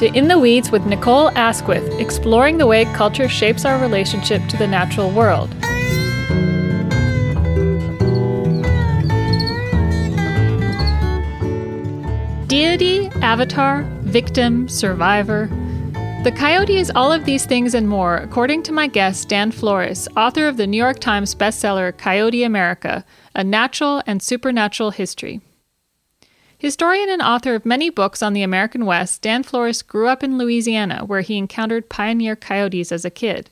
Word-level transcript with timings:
To 0.00 0.06
In 0.16 0.28
the 0.28 0.38
Weeds 0.38 0.70
with 0.70 0.86
Nicole 0.86 1.28
Asquith, 1.36 2.00
exploring 2.00 2.56
the 2.56 2.66
way 2.66 2.86
culture 2.94 3.28
shapes 3.28 3.66
our 3.66 3.78
relationship 3.78 4.40
to 4.48 4.56
the 4.56 4.66
natural 4.66 5.10
world. 5.10 5.50
Deity, 12.48 13.08
avatar, 13.20 13.82
victim, 14.00 14.70
survivor. 14.70 15.48
The 16.24 16.32
coyote 16.34 16.78
is 16.78 16.90
all 16.94 17.12
of 17.12 17.26
these 17.26 17.44
things 17.44 17.74
and 17.74 17.86
more, 17.86 18.16
according 18.16 18.62
to 18.62 18.72
my 18.72 18.86
guest, 18.86 19.28
Dan 19.28 19.50
Flores, 19.50 20.08
author 20.16 20.48
of 20.48 20.56
the 20.56 20.66
New 20.66 20.78
York 20.78 21.00
Times 21.00 21.34
bestseller 21.34 21.94
Coyote 21.94 22.42
America 22.42 23.04
A 23.34 23.44
Natural 23.44 24.02
and 24.06 24.22
Supernatural 24.22 24.92
History. 24.92 25.42
Historian 26.60 27.08
and 27.08 27.22
author 27.22 27.54
of 27.54 27.64
many 27.64 27.88
books 27.88 28.22
on 28.22 28.34
the 28.34 28.42
American 28.42 28.84
West, 28.84 29.22
Dan 29.22 29.42
Flores 29.42 29.80
grew 29.80 30.08
up 30.08 30.22
in 30.22 30.36
Louisiana, 30.36 31.06
where 31.06 31.22
he 31.22 31.38
encountered 31.38 31.88
pioneer 31.88 32.36
coyotes 32.36 32.92
as 32.92 33.02
a 33.02 33.08
kid. 33.08 33.48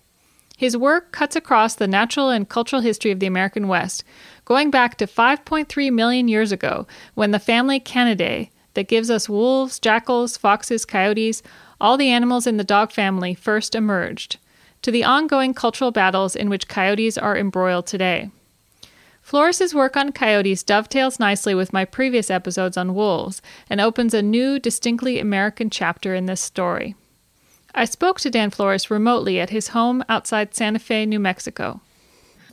His 0.58 0.76
work 0.76 1.10
cuts 1.10 1.34
across 1.34 1.74
the 1.74 1.88
natural 1.88 2.28
and 2.28 2.46
cultural 2.46 2.82
history 2.82 3.10
of 3.10 3.18
the 3.18 3.26
American 3.26 3.66
West, 3.66 4.04
going 4.44 4.70
back 4.70 4.98
to 4.98 5.06
5.3 5.06 5.90
million 5.90 6.28
years 6.28 6.52
ago, 6.52 6.86
when 7.14 7.30
the 7.30 7.38
family 7.38 7.80
Canidae, 7.80 8.50
that 8.74 8.88
gives 8.88 9.10
us 9.10 9.26
wolves, 9.26 9.78
jackals, 9.78 10.36
foxes, 10.36 10.84
coyotes, 10.84 11.42
all 11.80 11.96
the 11.96 12.10
animals 12.10 12.46
in 12.46 12.58
the 12.58 12.62
dog 12.62 12.92
family, 12.92 13.32
first 13.32 13.74
emerged, 13.74 14.36
to 14.82 14.90
the 14.90 15.04
ongoing 15.04 15.54
cultural 15.54 15.92
battles 15.92 16.36
in 16.36 16.50
which 16.50 16.68
coyotes 16.68 17.16
are 17.16 17.38
embroiled 17.38 17.86
today. 17.86 18.30
Flores's 19.28 19.74
work 19.74 19.94
on 19.94 20.10
coyotes 20.12 20.62
dovetails 20.62 21.20
nicely 21.20 21.54
with 21.54 21.70
my 21.70 21.84
previous 21.84 22.30
episodes 22.30 22.78
on 22.78 22.94
wolves 22.94 23.42
and 23.68 23.78
opens 23.78 24.14
a 24.14 24.22
new, 24.22 24.58
distinctly 24.58 25.18
American 25.18 25.68
chapter 25.68 26.14
in 26.14 26.24
this 26.24 26.40
story. 26.40 26.96
I 27.74 27.84
spoke 27.84 28.18
to 28.20 28.30
Dan 28.30 28.48
Flores 28.48 28.90
remotely 28.90 29.38
at 29.38 29.50
his 29.50 29.68
home 29.68 30.02
outside 30.08 30.54
Santa 30.54 30.78
Fe, 30.78 31.04
New 31.04 31.18
Mexico. 31.20 31.82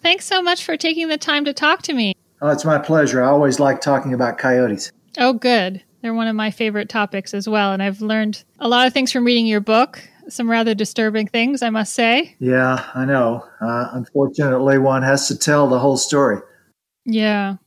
Thanks 0.01 0.25
so 0.25 0.41
much 0.41 0.65
for 0.65 0.75
taking 0.75 1.07
the 1.07 1.17
time 1.17 1.45
to 1.45 1.53
talk 1.53 1.81
to 1.83 1.93
me. 1.93 2.13
Oh, 2.41 2.49
it's 2.49 2.65
my 2.65 2.77
pleasure. 2.77 3.23
I 3.23 3.29
always 3.29 3.57
like 3.57 3.79
talking 3.79 4.13
about 4.13 4.37
coyotes. 4.37 4.91
Oh, 5.17 5.31
good. 5.31 5.81
They're 6.01 6.13
one 6.13 6.27
of 6.27 6.35
my 6.35 6.51
favorite 6.51 6.89
topics 6.89 7.33
as 7.33 7.47
well, 7.47 7.71
and 7.71 7.81
I've 7.81 8.01
learned 8.01 8.43
a 8.59 8.67
lot 8.67 8.85
of 8.85 8.91
things 8.91 9.13
from 9.13 9.23
reading 9.23 9.47
your 9.47 9.61
book. 9.61 10.03
Some 10.27 10.51
rather 10.51 10.75
disturbing 10.75 11.27
things, 11.27 11.61
I 11.61 11.69
must 11.69 11.93
say. 11.93 12.35
Yeah, 12.39 12.85
I 12.93 13.05
know. 13.05 13.47
Uh, 13.61 13.91
unfortunately, 13.93 14.77
one 14.77 15.03
has 15.03 15.29
to 15.29 15.39
tell 15.39 15.69
the 15.69 15.79
whole 15.79 15.95
story. 15.95 16.41
Yeah. 17.05 17.57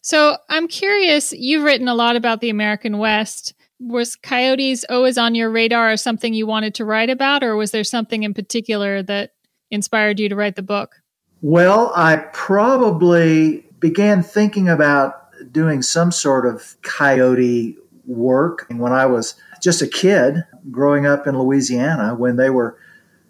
So 0.00 0.36
I'm 0.48 0.66
curious, 0.66 1.32
you've 1.32 1.62
written 1.62 1.88
a 1.88 1.94
lot 1.94 2.16
about 2.16 2.40
the 2.40 2.50
American 2.50 2.98
West. 2.98 3.54
Was 3.78 4.16
coyotes 4.16 4.84
always 4.88 5.18
on 5.18 5.34
your 5.34 5.50
radar 5.50 5.92
or 5.92 5.96
something 5.96 6.34
you 6.34 6.46
wanted 6.46 6.74
to 6.76 6.84
write 6.84 7.10
about, 7.10 7.42
or 7.42 7.56
was 7.56 7.70
there 7.70 7.84
something 7.84 8.22
in 8.22 8.34
particular 8.34 9.02
that 9.04 9.32
inspired 9.70 10.20
you 10.20 10.28
to 10.28 10.36
write 10.36 10.56
the 10.56 10.62
book? 10.62 10.96
Well, 11.40 11.92
I 11.96 12.16
probably 12.32 13.64
began 13.80 14.22
thinking 14.22 14.68
about 14.68 15.14
doing 15.50 15.82
some 15.82 16.12
sort 16.12 16.46
of 16.46 16.76
coyote 16.82 17.76
work 18.06 18.66
when 18.68 18.92
I 18.92 19.06
was 19.06 19.34
just 19.60 19.82
a 19.82 19.88
kid 19.88 20.44
growing 20.70 21.06
up 21.06 21.26
in 21.26 21.36
Louisiana 21.36 22.14
when 22.14 22.36
they 22.36 22.50
were 22.50 22.78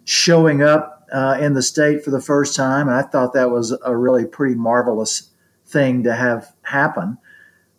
showing 0.03 0.61
up 0.61 0.92
uh, 1.13 1.37
in 1.39 1.53
the 1.53 1.61
state 1.61 2.03
for 2.03 2.11
the 2.11 2.21
first 2.21 2.55
time. 2.55 2.87
And 2.87 2.97
I 2.97 3.03
thought 3.03 3.33
that 3.33 3.51
was 3.51 3.77
a 3.85 3.95
really 3.95 4.25
pretty 4.25 4.55
marvelous 4.55 5.29
thing 5.65 6.03
to 6.03 6.13
have 6.13 6.53
happen. 6.63 7.17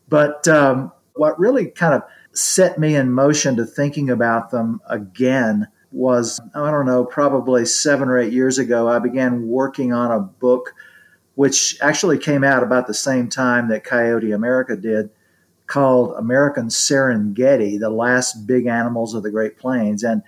But 0.08 0.46
um, 0.48 0.92
what 1.14 1.38
really 1.38 1.66
kind 1.66 1.94
of 1.94 2.02
set 2.32 2.78
me 2.78 2.94
in 2.94 3.12
motion 3.12 3.56
to 3.56 3.66
thinking 3.66 4.08
about 4.08 4.50
them 4.50 4.80
again 4.88 5.68
was, 5.90 6.40
I 6.54 6.70
don't 6.70 6.86
know, 6.86 7.04
probably 7.04 7.66
seven 7.66 8.08
or 8.08 8.18
eight 8.18 8.32
years 8.32 8.58
ago, 8.58 8.88
I 8.88 8.98
began 8.98 9.48
working 9.48 9.92
on 9.92 10.10
a 10.10 10.20
book 10.20 10.74
which 11.34 11.76
actually 11.80 12.18
came 12.18 12.44
out 12.44 12.62
about 12.62 12.86
the 12.86 12.94
same 12.94 13.28
time 13.28 13.68
that 13.68 13.84
Coyote 13.84 14.30
America 14.30 14.76
did, 14.76 15.10
called 15.66 16.14
American 16.16 16.68
Serengeti, 16.68 17.78
The 17.78 17.90
Last 17.90 18.46
Big 18.46 18.66
Animals 18.66 19.14
of 19.14 19.22
the 19.22 19.30
Great 19.30 19.58
Plains. 19.58 20.04
And 20.04 20.22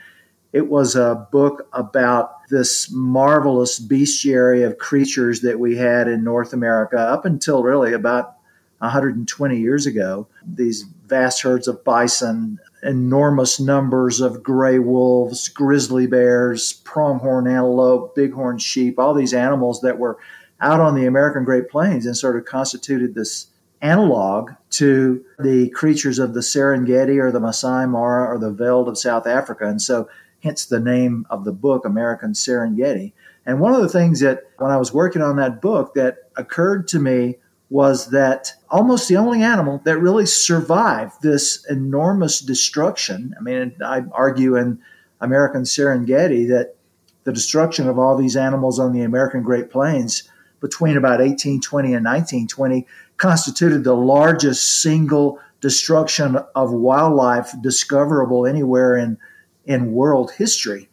it 0.57 0.71
was 0.71 0.97
a 0.97 1.29
book 1.31 1.69
about 1.75 2.49
this 2.49 2.91
marvelous 2.91 3.79
bestiary 3.79 4.67
of 4.67 4.79
creatures 4.79 5.43
that 5.43 5.61
we 5.61 5.77
had 5.77 6.09
in 6.09 6.25
North 6.25 6.55
America 6.55 6.99
up 6.99 7.27
until 7.27 7.63
really 7.63 7.93
about 7.93 8.37
120 8.79 9.59
years 9.59 9.85
ago. 9.85 10.27
These 10.47 10.87
vast 11.07 11.43
herds 11.43 11.69
of 11.69 11.85
bison, 11.85 12.59
enormous 12.83 13.61
numbers 13.61 14.23
of 14.23 14.43
gray 14.43 14.79
wolves, 14.79 15.51
grizzly 15.51 16.07
bears, 16.07 16.73
pronghorn 16.85 17.47
antelope, 17.47 18.17
bighorn 18.17 18.57
sheep, 18.57 18.99
all 18.99 19.13
these 19.13 19.35
animals 19.35 19.83
that 19.83 19.99
were 19.99 20.17
out 20.59 20.81
on 20.81 20.95
the 20.95 21.05
American 21.05 21.45
Great 21.45 21.69
Plains 21.69 22.07
and 22.07 22.17
sort 22.17 22.35
of 22.35 22.47
constituted 22.47 23.15
this 23.15 23.49
analog 23.83 24.53
to 24.71 25.23
the 25.39 25.69
creatures 25.69 26.19
of 26.19 26.33
the 26.33 26.41
Serengeti 26.41 27.23
or 27.23 27.31
the 27.31 27.41
Masai 27.41 27.87
Mara 27.87 28.25
or 28.25 28.39
the 28.39 28.51
Veld 28.51 28.89
of 28.89 28.97
South 28.97 29.27
Africa. 29.27 29.67
And 29.67 29.83
so 29.83 30.09
hence 30.43 30.65
the 30.65 30.81
name 30.81 31.27
of 31.31 31.45
the 31.45 31.53
book, 31.53 31.85
American 31.85 32.33
Serengeti. 32.33 33.13
And 33.45 33.61
one 33.61 33.75
of 33.75 33.83
the 33.83 33.89
things 33.89 34.21
that, 34.21 34.45
when 34.59 34.71
I 34.71 34.77
was 34.77 34.93
working 34.93 35.23
on 35.23 35.37
that 35.37 35.61
book, 35.61 35.95
that 35.95 36.31
occurred 36.37 36.89
to 36.89 36.99
me 36.99 37.37
was 37.69 38.11
that 38.11 38.53
almost 38.71 39.09
the 39.09 39.17
only 39.17 39.43
animal 39.43 39.81
that 39.85 39.99
really 39.99 40.27
survived 40.27 41.23
this 41.23 41.65
enormous 41.67 42.41
destruction. 42.41 43.35
I 43.39 43.43
mean, 43.43 43.75
I 43.85 44.03
argue 44.13 44.57
in 44.57 44.79
American 45.21 45.63
Serengeti 45.63 46.49
that 46.49 46.77
the 47.25 47.33
destruction 47.33 47.89
of 47.89 47.99
all 47.99 48.17
these 48.17 48.37
animals 48.37 48.79
on 48.79 48.93
the 48.93 49.03
American 49.03 49.43
Great 49.43 49.71
Plains 49.71 50.29
between 50.61 50.97
about 50.97 51.19
1820 51.19 51.89
and 51.95 52.05
1920 52.05 52.87
constituted 53.17 53.83
the 53.83 53.95
largest 53.97 54.81
single 54.81 55.41
destruction 55.61 56.39
of 56.55 56.73
wildlife 56.73 57.53
discoverable 57.61 58.47
anywhere 58.47 58.97
in 58.97 59.19
in 59.67 59.93
world 59.93 60.33
history. 60.33 60.89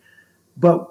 But 0.57 0.89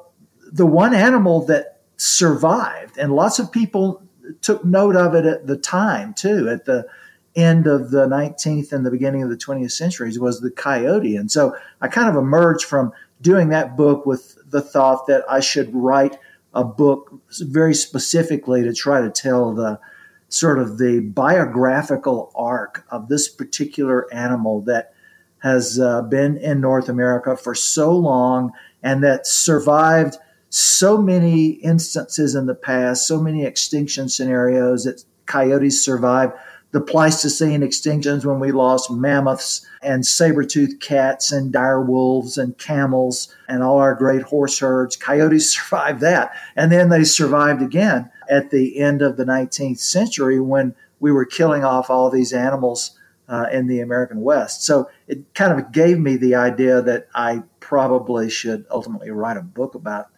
the 0.53 0.67
one 0.67 0.95
animal 0.95 1.45
that 1.47 1.81
survived, 1.97 2.99
and 2.99 3.15
lots 3.15 3.39
of 3.39 3.53
people 3.53 4.03
took 4.41 4.65
note 4.65 4.97
of 4.97 5.15
it 5.15 5.27
at 5.27 5.47
the 5.47 5.57
time 5.57 6.15
too, 6.15 6.49
at 6.49 6.65
the 6.65 6.87
end 7.35 7.67
of 7.67 7.91
the 7.91 8.07
19th 8.07 8.73
and 8.73 8.85
the 8.85 8.91
beginning 8.91 9.23
of 9.23 9.31
the 9.31 9.37
20th 9.37 9.73
centuries, 9.73 10.19
was 10.19 10.41
the 10.41 10.51
coyote. 10.51 11.17
And 11.17 11.31
so 11.31 11.57
I 11.81 11.89
kind 11.89 12.09
of 12.09 12.17
emerged 12.17 12.65
from 12.65 12.93
doing 13.21 13.49
that 13.49 13.77
book 13.77 14.05
with 14.05 14.39
the 14.51 14.61
thought 14.61 15.07
that 15.07 15.25
I 15.29 15.41
should 15.41 15.75
write 15.75 16.19
a 16.55 16.65
book 16.65 17.13
very 17.41 17.75
specifically 17.75 18.63
to 18.63 18.75
try 18.75 19.01
to 19.01 19.11
tell 19.11 19.55
the 19.55 19.81
sort 20.29 20.59
of 20.59 20.79
the 20.79 21.01
biographical 21.01 22.31
arc 22.35 22.85
of 22.91 23.09
this 23.09 23.29
particular 23.29 24.13
animal 24.13 24.61
that 24.63 24.95
has 25.43 25.79
uh, 25.81 26.03
been 26.03 26.37
in 26.37 26.61
North 26.61 26.89
America 26.89 27.37
for 27.37 27.55
so 27.55 27.93
long 27.93 28.53
and 28.83 29.03
that 29.03 29.27
survived 29.27 30.17
so 30.51 30.99
many 30.99 31.49
instances 31.49 32.35
in 32.35 32.47
the 32.47 32.55
past, 32.55 33.07
so 33.07 33.21
many 33.21 33.45
extinction 33.45 34.09
scenarios 34.09 34.85
that 34.85 35.05
coyotes 35.27 35.85
survived. 35.85 36.35
The 36.73 36.81
Pleistocene 36.81 37.61
extinctions 37.61 38.25
when 38.25 38.39
we 38.39 38.53
lost 38.53 38.91
mammoths 38.91 39.67
and 39.83 40.07
saber-toothed 40.07 40.81
cats 40.81 41.33
and 41.33 41.53
dire 41.53 41.83
wolves 41.83 42.39
and 42.39 42.57
camels 42.57 43.35
and 43.49 43.63
all 43.63 43.79
our 43.79 43.95
great 43.95 44.23
horse 44.23 44.59
herds. 44.59 44.97
Coyotes 44.97 45.53
survived 45.55 46.01
that. 46.01 46.33
And 46.55 46.71
then 46.71 46.89
they 46.89 47.05
survived 47.05 47.63
again 47.63 48.11
at 48.31 48.51
the 48.51 48.79
end 48.79 49.03
of 49.03 49.17
the 49.17 49.25
19th 49.25 49.81
century 49.81 50.39
when 50.41 50.75
we 51.01 51.13
were 51.13 51.25
killing 51.25 51.65
off 51.65 51.91
all 51.91 52.11
these 52.11 52.33
animals 52.33 52.99
uh, 53.29 53.47
in 53.53 53.67
the 53.67 53.81
American 53.81 54.21
West. 54.21 54.65
So 54.65 54.89
it 55.09 55.35
kind 55.35 55.59
of 55.59 55.73
gave 55.73 55.99
me 55.99 56.17
the 56.17 56.35
idea 56.35 56.83
that 56.83 57.09
I 57.15 57.43
probably 57.61 58.29
should 58.29 58.67
ultimately 58.71 59.11
write 59.11 59.37
a 59.37 59.43
book 59.43 59.75
about 59.75 60.09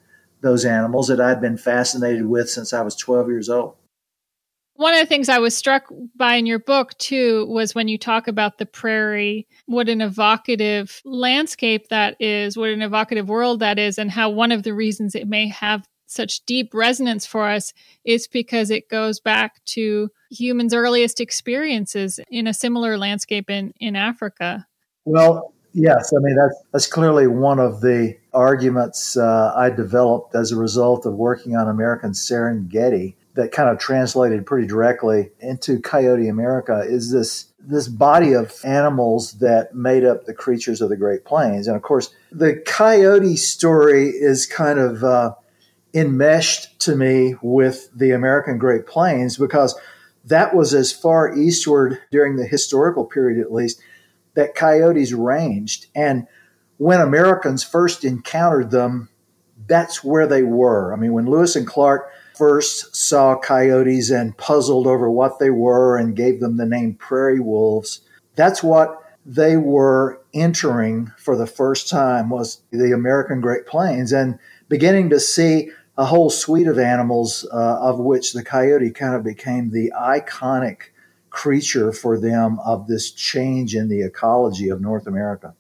those 0.40 0.64
animals 0.64 1.08
that 1.08 1.20
I'd 1.20 1.40
been 1.40 1.56
fascinated 1.56 2.26
with 2.26 2.50
since 2.50 2.72
I 2.72 2.82
was 2.82 2.96
12 2.96 3.28
years 3.28 3.48
old. 3.48 3.76
One 4.76 4.92
of 4.92 4.98
the 4.98 5.06
things 5.06 5.28
I 5.28 5.38
was 5.38 5.56
struck 5.56 5.84
by 6.16 6.34
in 6.34 6.46
your 6.46 6.58
book, 6.58 6.98
too, 6.98 7.46
was 7.46 7.76
when 7.76 7.86
you 7.86 7.96
talk 7.96 8.26
about 8.26 8.58
the 8.58 8.66
prairie, 8.66 9.46
what 9.66 9.88
an 9.88 10.00
evocative 10.00 11.00
landscape 11.04 11.88
that 11.90 12.16
is, 12.18 12.56
what 12.56 12.70
an 12.70 12.82
evocative 12.82 13.28
world 13.28 13.60
that 13.60 13.78
is, 13.78 13.98
and 13.98 14.10
how 14.10 14.30
one 14.30 14.50
of 14.50 14.64
the 14.64 14.74
reasons 14.74 15.14
it 15.14 15.28
may 15.28 15.46
have 15.48 15.86
such 16.06 16.44
deep 16.46 16.72
resonance 16.74 17.26
for 17.26 17.48
us 17.48 17.72
is 18.04 18.26
because 18.26 18.70
it 18.70 18.88
goes 18.88 19.20
back 19.20 19.64
to 19.66 20.10
humans' 20.30 20.74
earliest 20.74 21.20
experiences 21.20 22.20
in 22.30 22.46
a 22.46 22.54
similar 22.54 22.98
landscape 22.98 23.50
in, 23.50 23.72
in 23.80 23.96
Africa. 23.96 24.66
Well, 25.04 25.52
yes, 25.72 26.12
I 26.12 26.20
mean, 26.20 26.36
that's, 26.36 26.62
that's 26.72 26.86
clearly 26.86 27.26
one 27.26 27.58
of 27.58 27.80
the 27.80 28.16
arguments 28.32 29.16
uh, 29.16 29.52
I 29.56 29.70
developed 29.70 30.34
as 30.34 30.52
a 30.52 30.56
result 30.56 31.06
of 31.06 31.14
working 31.14 31.56
on 31.56 31.68
American 31.68 32.10
Serengeti. 32.12 33.14
that 33.34 33.52
kind 33.52 33.68
of 33.68 33.78
translated 33.78 34.46
pretty 34.46 34.66
directly 34.66 35.30
into 35.40 35.80
Coyote 35.80 36.28
America 36.28 36.82
is 36.86 37.10
this 37.10 37.46
this 37.66 37.88
body 37.88 38.34
of 38.34 38.54
animals 38.64 39.32
that 39.34 39.74
made 39.74 40.04
up 40.04 40.26
the 40.26 40.34
creatures 40.34 40.80
of 40.80 40.90
the 40.90 40.96
Great 40.96 41.24
Plains. 41.24 41.66
And 41.66 41.76
of 41.76 41.82
course, 41.82 42.14
the 42.30 42.56
coyote 42.66 43.36
story 43.36 44.08
is 44.10 44.46
kind 44.46 44.78
of 44.78 45.02
uh, 45.02 45.34
enmeshed 45.94 46.78
to 46.80 46.96
me 46.96 47.36
with 47.40 47.88
the 47.94 48.10
American 48.10 48.58
Great 48.58 48.86
Plains 48.86 49.38
because 49.38 49.78
that 50.24 50.54
was 50.54 50.74
as 50.74 50.92
far 50.92 51.34
eastward 51.36 52.00
during 52.10 52.36
the 52.36 52.46
historical 52.46 53.04
period, 53.04 53.40
at 53.40 53.52
least, 53.52 53.80
that 54.34 54.54
coyotes 54.54 55.12
ranged. 55.12 55.86
And 55.94 56.26
when 56.78 57.00
Americans 57.00 57.62
first 57.62 58.04
encountered 58.04 58.70
them, 58.70 59.08
that's 59.66 60.02
where 60.02 60.26
they 60.26 60.42
were. 60.42 60.92
I 60.92 60.96
mean, 60.96 61.12
when 61.12 61.26
Lewis 61.26 61.56
and 61.56 61.66
Clark 61.66 62.10
first 62.36 62.96
saw 62.96 63.38
coyotes 63.38 64.10
and 64.10 64.36
puzzled 64.36 64.86
over 64.86 65.08
what 65.08 65.38
they 65.38 65.50
were 65.50 65.96
and 65.96 66.16
gave 66.16 66.40
them 66.40 66.56
the 66.56 66.66
name 66.66 66.94
prairie 66.94 67.40
wolves, 67.40 68.00
that's 68.34 68.62
what 68.62 69.00
they 69.24 69.56
were 69.56 70.20
entering 70.34 71.12
for 71.16 71.36
the 71.36 71.46
first 71.46 71.88
time 71.88 72.28
was 72.28 72.60
the 72.70 72.92
American 72.92 73.40
Great 73.40 73.66
Plains 73.66 74.12
and 74.12 74.38
beginning 74.68 75.10
to 75.10 75.20
see 75.20 75.70
a 75.96 76.04
whole 76.04 76.30
suite 76.30 76.66
of 76.66 76.78
animals, 76.78 77.46
uh, 77.52 77.78
of 77.80 77.98
which 77.98 78.32
the 78.32 78.42
coyote 78.42 78.90
kind 78.90 79.14
of 79.14 79.22
became 79.22 79.70
the 79.70 79.92
iconic 79.96 80.90
creature 81.30 81.92
for 81.92 82.18
them 82.18 82.58
of 82.60 82.86
this 82.86 83.10
change 83.10 83.74
in 83.74 83.88
the 83.88 84.02
ecology 84.02 84.68
of 84.68 84.80
North 84.80 85.06
America. 85.06 85.54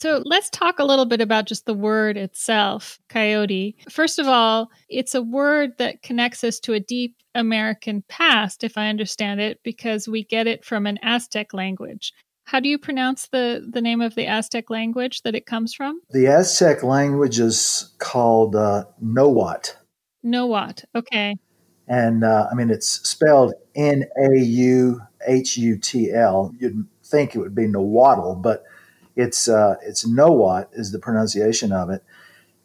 So 0.00 0.22
let's 0.24 0.48
talk 0.48 0.78
a 0.78 0.84
little 0.84 1.04
bit 1.04 1.20
about 1.20 1.46
just 1.46 1.66
the 1.66 1.74
word 1.74 2.16
itself, 2.16 2.98
coyote. 3.10 3.76
First 3.90 4.18
of 4.18 4.26
all, 4.26 4.70
it's 4.88 5.14
a 5.14 5.20
word 5.20 5.76
that 5.76 6.02
connects 6.02 6.42
us 6.42 6.58
to 6.60 6.72
a 6.72 6.80
deep 6.80 7.16
American 7.34 8.02
past, 8.08 8.64
if 8.64 8.78
I 8.78 8.88
understand 8.88 9.40
it, 9.40 9.60
because 9.62 10.08
we 10.08 10.24
get 10.24 10.46
it 10.46 10.64
from 10.64 10.86
an 10.86 10.98
Aztec 11.02 11.52
language. 11.52 12.14
How 12.50 12.58
do 12.58 12.68
you 12.68 12.78
pronounce 12.78 13.28
the, 13.28 13.64
the 13.64 13.80
name 13.80 14.00
of 14.00 14.16
the 14.16 14.26
Aztec 14.26 14.70
language 14.70 15.22
that 15.22 15.36
it 15.36 15.46
comes 15.46 15.72
from? 15.72 16.00
The 16.10 16.26
Aztec 16.26 16.82
language 16.82 17.38
is 17.38 17.94
called 17.98 18.56
uh, 18.56 18.86
Nahuatl. 19.00 19.74
Nahuatl, 20.24 20.82
okay. 20.96 21.36
And 21.86 22.24
uh, 22.24 22.48
I 22.50 22.56
mean, 22.56 22.70
it's 22.70 23.08
spelled 23.08 23.54
N 23.76 24.02
A 24.20 24.36
U 24.40 25.00
H 25.28 25.56
U 25.58 25.78
T 25.78 26.10
L. 26.12 26.52
You'd 26.58 26.88
think 27.04 27.36
it 27.36 27.38
would 27.38 27.54
be 27.54 27.68
Nahuatl, 27.68 28.34
but 28.34 28.64
it's 29.14 29.46
uh, 29.46 29.76
it's 29.84 30.04
Nahuatl 30.04 30.72
is 30.72 30.90
the 30.90 30.98
pronunciation 30.98 31.70
of 31.70 31.88
it. 31.88 32.02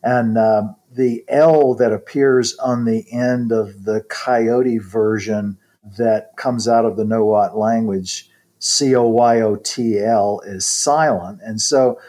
And 0.02 0.36
uh, 0.36 0.64
the 0.92 1.24
L 1.28 1.76
that 1.76 1.94
appears 1.94 2.58
on 2.58 2.86
the 2.86 3.06
end 3.14 3.52
of 3.52 3.84
the 3.84 4.02
coyote 4.10 4.80
version 4.80 5.60
that 5.96 6.36
comes 6.38 6.68
out 6.68 6.86
of 6.86 6.98
the 6.98 7.06
Nahuatl 7.06 7.60
language 7.60 8.32
C 8.66 8.96
O 8.96 9.08
Y 9.08 9.42
O 9.42 9.56
T 9.56 10.00
L 10.00 10.42
is 10.44 10.66
silent. 10.66 11.40
And 11.44 11.62
so, 11.62 12.00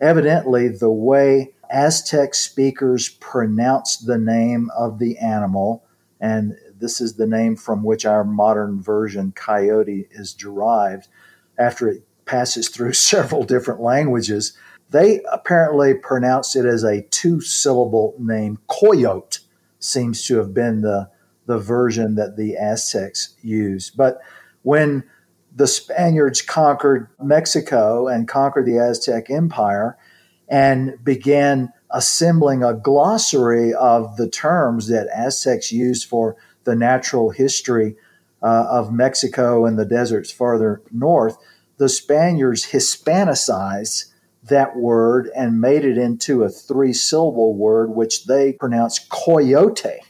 evidently, 0.00 0.68
the 0.68 0.90
way 0.90 1.52
Aztec 1.70 2.34
speakers 2.34 3.10
pronounced 3.10 4.06
the 4.06 4.16
name 4.16 4.70
of 4.74 4.98
the 4.98 5.18
animal, 5.18 5.84
and 6.18 6.56
this 6.78 7.02
is 7.02 7.14
the 7.14 7.26
name 7.26 7.54
from 7.54 7.82
which 7.82 8.06
our 8.06 8.24
modern 8.24 8.80
version, 8.80 9.32
coyote, 9.32 10.08
is 10.10 10.32
derived 10.32 11.08
after 11.58 11.88
it 11.88 12.06
passes 12.24 12.70
through 12.70 12.92
several 12.94 13.44
different 13.44 13.82
languages. 13.82 14.56
They 14.88 15.20
apparently 15.30 15.92
pronounced 15.94 16.56
it 16.56 16.64
as 16.64 16.82
a 16.82 17.02
two 17.02 17.42
syllable 17.42 18.14
name. 18.18 18.58
Coyote 18.68 19.40
seems 19.80 20.24
to 20.26 20.38
have 20.38 20.54
been 20.54 20.80
the, 20.80 21.10
the 21.44 21.58
version 21.58 22.14
that 22.14 22.38
the 22.38 22.56
Aztecs 22.56 23.34
used. 23.42 23.98
But 23.98 24.20
when 24.62 25.04
the 25.56 25.66
Spaniards 25.66 26.42
conquered 26.42 27.08
Mexico 27.20 28.08
and 28.08 28.28
conquered 28.28 28.66
the 28.66 28.78
Aztec 28.78 29.30
Empire 29.30 29.96
and 30.48 31.02
began 31.02 31.72
assembling 31.90 32.62
a 32.62 32.74
glossary 32.74 33.72
of 33.72 34.16
the 34.18 34.28
terms 34.28 34.88
that 34.88 35.08
Aztecs 35.08 35.72
used 35.72 36.08
for 36.08 36.36
the 36.64 36.76
natural 36.76 37.30
history 37.30 37.96
uh, 38.42 38.66
of 38.68 38.92
Mexico 38.92 39.64
and 39.64 39.78
the 39.78 39.86
deserts 39.86 40.30
farther 40.30 40.82
north. 40.92 41.38
The 41.78 41.88
Spaniards 41.88 42.66
Hispanicized 42.66 44.12
that 44.44 44.76
word 44.76 45.30
and 45.34 45.60
made 45.60 45.84
it 45.84 45.96
into 45.96 46.44
a 46.44 46.50
three 46.50 46.92
syllable 46.92 47.54
word, 47.54 47.90
which 47.90 48.26
they 48.26 48.52
pronounced 48.52 49.08
coyote. 49.08 50.00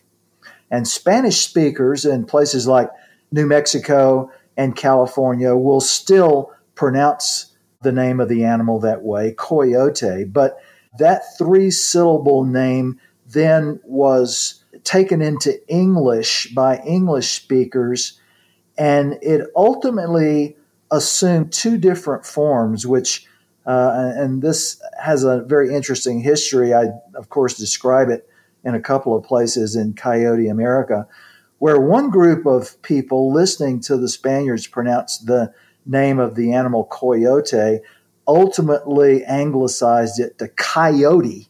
And 0.71 0.89
Spanish 0.89 1.47
speakers 1.47 2.05
in 2.05 2.27
places 2.27 2.67
like 2.67 2.91
New 3.31 3.47
Mexico 3.47 4.31
and 4.57 4.77
California 4.77 5.55
will 5.55 5.81
still 5.81 6.53
pronounce 6.75 7.55
the 7.83 7.93
name 7.93 8.21
of 8.21 8.29
the 8.29 8.45
animal 8.45 8.81
that 8.81 9.03
way, 9.03 9.35
coyote. 9.37 10.25
But 10.25 10.59
that 10.99 11.37
three 11.37 11.71
syllable 11.71 12.45
name 12.45 12.99
then 13.27 13.81
was 13.85 14.63
taken 14.85 15.21
into 15.21 15.61
English 15.69 16.53
by 16.55 16.79
English 16.79 17.33
speakers, 17.33 18.21
and 18.79 19.19
it 19.23 19.49
ultimately 19.55 20.57
assumed 20.91 21.53
two 21.53 21.77
different 21.77 22.25
forms, 22.25 22.87
which, 22.87 23.27
uh, 23.67 24.13
and 24.17 24.43
this 24.43 24.81
has 25.03 25.25
a 25.25 25.43
very 25.43 25.75
interesting 25.75 26.21
history. 26.21 26.73
I, 26.73 26.87
of 27.15 27.29
course, 27.29 27.55
describe 27.55 28.09
it 28.09 28.29
in 28.65 28.75
a 28.75 28.81
couple 28.81 29.17
of 29.17 29.25
places 29.25 29.77
in 29.77 29.95
Coyote 29.95 30.49
America 30.49 31.07
where 31.59 31.81
one 31.81 32.11
group 32.11 32.47
of 32.47 32.81
people 32.83 33.33
listening 33.33 33.81
to 33.81 33.97
the 33.97 34.09
Spaniards 34.09 34.67
pronounce 34.67 35.19
the 35.19 35.53
name 35.85 36.19
of 36.19 36.35
the 36.35 36.53
animal 36.53 36.85
coyote 36.85 37.81
ultimately 38.27 39.25
anglicized 39.25 40.19
it 40.21 40.39
to 40.39 40.49
coyote. 40.49 41.49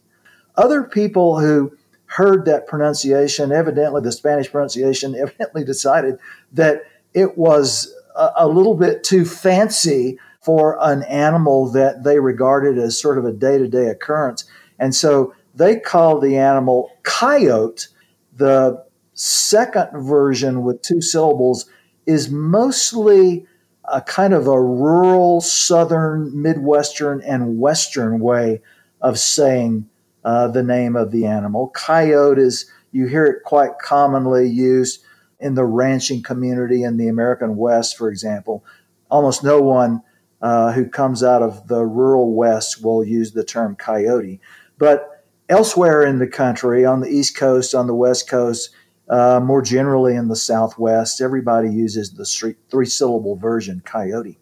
Other 0.55 0.83
people 0.83 1.39
who 1.39 1.75
heard 2.05 2.45
that 2.45 2.67
pronunciation, 2.67 3.51
evidently 3.51 4.01
the 4.01 4.11
Spanish 4.11 4.51
pronunciation, 4.51 5.15
evidently 5.19 5.63
decided 5.63 6.17
that 6.53 6.83
it 7.13 7.37
was 7.37 7.93
a, 8.15 8.29
a 8.37 8.47
little 8.47 8.75
bit 8.75 9.03
too 9.03 9.25
fancy 9.25 10.19
for 10.41 10.77
an 10.81 11.03
animal 11.03 11.69
that 11.71 12.03
they 12.03 12.19
regarded 12.19 12.77
as 12.77 12.99
sort 12.99 13.17
of 13.17 13.25
a 13.25 13.33
day 13.33 13.57
to 13.57 13.67
day 13.67 13.87
occurrence. 13.87 14.45
And 14.79 14.95
so 14.95 15.33
they 15.55 15.79
called 15.79 16.23
the 16.23 16.37
animal 16.37 16.91
coyote. 17.03 17.87
The 18.35 18.85
second 19.17 19.89
version 19.93 20.61
with 20.63 20.81
two 20.81 21.01
syllables 21.01 21.65
is 22.05 22.29
mostly 22.29 23.45
a 23.91 24.01
kind 24.01 24.33
of 24.33 24.47
a 24.47 24.61
rural, 24.61 25.41
southern, 25.41 26.39
midwestern, 26.39 27.21
and 27.21 27.59
western 27.59 28.19
way 28.19 28.61
of 29.01 29.17
saying 29.17 29.89
uh, 30.23 30.47
the 30.47 30.63
name 30.63 30.95
of 30.95 31.11
the 31.11 31.25
animal. 31.25 31.69
Coyote 31.69 32.41
is, 32.41 32.69
you 32.91 33.07
hear 33.07 33.25
it 33.25 33.43
quite 33.43 33.79
commonly 33.81 34.47
used 34.47 35.03
in 35.39 35.55
the 35.55 35.65
ranching 35.65 36.21
community 36.21 36.83
in 36.83 36.97
the 36.97 37.07
American 37.07 37.57
West, 37.57 37.97
for 37.97 38.09
example. 38.09 38.63
Almost 39.09 39.43
no 39.43 39.61
one 39.61 40.01
uh, 40.41 40.73
who 40.73 40.87
comes 40.87 41.23
out 41.23 41.41
of 41.41 41.67
the 41.67 41.83
rural 41.83 42.33
West 42.33 42.83
will 42.83 43.03
use 43.03 43.31
the 43.31 43.43
term 43.43 43.75
coyote. 43.75 44.41
But 44.77 45.25
elsewhere 45.49 46.03
in 46.03 46.19
the 46.19 46.27
country, 46.27 46.85
on 46.85 46.99
the 46.99 47.09
East 47.09 47.35
Coast, 47.35 47.73
on 47.73 47.87
the 47.87 47.95
West 47.95 48.29
Coast, 48.29 48.69
uh, 49.09 49.39
more 49.41 49.61
generally 49.61 50.15
in 50.15 50.27
the 50.27 50.35
Southwest, 50.35 51.21
everybody 51.21 51.69
uses 51.69 52.13
the 52.13 52.55
three 52.69 52.85
syllable 52.85 53.35
version, 53.35 53.81
coyote. 53.85 54.39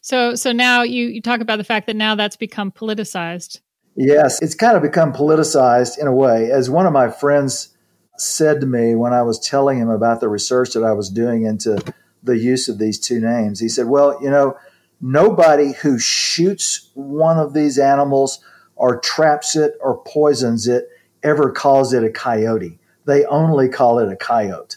So, 0.00 0.34
so 0.34 0.52
now 0.52 0.82
you, 0.82 1.06
you 1.06 1.22
talk 1.22 1.40
about 1.40 1.56
the 1.56 1.64
fact 1.64 1.86
that 1.86 1.96
now 1.96 2.14
that's 2.14 2.36
become 2.36 2.70
politicized. 2.70 3.60
Yes, 3.96 4.40
it's 4.40 4.54
kind 4.54 4.76
of 4.76 4.82
become 4.82 5.12
politicized 5.12 5.98
in 5.98 6.06
a 6.06 6.14
way. 6.14 6.50
As 6.50 6.70
one 6.70 6.86
of 6.86 6.92
my 6.92 7.10
friends 7.10 7.76
said 8.18 8.60
to 8.60 8.66
me 8.66 8.94
when 8.94 9.12
I 9.12 9.22
was 9.22 9.38
telling 9.38 9.78
him 9.78 9.88
about 9.88 10.20
the 10.20 10.28
research 10.28 10.72
that 10.74 10.84
I 10.84 10.92
was 10.92 11.10
doing 11.10 11.44
into 11.44 11.82
the 12.22 12.38
use 12.38 12.68
of 12.68 12.78
these 12.78 12.98
two 12.98 13.20
names, 13.20 13.60
he 13.60 13.68
said, 13.68 13.86
Well, 13.86 14.18
you 14.22 14.30
know, 14.30 14.56
nobody 15.00 15.72
who 15.72 15.98
shoots 15.98 16.90
one 16.94 17.38
of 17.38 17.52
these 17.52 17.78
animals 17.78 18.40
or 18.76 19.00
traps 19.00 19.56
it 19.56 19.74
or 19.80 20.02
poisons 20.04 20.66
it 20.66 20.88
ever 21.22 21.50
calls 21.50 21.92
it 21.92 22.04
a 22.04 22.10
coyote 22.10 22.78
they 23.04 23.24
only 23.26 23.68
call 23.68 23.98
it 23.98 24.12
a 24.12 24.16
coyote. 24.16 24.76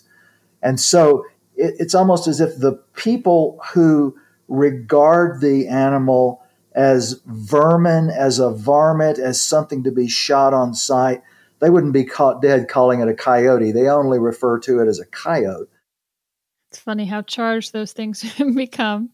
And 0.61 0.79
so 0.79 1.25
it, 1.55 1.75
it's 1.79 1.95
almost 1.95 2.27
as 2.27 2.39
if 2.39 2.57
the 2.57 2.73
people 2.95 3.59
who 3.73 4.17
regard 4.47 5.41
the 5.41 5.67
animal 5.67 6.41
as 6.73 7.21
vermin, 7.25 8.09
as 8.09 8.39
a 8.39 8.51
varmint, 8.51 9.17
as 9.17 9.41
something 9.41 9.83
to 9.83 9.91
be 9.91 10.07
shot 10.07 10.53
on 10.53 10.73
sight, 10.73 11.21
they 11.59 11.69
wouldn't 11.69 11.93
be 11.93 12.03
caught 12.03 12.41
dead 12.41 12.67
calling 12.67 12.99
it 12.99 13.07
a 13.07 13.13
coyote. 13.13 13.71
They 13.71 13.87
only 13.87 14.19
refer 14.19 14.59
to 14.59 14.79
it 14.79 14.87
as 14.87 14.99
a 14.99 15.05
coyote. 15.05 15.69
It's 16.69 16.79
funny 16.79 17.05
how 17.05 17.21
charged 17.21 17.71
those 17.71 17.93
things 17.93 18.25
become. 18.55 19.11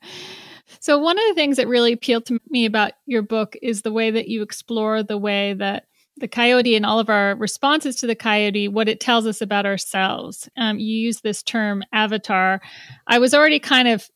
So, 0.80 0.98
one 0.98 1.20
of 1.20 1.25
the 1.27 1.36
things 1.36 1.58
that 1.58 1.68
really 1.68 1.94
appealed 1.94 2.25
to 2.27 2.39
me 2.50 2.65
about 2.65 2.94
your 3.06 3.22
book 3.22 3.56
is 3.62 3.82
the 3.82 3.91
way 3.91 4.10
that 4.12 4.27
you 4.27 4.41
explore 4.41 5.03
the 5.03 5.18
way 5.18 5.53
that 5.53 5.86
the 6.18 6.27
coyote 6.27 6.75
and 6.75 6.86
all 6.86 7.00
of 7.00 7.10
our 7.10 7.36
responses 7.36 7.96
to 7.98 8.08
the 8.08 8.15
coyote, 8.15 8.68
what 8.68 8.89
it 8.89 9.00
tells 9.00 9.25
us 9.25 9.41
about 9.41 9.65
ourselves. 9.65 10.50
Um, 10.58 10.80
you 10.80 10.96
use 10.96 11.22
this 11.22 11.41
term 11.41 11.84
avatar. 11.94 12.62
I 13.08 13.20
was 13.20 13.34
already 13.34 13.60
kind 13.60 13.88
of 13.88 14.10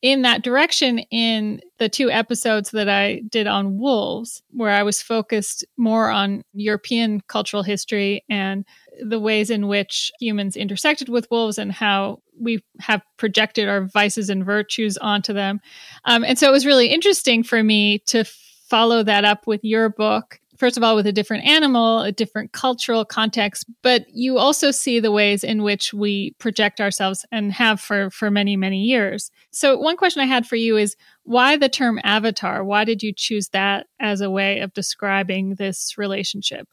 in 0.00 0.22
that 0.22 0.42
direction 0.42 1.00
in 1.10 1.60
the 1.78 1.88
two 1.88 2.10
episodes 2.10 2.70
that 2.70 2.88
I 2.88 3.22
did 3.28 3.46
on 3.46 3.78
wolves, 3.78 4.42
where 4.50 4.70
I 4.70 4.82
was 4.82 5.02
focused 5.02 5.64
more 5.76 6.10
on 6.10 6.44
European 6.52 7.20
cultural 7.22 7.62
history 7.62 8.24
and 8.28 8.64
the 9.00 9.18
ways 9.18 9.50
in 9.50 9.66
which 9.66 10.12
humans 10.20 10.56
intersected 10.56 11.08
with 11.08 11.30
wolves 11.30 11.58
and 11.58 11.72
how 11.72 12.20
we 12.38 12.62
have 12.80 13.02
projected 13.16 13.68
our 13.68 13.86
vices 13.86 14.30
and 14.30 14.44
virtues 14.44 14.96
onto 14.98 15.32
them. 15.32 15.60
Um, 16.04 16.24
and 16.24 16.38
so 16.38 16.48
it 16.48 16.52
was 16.52 16.66
really 16.66 16.88
interesting 16.88 17.42
for 17.42 17.62
me 17.62 17.98
to 18.06 18.24
follow 18.68 19.02
that 19.02 19.24
up 19.24 19.46
with 19.46 19.64
your 19.64 19.88
book 19.88 20.38
first 20.62 20.76
of 20.76 20.84
all 20.84 20.94
with 20.94 21.08
a 21.08 21.12
different 21.12 21.44
animal, 21.44 22.02
a 22.02 22.12
different 22.12 22.52
cultural 22.52 23.04
context, 23.04 23.66
but 23.82 24.06
you 24.14 24.38
also 24.38 24.70
see 24.70 25.00
the 25.00 25.10
ways 25.10 25.42
in 25.42 25.64
which 25.64 25.92
we 25.92 26.36
project 26.38 26.80
ourselves 26.80 27.26
and 27.32 27.52
have 27.52 27.80
for 27.80 28.10
for 28.10 28.30
many 28.30 28.56
many 28.56 28.80
years. 28.80 29.32
So 29.50 29.76
one 29.76 29.96
question 29.96 30.22
I 30.22 30.26
had 30.26 30.46
for 30.46 30.54
you 30.54 30.76
is 30.76 30.94
why 31.24 31.56
the 31.56 31.68
term 31.68 31.98
avatar? 32.04 32.62
Why 32.62 32.84
did 32.84 33.02
you 33.02 33.12
choose 33.12 33.48
that 33.48 33.88
as 33.98 34.20
a 34.20 34.30
way 34.30 34.60
of 34.60 34.72
describing 34.72 35.56
this 35.56 35.98
relationship? 35.98 36.68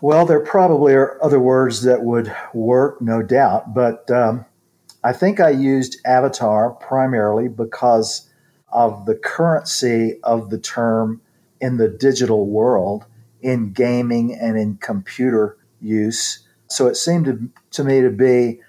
Well, 0.00 0.26
there 0.26 0.40
probably 0.40 0.94
are 0.94 1.16
other 1.22 1.38
words 1.38 1.82
that 1.82 2.02
would 2.02 2.34
work, 2.52 3.00
no 3.00 3.22
doubt, 3.22 3.72
but 3.72 4.10
um, 4.10 4.46
I 5.04 5.12
think 5.12 5.38
I 5.38 5.50
used 5.50 6.00
avatar 6.04 6.70
primarily 6.70 7.46
because 7.46 8.28
of 8.72 9.06
the 9.06 9.14
currency 9.14 10.18
of 10.24 10.50
the 10.50 10.58
term 10.58 11.20
in 11.60 11.76
the 11.76 11.88
digital 11.88 12.46
world, 12.46 13.04
in 13.42 13.72
gaming 13.72 14.34
and 14.34 14.58
in 14.58 14.76
computer 14.76 15.56
use. 15.80 16.40
So 16.68 16.86
it 16.86 16.96
seemed 16.96 17.24
to, 17.26 17.48
to 17.72 17.84
me 17.84 18.00
to 18.00 18.10
be 18.10 18.60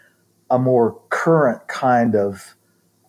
a 0.49 0.59
more 0.59 0.99
current 1.09 1.67
kind 1.67 2.15
of 2.15 2.55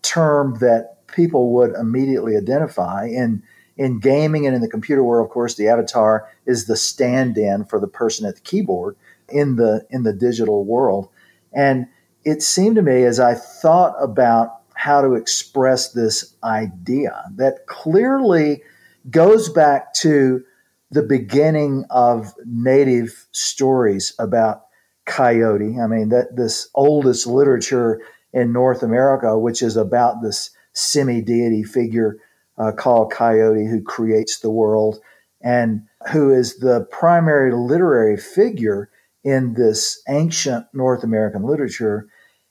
term 0.03 0.59
that 0.61 1.07
people 1.09 1.53
would 1.55 1.75
immediately 1.75 2.37
identify. 2.37 3.07
In, 3.07 3.43
in 3.77 4.01
gaming 4.01 4.47
and 4.47 4.55
in 4.55 4.62
the 4.62 4.69
computer 4.69 5.03
world, 5.03 5.27
of 5.27 5.33
course, 5.33 5.55
the 5.55 5.69
avatar 5.69 6.29
is 6.47 6.67
the 6.67 6.77
stand 6.77 7.39
in 7.39 7.65
for 7.65 7.81
the 7.81 7.87
person 7.89 8.27
at 8.27 8.37
the 8.37 8.41
keyboard 8.43 8.97
in 9.29 9.57
the, 9.57 9.87
in 9.91 10.03
the 10.03 10.12
digital 10.12 10.65
world. 10.65 11.09
And 11.53 11.87
it 12.25 12.43
seemed 12.43 12.77
to 12.77 12.83
me 12.83 13.05
as 13.05 13.19
I 13.19 13.35
thought 13.35 13.95
about 14.01 14.61
how 14.75 15.01
to 15.01 15.15
express 15.15 15.93
this 15.93 16.35
idea 16.43 17.25
that 17.37 17.67
clearly 17.67 18.62
goes 19.11 19.49
back 19.49 19.94
to 19.94 20.44
the 20.90 21.02
beginning 21.02 21.85
of 21.90 22.35
native 22.44 23.26
stories 23.32 24.14
about 24.18 24.66
coyote. 25.06 25.78
I 25.80 25.87
mean, 25.87 26.11
that 26.11 26.37
this 26.37 26.68
oldest 26.75 27.26
literature 27.26 28.00
in 28.32 28.52
North 28.52 28.82
America, 28.82 29.38
which 29.38 29.62
is 29.62 29.76
about 29.76 30.23
this 30.23 30.50
semi 30.73 31.21
deity 31.21 31.62
figure 31.62 32.18
uh, 32.59 32.73
called 32.73 33.12
Coyote 33.12 33.66
who 33.66 33.82
creates 33.82 34.38
the 34.38 34.50
world 34.50 35.00
and 35.40 35.82
who 36.12 36.30
is 36.32 36.59
the 36.59 36.87
primary 36.90 37.52
literary 37.52 38.16
figure 38.16 38.90
in 39.25 39.54
this 39.54 40.02
ancient 40.09 40.66
North 40.73 41.04
American 41.04 41.42
literature. 41.42 42.09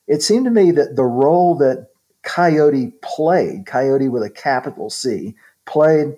It 0.07 0.21
seemed 0.21 0.45
to 0.45 0.51
me 0.51 0.71
that 0.71 0.95
the 0.95 1.03
role 1.05 1.55
that 1.57 1.87
Coyote 2.23 2.93
played, 3.01 3.65
Coyote 3.65 4.09
with 4.09 4.23
a 4.23 4.29
capital 4.29 4.89
C, 4.89 5.35
played 5.65 6.15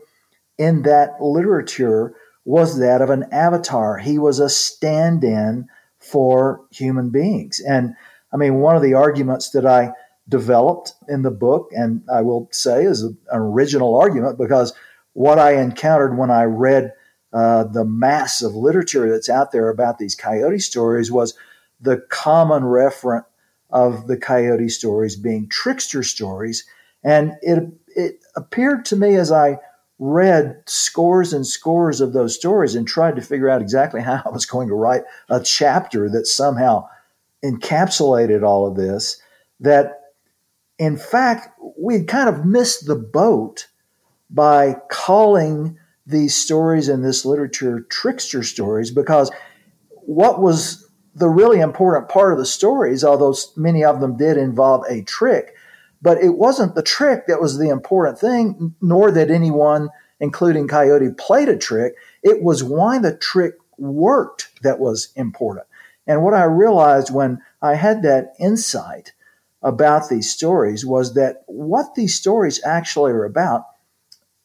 in 0.57 0.83
that 0.83 1.21
literature 1.21 2.15
was 2.45 2.79
that 2.79 3.01
of 3.01 3.09
an 3.09 3.25
avatar. 3.31 3.97
He 3.97 4.17
was 4.19 4.39
a 4.39 4.49
stand 4.49 5.23
in 5.23 5.67
for 5.99 6.61
human 6.71 7.09
beings. 7.09 7.59
And 7.59 7.95
I 8.33 8.37
mean, 8.37 8.55
one 8.55 8.75
of 8.75 8.81
the 8.81 8.93
arguments 8.93 9.51
that 9.51 9.65
I 9.65 9.93
developed 10.27 10.93
in 11.07 11.21
the 11.21 11.31
book, 11.31 11.69
and 11.71 12.03
I 12.11 12.21
will 12.21 12.49
say 12.51 12.83
is 12.83 13.03
an 13.03 13.17
original 13.31 13.95
argument 13.95 14.37
because 14.37 14.73
what 15.13 15.39
I 15.39 15.61
encountered 15.61 16.17
when 16.17 16.31
I 16.31 16.43
read 16.43 16.93
uh, 17.31 17.63
the 17.63 17.85
mass 17.85 18.41
of 18.41 18.55
literature 18.55 19.09
that's 19.09 19.29
out 19.29 19.51
there 19.51 19.69
about 19.69 19.97
these 19.97 20.15
coyote 20.15 20.59
stories 20.59 21.11
was 21.11 21.35
the 21.81 21.97
common 22.09 22.63
referent 22.63 23.25
of 23.69 24.07
the 24.07 24.17
coyote 24.17 24.69
stories 24.69 25.15
being 25.15 25.49
trickster 25.49 26.03
stories. 26.03 26.65
And 27.03 27.33
it, 27.41 27.73
it 27.95 28.19
appeared 28.35 28.85
to 28.85 28.95
me 28.95 29.15
as 29.15 29.31
I 29.31 29.57
read 30.03 30.61
scores 30.65 31.31
and 31.31 31.47
scores 31.47 32.01
of 32.01 32.11
those 32.11 32.35
stories 32.35 32.75
and 32.75 32.85
tried 32.85 33.15
to 33.15 33.21
figure 33.21 33.49
out 33.49 33.61
exactly 33.61 34.01
how 34.01 34.21
I 34.25 34.29
was 34.31 34.45
going 34.45 34.67
to 34.67 34.75
write 34.75 35.03
a 35.29 35.39
chapter 35.39 36.09
that 36.09 36.27
somehow 36.27 36.89
encapsulated 37.41 38.43
all 38.43 38.67
of 38.67 38.75
this, 38.75 39.21
that 39.61 40.01
in 40.77 40.97
fact, 40.97 41.57
we 41.79 42.03
kind 42.03 42.27
of 42.27 42.45
missed 42.45 42.85
the 42.85 42.97
boat 42.97 43.69
by 44.29 44.75
calling 44.89 45.77
these 46.05 46.35
stories 46.35 46.89
in 46.89 47.01
this 47.01 47.23
literature 47.23 47.79
trickster 47.89 48.43
stories 48.43 48.91
because 48.91 49.31
what 50.01 50.41
was 50.41 50.89
the 51.15 51.29
really 51.29 51.61
important 51.61 52.09
part 52.09 52.33
of 52.33 52.39
the 52.39 52.45
stories, 52.45 53.05
although 53.05 53.35
many 53.55 53.85
of 53.85 54.01
them 54.01 54.17
did 54.17 54.35
involve 54.35 54.83
a 54.89 55.01
trick, 55.03 55.52
but 56.03 56.21
it 56.21 56.37
wasn't 56.37 56.75
the 56.75 56.83
trick 56.83 57.27
that 57.27 57.41
was 57.41 57.57
the 57.57 57.69
important 57.69 58.19
thing, 58.19 58.75
nor 58.81 59.09
that 59.09 59.31
anyone, 59.31 59.89
including 60.19 60.67
Coyote, 60.67 61.13
played 61.17 61.47
a 61.47 61.57
trick. 61.57 61.95
It 62.21 62.43
was 62.43 62.61
why 62.61 62.99
the 62.99 63.15
trick 63.15 63.55
worked 63.77 64.49
that 64.63 64.79
was 64.79 65.13
important. 65.15 65.65
And 66.05 66.21
what 66.21 66.33
I 66.33 66.43
realized 66.43 67.13
when 67.13 67.41
I 67.61 67.75
had 67.75 68.03
that 68.03 68.33
insight 68.37 69.13
about 69.61 70.09
these 70.09 70.29
stories 70.29 70.85
was 70.85 71.13
that 71.13 71.43
what 71.47 71.95
these 71.95 72.15
stories 72.15 72.61
actually 72.65 73.13
are 73.13 73.23
about 73.23 73.63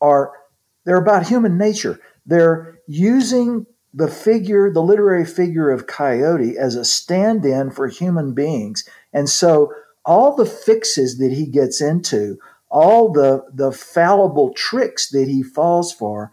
are 0.01 0.33
they're 0.85 1.03
about 1.03 1.27
human 1.27 1.59
nature. 1.59 1.99
They're 2.25 2.79
using 2.87 3.67
the 3.93 4.07
figure, 4.07 4.73
the 4.73 4.83
literary 4.83 5.25
figure 5.27 5.71
of 5.71 5.89
Coyote 5.89 6.57
as 6.57 6.77
a 6.77 6.85
stand-in 6.85 7.73
for 7.73 7.89
human 7.89 8.33
beings. 8.33 8.89
And 9.13 9.29
so 9.29 9.73
all 10.05 10.37
the 10.37 10.47
fixes 10.47 11.19
that 11.19 11.33
he 11.33 11.47
gets 11.47 11.81
into, 11.81 12.39
all 12.71 13.13
the, 13.13 13.45
the 13.53 13.73
fallible 13.73 14.53
tricks 14.55 15.11
that 15.11 15.29
he 15.29 15.43
falls 15.43 15.93
for, 15.93 16.31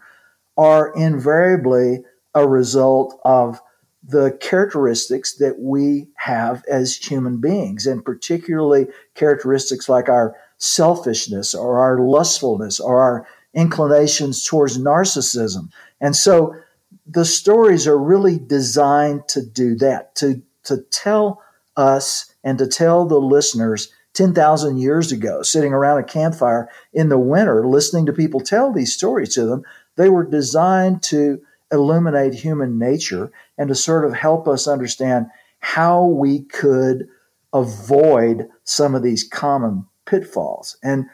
are 0.56 0.92
invariably 0.94 2.04
a 2.34 2.46
result 2.46 3.20
of 3.24 3.60
the 4.08 4.38
characteristics 4.40 5.34
that 5.36 5.58
we 5.58 6.06
have 6.16 6.64
as 6.70 6.96
human 6.96 7.40
beings, 7.40 7.86
and 7.86 8.04
particularly 8.04 8.86
characteristics 9.14 9.88
like 9.88 10.08
our 10.08 10.36
selfishness 10.58 11.54
or 11.54 11.78
our 11.78 11.98
lustfulness 11.98 12.78
or 12.78 13.00
our 13.00 13.26
inclinations 13.52 14.44
towards 14.44 14.78
narcissism. 14.78 15.70
And 16.00 16.14
so 16.14 16.54
the 17.06 17.24
stories 17.24 17.86
are 17.86 17.98
really 17.98 18.38
designed 18.38 19.26
to 19.28 19.44
do 19.44 19.74
that, 19.76 20.14
to, 20.16 20.42
to 20.64 20.78
tell 20.90 21.42
us 21.76 22.32
and 22.42 22.58
to 22.58 22.66
tell 22.66 23.06
the 23.06 23.20
listeners 23.20 23.92
10,000 24.14 24.78
years 24.78 25.12
ago, 25.12 25.42
sitting 25.42 25.72
around 25.72 25.98
a 25.98 26.04
campfire 26.04 26.70
in 26.92 27.10
the 27.10 27.18
winter, 27.18 27.66
listening 27.66 28.06
to 28.06 28.12
people 28.12 28.40
tell 28.40 28.72
these 28.72 28.94
stories 28.94 29.34
to 29.34 29.44
them, 29.44 29.62
they 29.96 30.08
were 30.08 30.24
designed 30.24 31.02
to 31.02 31.40
illuminate 31.70 32.32
human 32.32 32.78
nature 32.78 33.30
and 33.58 33.68
to 33.68 33.74
sort 33.74 34.04
of 34.04 34.14
help 34.14 34.48
us 34.48 34.66
understand 34.66 35.26
how 35.58 36.06
we 36.06 36.40
could 36.44 37.08
avoid 37.52 38.48
some 38.64 38.94
of 38.94 39.02
these 39.02 39.24
common 39.24 39.84
pitfalls. 40.06 40.76
And 40.82 41.06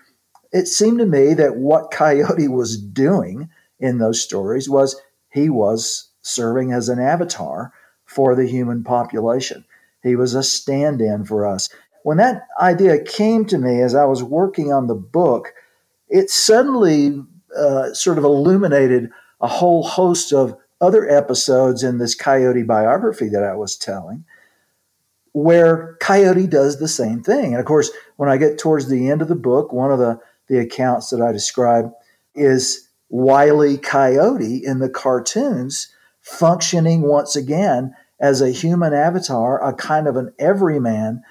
it 0.53 0.69
seemed 0.69 0.99
to 0.99 1.07
me 1.07 1.35
that 1.35 1.57
what 1.57 1.91
Coyote 1.91 2.49
was 2.49 2.81
doing 2.81 3.49
in 3.81 3.99
those 3.99 4.23
stories 4.23 4.69
was 4.69 5.01
he 5.31 5.49
was 5.49 6.11
serving 6.21 6.73
as 6.73 6.89
an 6.89 7.01
avatar 7.01 7.73
for 8.05 8.35
the 8.35 8.47
human 8.47 8.85
population. 8.85 9.65
He 10.03 10.17
was 10.17 10.35
a 10.35 10.43
stand 10.43 11.01
in 11.01 11.25
for 11.25 11.47
us. 11.47 11.69
When 12.03 12.17
that 12.17 12.47
idea 12.61 13.03
came 13.03 13.45
to 13.47 13.59
me 13.59 13.81
as 13.81 13.95
I 13.95 14.05
was 14.05 14.23
working 14.23 14.73
on 14.73 14.87
the 14.87 14.95
book, 14.95 15.55
it 16.09 16.31
suddenly 16.31 17.23
uh, 17.57 17.95
sort 17.95 18.19
of 18.19 18.25
illuminated 18.25 19.11
a 19.41 19.47
whole 19.47 19.83
host 19.83 20.33
of 20.33 20.57
other 20.81 21.09
episodes 21.09 21.83
in 21.83 21.99
this 21.99 22.15
Coyote 22.15 22.65
biography 22.65 23.29
that 23.29 23.45
I 23.45 23.55
was 23.55 23.77
telling 23.77 24.25
where 25.33 25.97
Coyote 26.01 26.47
does 26.47 26.79
the 26.79 26.89
same 26.89 27.23
thing. 27.23 27.53
And 27.53 27.61
of 27.61 27.65
course, 27.65 27.91
when 28.17 28.29
I 28.29 28.37
get 28.37 28.59
towards 28.59 28.89
the 28.89 29.11
end 29.11 29.23
of 29.23 29.29
the 29.29 29.35
book, 29.35 29.73
one 29.73 29.91
of 29.91 29.99
the, 29.99 30.21
the 30.49 30.59
accounts 30.59 31.11
that 31.11 31.23
I 31.23 31.33
describe 31.33 31.91
is 32.35 32.89
Wiley 33.09 33.79
Coyote 33.79 34.63
in 34.65 34.79
the 34.79 34.91
cartoons 34.91 35.95
functioning 36.21 37.03
once 37.03 37.35
again 37.35 37.95
as 38.23 38.41
a 38.41 38.51
human 38.51 38.95
avatar, 38.95 39.63
a 39.63 39.75
kind 39.75 40.07
of 40.07 40.17
an 40.17 40.33
everyman 40.39 41.23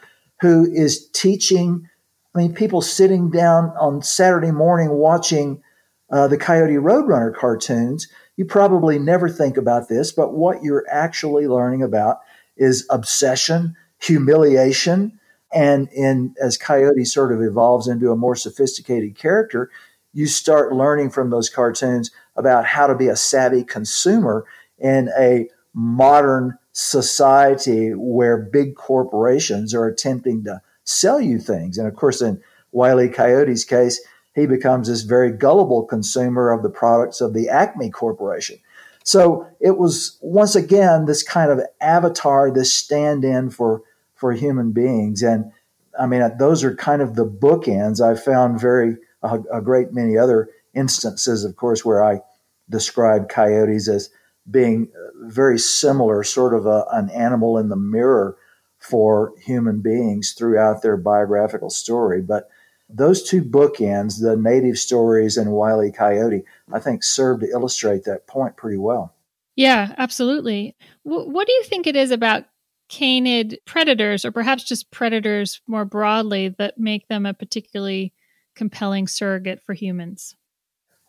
who 0.42 0.70
is 0.72 1.10
teaching. 1.12 1.90
I 2.36 2.40
mean, 2.40 2.54
people 2.54 2.82
sitting 2.82 3.32
down 3.32 3.74
on 3.80 4.04
Saturday 4.04 4.52
morning 4.52 4.90
watching 4.90 5.64
uh, 6.12 6.28
the 6.28 6.38
Coyote 6.38 6.74
Roadrunner 6.74 7.34
cartoons, 7.34 8.10
you 8.36 8.44
probably 8.44 9.00
never 9.00 9.30
think 9.30 9.56
about 9.56 9.88
this, 9.88 10.12
but 10.12 10.34
what 10.34 10.64
you're 10.64 10.86
actually 10.92 11.48
learning 11.48 11.82
about 11.82 12.18
is 12.58 12.86
obsession, 12.90 13.76
humiliation, 14.02 15.18
and 15.54 15.88
in 15.94 16.36
as 16.42 16.58
Coyote 16.58 17.06
sort 17.06 17.32
of 17.32 17.42
evolves 17.42 17.88
into 17.88 18.12
a 18.12 18.18
more 18.18 18.36
sophisticated 18.36 19.16
character, 19.16 19.70
you 20.14 20.28
start 20.28 20.74
learning 20.74 21.10
from 21.12 21.30
those 21.30 21.50
cartoons 21.50 22.12
about 22.36 22.66
how 22.66 22.88
to 22.88 22.96
be 22.96 23.08
a 23.08 23.16
savvy 23.16 23.64
consumer 23.64 24.46
in 24.78 25.10
a 25.18 25.48
modern 25.74 26.58
society 26.74 27.90
where 27.90 28.38
big 28.38 28.75
corporations 28.75 29.74
are 29.74 29.88
attempting 29.88 30.44
to 30.46 30.62
sell 30.84 31.20
you 31.20 31.40
things. 31.40 31.78
And 31.78 31.88
of 31.88 31.96
course, 31.96 32.22
in 32.22 32.42
Wiley 32.72 33.10
Coyote's 33.10 33.63
case, 33.63 34.01
he 34.34 34.46
becomes 34.46 34.88
this 34.88 35.01
very 35.01 35.32
gullible 35.32 35.84
consumer 35.84 36.51
of 36.51 36.63
the 36.63 36.70
products 36.70 37.20
of 37.20 37.34
the 37.34 37.50
Acme 37.50 37.90
Corporation. 37.90 38.58
So 39.04 39.48
it 39.60 39.78
was 39.78 40.18
once 40.22 40.56
again 40.56 41.06
this 41.06 41.24
kind 41.24 41.51
of 41.51 41.60
avatar, 41.82 42.51
this 42.51 42.74
stand 42.74 43.25
in 43.25 43.50
for, 43.50 43.82
for 44.16 44.32
human 44.32 44.72
beings. 44.72 45.22
And 45.22 45.51
I 46.00 46.06
mean, 46.06 46.22
those 46.38 46.63
are 46.63 46.75
kind 46.75 47.01
of 47.01 47.16
the 47.16 47.25
bookends. 47.25 48.00
I 48.00 48.16
found 48.16 48.62
very, 48.62 48.98
a, 49.24 49.40
a 49.51 49.62
great 49.62 49.92
many 49.92 50.18
other 50.18 50.50
instances, 50.74 51.44
of 51.44 51.56
course, 51.58 51.84
where 51.84 52.04
I 52.04 52.22
described 52.70 53.30
coyotes 53.30 53.90
as 53.90 54.10
being 54.50 54.88
very 55.22 55.60
similar, 55.60 56.24
sort 56.24 56.54
of 56.54 56.66
a, 56.66 56.86
an 56.92 57.10
animal 57.12 57.58
in 57.58 57.70
the 57.70 57.75
mirror 57.75 58.38
for 58.80 59.34
human 59.40 59.82
beings 59.82 60.34
throughout 60.34 60.82
their 60.82 60.98
biographical 60.98 61.70
story. 61.70 62.22
But 62.22 62.50
those 62.90 63.24
two 63.24 63.44
bookends, 63.44 64.22
the 64.22 64.36
native 64.36 64.78
stories 64.78 65.38
and 65.38 65.51
Wiley 65.51 65.92
Coyote, 65.92 66.44
I 66.74 66.80
think 66.80 67.04
serve 67.04 67.40
to 67.42 67.50
illustrate 67.50 68.04
that 68.06 68.28
point 68.28 68.58
pretty 68.58 68.78
well. 68.78 69.13
Yeah, 69.56 69.94
absolutely. 69.98 70.75
W- 71.06 71.30
what 71.30 71.48
do 71.48 71.54
you 71.54 71.63
think 71.63 71.88
it 71.88 71.96
is 71.96 72.12
about 72.12 72.46
canid 72.90 73.60
predators, 73.66 74.25
or 74.25 74.32
perhaps 74.32 74.63
just 74.63 74.92
predators 74.92 75.62
more 75.68 75.86
broadly, 75.86 76.50
that 76.58 76.78
make 76.78 77.08
them 77.08 77.25
a 77.25 77.34
particularly 77.34 78.13
compelling 78.56 79.08
surrogate 79.08 79.62
for 79.62 79.74
humans? 79.74 80.36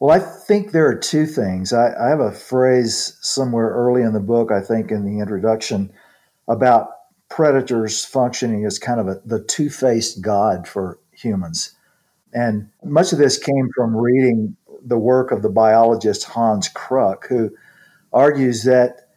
Well, 0.02 0.10
I 0.10 0.18
think 0.18 0.72
there 0.72 0.88
are 0.88 0.98
two 0.98 1.26
things. 1.26 1.72
I, 1.72 1.94
I 1.94 2.08
have 2.08 2.18
a 2.18 2.32
phrase 2.32 3.16
somewhere 3.20 3.68
early 3.68 4.02
in 4.02 4.12
the 4.12 4.18
book, 4.18 4.50
I 4.50 4.60
think 4.60 4.90
in 4.90 5.04
the 5.04 5.20
introduction, 5.20 5.92
about 6.48 6.88
predators 7.28 8.04
functioning 8.04 8.64
as 8.64 8.80
kind 8.80 8.98
of 8.98 9.06
a, 9.06 9.20
the 9.24 9.40
two 9.44 9.70
faced 9.70 10.20
God 10.20 10.66
for 10.66 10.98
humans. 11.12 11.76
And 12.32 12.68
much 12.82 13.12
of 13.12 13.18
this 13.18 13.38
came 13.38 13.68
from 13.76 13.96
reading 13.96 14.56
the 14.84 14.98
work 14.98 15.30
of 15.30 15.42
the 15.42 15.48
biologist 15.48 16.24
Hans 16.24 16.68
Kruuk, 16.68 17.28
who 17.28 17.52
argues 18.12 18.64
that 18.64 19.08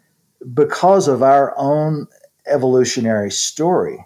because 0.54 1.08
of 1.08 1.24
our 1.24 1.56
own 1.58 2.06
evolutionary 2.46 3.32
story, 3.32 4.06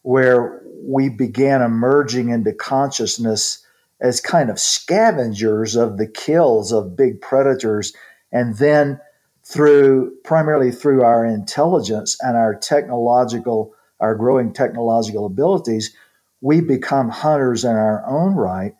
where 0.00 0.62
we 0.74 1.10
began 1.10 1.60
emerging 1.60 2.30
into 2.30 2.54
consciousness 2.54 3.62
as 4.00 4.20
kind 4.20 4.50
of 4.50 4.58
scavengers 4.58 5.76
of 5.76 5.98
the 5.98 6.06
kills 6.06 6.72
of 6.72 6.96
big 6.96 7.20
predators, 7.20 7.94
and 8.32 8.56
then 8.58 9.00
through 9.44 10.12
primarily 10.24 10.70
through 10.70 11.02
our 11.02 11.24
intelligence 11.24 12.16
and 12.20 12.36
our 12.36 12.54
technological, 12.54 13.74
our 14.00 14.14
growing 14.14 14.52
technological 14.52 15.26
abilities, 15.26 15.94
we 16.40 16.60
become 16.60 17.08
hunters 17.08 17.64
in 17.64 17.70
our 17.70 18.04
own 18.06 18.34
right, 18.34 18.74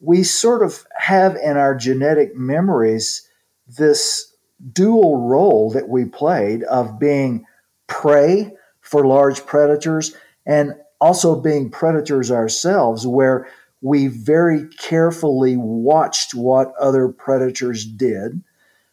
we 0.00 0.22
sort 0.22 0.62
of 0.62 0.86
have 0.96 1.36
in 1.36 1.56
our 1.56 1.74
genetic 1.74 2.34
memories 2.36 3.28
this 3.66 4.32
dual 4.72 5.28
role 5.28 5.70
that 5.70 5.88
we 5.88 6.04
played 6.04 6.62
of 6.64 6.98
being 6.98 7.44
prey 7.86 8.52
for 8.80 9.06
large 9.06 9.44
predators 9.44 10.14
and 10.46 10.74
also 11.00 11.40
being 11.40 11.68
predators 11.70 12.30
ourselves, 12.30 13.06
where 13.06 13.48
we 13.86 14.08
very 14.08 14.66
carefully 14.78 15.56
watched 15.56 16.34
what 16.34 16.72
other 16.74 17.06
predators 17.06 17.84
did. 17.84 18.42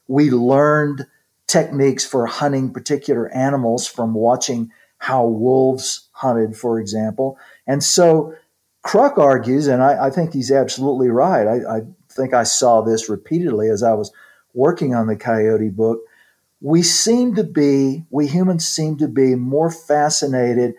We 0.07 0.29
learned 0.29 1.07
techniques 1.47 2.05
for 2.05 2.27
hunting 2.27 2.71
particular 2.71 3.27
animals 3.29 3.87
from 3.87 4.13
watching 4.13 4.69
how 4.99 5.25
wolves 5.25 6.09
hunted, 6.11 6.55
for 6.55 6.79
example. 6.79 7.39
And 7.65 7.83
so 7.83 8.35
Kruuk 8.85 9.17
argues, 9.17 9.65
and 9.65 9.81
I, 9.81 10.05
I 10.05 10.09
think 10.11 10.31
he's 10.31 10.51
absolutely 10.51 11.09
right. 11.09 11.47
I, 11.47 11.77
I 11.77 11.81
think 12.11 12.35
I 12.35 12.43
saw 12.43 12.81
this 12.81 13.09
repeatedly 13.09 13.69
as 13.69 13.81
I 13.81 13.93
was 13.93 14.11
working 14.53 14.93
on 14.93 15.07
the 15.07 15.15
coyote 15.15 15.69
book. 15.69 16.01
We 16.61 16.83
seem 16.83 17.33
to 17.33 17.43
be, 17.43 18.03
we 18.11 18.27
humans 18.27 18.67
seem 18.69 18.97
to 18.97 19.07
be 19.07 19.33
more 19.33 19.71
fascinated 19.71 20.75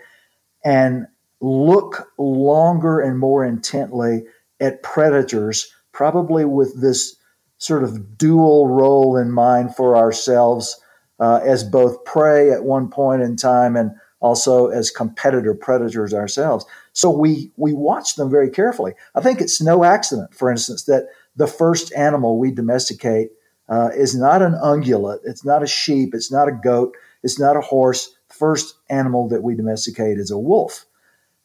and 0.65 1.09
look 1.45 2.11
longer 2.19 3.01
and 3.01 3.19
more 3.19 3.45
intently 3.45 4.25
at 4.61 4.83
predators, 4.83 5.71
probably 5.93 6.45
with 6.45 6.81
this 6.81 7.17
sort 7.59 7.85
of 7.85 8.17
dual 8.17 8.69
role 8.69 9.17
in 9.17 9.31
mind 9.31 9.77
for 9.77 9.97
ourselves 9.97 10.81
uh, 11.21 11.41
as 11.45 11.63
both 11.63 12.05
prey 12.05 12.51
at 12.51 12.65
one 12.65 12.89
point 12.89 13.23
in 13.23 13.37
time 13.37 13.77
and 13.77 13.93
also 14.21 14.69
as 14.69 14.91
competitor 14.91 15.55
predators 15.55 16.15
ourselves. 16.15 16.65
So 16.95 17.11
we 17.11 17.53
we 17.57 17.75
watch 17.75 18.17
them 18.17 18.31
very 18.31 18.49
carefully. 18.51 18.95
I 19.15 19.21
think 19.21 19.41
it's 19.41 19.61
no 19.61 19.85
accident, 19.85 20.35
for 20.35 20.51
instance, 20.51 20.85
that 20.85 21.09
the 21.37 21.47
first 21.47 21.93
animal 21.95 22.39
we 22.39 22.53
domesticate 22.53 23.31
uh, 23.69 23.91
is 23.95 24.17
not 24.17 24.41
an 24.41 24.53
ungulate, 24.53 25.21
it's 25.25 25.45
not 25.45 25.63
a 25.63 25.67
sheep, 25.67 26.15
it's 26.15 26.33
not 26.33 26.49
a 26.49 26.53
goat, 26.53 26.97
it's 27.23 27.39
not 27.39 27.57
a 27.57 27.61
horse. 27.61 28.17
The 28.29 28.35
first 28.35 28.77
animal 28.89 29.29
that 29.29 29.43
we 29.43 29.55
domesticate 29.55 30.19
is 30.19 30.31
a 30.31 30.39
wolf, 30.39 30.87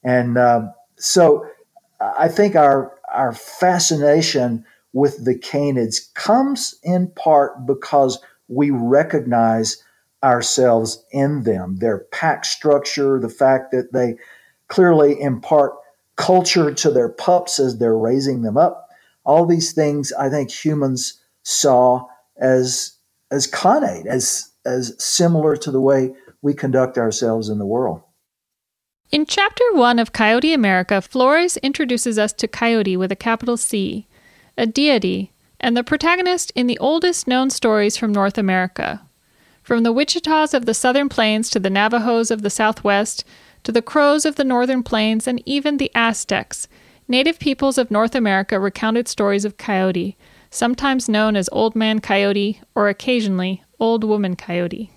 and 0.03 0.37
um, 0.37 0.73
so 0.97 1.45
I 1.99 2.27
think 2.27 2.55
our 2.55 2.93
our 3.13 3.33
fascination 3.33 4.65
with 4.93 5.25
the 5.25 5.35
canids 5.35 6.13
comes 6.13 6.75
in 6.83 7.07
part 7.11 7.65
because 7.65 8.19
we 8.47 8.71
recognize 8.71 9.83
ourselves 10.23 11.03
in 11.11 11.43
them. 11.43 11.77
Their 11.77 11.99
pack 12.11 12.45
structure, 12.45 13.19
the 13.19 13.29
fact 13.29 13.71
that 13.71 13.93
they 13.93 14.15
clearly 14.67 15.19
impart 15.19 15.73
culture 16.15 16.73
to 16.73 16.91
their 16.91 17.09
pups 17.09 17.59
as 17.59 17.77
they're 17.77 17.97
raising 17.97 18.41
them 18.41 18.57
up. 18.57 18.89
All 19.23 19.45
these 19.45 19.73
things 19.73 20.11
I 20.13 20.29
think 20.29 20.51
humans 20.51 21.19
saw 21.43 22.05
as 22.37 22.93
as 23.31 23.47
connate, 23.47 24.07
as 24.07 24.51
as 24.65 24.95
similar 25.03 25.55
to 25.57 25.71
the 25.71 25.81
way 25.81 26.13
we 26.41 26.53
conduct 26.53 26.97
ourselves 26.97 27.49
in 27.49 27.59
the 27.59 27.65
world. 27.65 28.01
In 29.11 29.25
chapter 29.25 29.63
one 29.71 29.97
of 29.97 30.13
Coyote 30.13 30.53
America, 30.53 31.01
Flores 31.01 31.57
introduces 31.57 32.19
us 32.19 32.31
to 32.33 32.47
Coyote 32.47 32.95
with 32.95 33.11
a 33.11 33.15
capital 33.15 33.57
C, 33.57 34.05
a 34.55 34.67
deity, 34.67 35.31
and 35.59 35.75
the 35.75 35.83
protagonist 35.83 36.51
in 36.53 36.67
the 36.67 36.77
oldest 36.77 37.27
known 37.27 37.49
stories 37.49 37.97
from 37.97 38.11
North 38.11 38.37
America, 38.37 39.01
from 39.63 39.81
the 39.81 39.91
Wichitas 39.91 40.53
of 40.53 40.67
the 40.67 40.75
southern 40.75 41.09
plains 41.09 41.49
to 41.49 41.59
the 41.59 41.71
Navajos 41.71 42.29
of 42.29 42.43
the 42.43 42.51
southwest, 42.51 43.23
to 43.63 43.71
the 43.71 43.81
Crows 43.81 44.25
of 44.25 44.35
the 44.35 44.43
northern 44.43 44.83
plains, 44.83 45.25
and 45.25 45.41
even 45.43 45.77
the 45.77 45.91
Aztecs, 45.95 46.67
native 47.07 47.39
peoples 47.39 47.79
of 47.79 47.89
North 47.89 48.13
America 48.13 48.59
recounted 48.59 49.07
stories 49.07 49.43
of 49.43 49.57
coyote, 49.57 50.17
sometimes 50.51 51.09
known 51.09 51.35
as 51.35 51.49
Old 51.51 51.75
Man 51.75 51.99
Coyote 51.99 52.61
or 52.75 52.89
occasionally 52.89 53.63
Old 53.79 54.03
Woman 54.03 54.35
Coyote. 54.35 54.91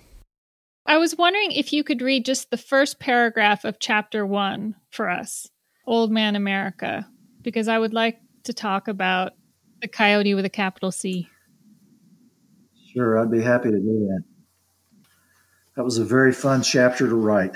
I 0.85 0.97
was 0.97 1.15
wondering 1.17 1.51
if 1.53 1.71
you 1.71 1.83
could 1.83 2.01
read 2.01 2.25
just 2.25 2.51
the 2.51 2.57
first 2.57 2.99
paragraph 2.99 3.63
of 3.63 3.79
chapter 3.79 4.25
one 4.25 4.75
for 4.89 5.09
us, 5.09 5.49
Old 5.87 6.11
Man 6.11 6.35
America, 6.35 7.07
because 7.41 7.67
I 7.67 7.79
would 7.79 7.93
like 7.93 8.19
to 8.43 8.53
talk 8.53 8.87
about 8.87 9.31
the 9.81 9.87
coyote 9.87 10.33
with 10.33 10.45
a 10.45 10.49
capital 10.49 10.91
C. 10.91 11.29
Sure, 12.93 13.17
I'd 13.17 13.31
be 13.31 13.41
happy 13.41 13.71
to 13.71 13.79
do 13.79 14.07
that. 14.09 14.23
That 15.75 15.83
was 15.83 15.97
a 15.97 16.05
very 16.05 16.33
fun 16.33 16.61
chapter 16.61 17.07
to 17.07 17.15
write. 17.15 17.55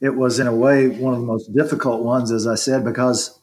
It 0.00 0.14
was, 0.14 0.38
in 0.38 0.46
a 0.46 0.54
way, 0.54 0.88
one 0.88 1.14
of 1.14 1.20
the 1.20 1.26
most 1.26 1.52
difficult 1.54 2.02
ones, 2.02 2.30
as 2.30 2.46
I 2.46 2.56
said, 2.56 2.84
because 2.84 3.40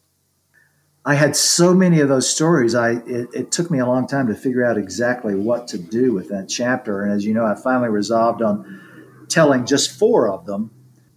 I 1.06 1.16
had 1.16 1.36
so 1.36 1.74
many 1.74 2.02
of 2.02 2.10
those 2.10 2.30
stories. 2.30 2.76
I 2.76 2.92
it, 2.92 3.30
it, 3.34 3.52
took 3.52 3.72
me 3.72 3.80
a 3.80 3.86
long 3.86 4.06
time 4.06 4.28
to 4.28 4.36
figure 4.36 4.66
out 4.66 4.78
exactly 4.78 5.34
what 5.34 5.68
to 5.70 5.78
do 5.78 6.14
with 6.14 6.30
that 6.30 6.50
chapter. 6.50 7.02
And 7.02 7.12
as 7.12 7.26
you 7.26 7.34
know, 7.34 7.46
I 7.46 7.56
finally 7.56 7.90
resolved 7.90 8.42
on 8.42 9.26
telling 9.30 9.66
just 9.66 9.98
four 9.98 10.30
of 10.30 10.46
them 10.46 10.72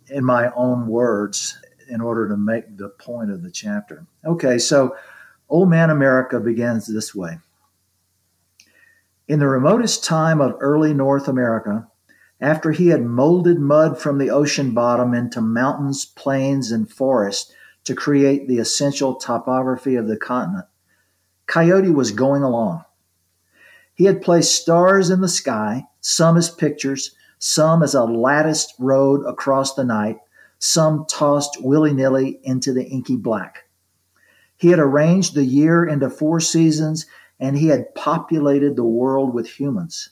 in 0.08 0.24
my 0.24 0.52
own 0.54 0.86
words 0.86 1.58
in 1.88 2.00
order 2.00 2.28
to 2.28 2.36
make 2.36 2.76
the 2.76 2.90
point 2.90 3.30
of 3.30 3.42
the 3.42 3.50
chapter. 3.50 4.06
Okay, 4.24 4.58
so 4.58 4.96
Old 5.48 5.68
Man 5.68 5.90
America 5.90 6.38
begins 6.38 6.86
this 6.86 7.14
way. 7.14 7.38
In 9.26 9.40
the 9.40 9.48
remotest 9.48 10.04
time 10.04 10.40
of 10.40 10.56
early 10.60 10.94
North 10.94 11.26
America, 11.26 11.88
after 12.40 12.72
he 12.72 12.88
had 12.88 13.02
molded 13.02 13.58
mud 13.58 13.98
from 13.98 14.18
the 14.18 14.30
ocean 14.30 14.72
bottom 14.72 15.14
into 15.14 15.40
mountains, 15.40 16.04
plains, 16.04 16.70
and 16.70 16.90
forests 16.90 17.52
to 17.84 17.94
create 17.94 18.48
the 18.48 18.58
essential 18.58 19.16
topography 19.16 19.96
of 19.96 20.06
the 20.06 20.16
continent, 20.16 20.66
Coyote 21.46 21.90
was 21.90 22.12
going 22.12 22.42
along. 22.42 22.84
He 23.94 24.04
had 24.04 24.22
placed 24.22 24.54
stars 24.54 25.10
in 25.10 25.20
the 25.20 25.28
sky, 25.28 25.86
some 26.00 26.36
as 26.36 26.48
pictures, 26.48 27.14
some 27.38 27.82
as 27.82 27.94
a 27.94 28.04
latticed 28.04 28.74
road 28.78 29.26
across 29.26 29.74
the 29.74 29.84
night, 29.84 30.18
some 30.58 31.04
tossed 31.10 31.58
willy 31.60 31.92
nilly 31.92 32.40
into 32.44 32.72
the 32.72 32.84
inky 32.84 33.16
black. 33.16 33.64
He 34.56 34.68
had 34.68 34.78
arranged 34.78 35.34
the 35.34 35.44
year 35.44 35.84
into 35.84 36.08
four 36.08 36.38
seasons, 36.38 37.06
and 37.40 37.58
he 37.58 37.66
had 37.66 37.94
populated 37.96 38.76
the 38.76 38.84
world 38.84 39.34
with 39.34 39.48
humans. 39.48 40.10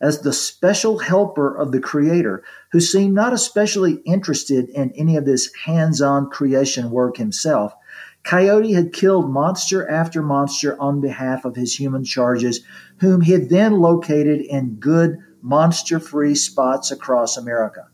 As 0.00 0.20
the 0.20 0.32
special 0.32 0.98
helper 0.98 1.52
of 1.52 1.72
the 1.72 1.80
Creator, 1.80 2.44
who 2.70 2.80
seemed 2.80 3.14
not 3.14 3.32
especially 3.32 3.94
interested 4.06 4.68
in 4.68 4.92
any 4.92 5.16
of 5.16 5.24
this 5.24 5.52
hands 5.64 6.00
on 6.00 6.30
creation 6.30 6.90
work 6.90 7.16
himself, 7.16 7.74
Coyote 8.22 8.74
had 8.74 8.92
killed 8.92 9.30
monster 9.30 9.88
after 9.88 10.22
monster 10.22 10.80
on 10.80 11.00
behalf 11.00 11.44
of 11.44 11.56
his 11.56 11.74
human 11.74 12.04
charges, 12.04 12.60
whom 12.98 13.22
he 13.22 13.32
had 13.32 13.48
then 13.48 13.80
located 13.80 14.40
in 14.40 14.76
good, 14.76 15.18
monster 15.42 15.98
free 15.98 16.34
spots 16.34 16.90
across 16.90 17.36
America. 17.36 17.88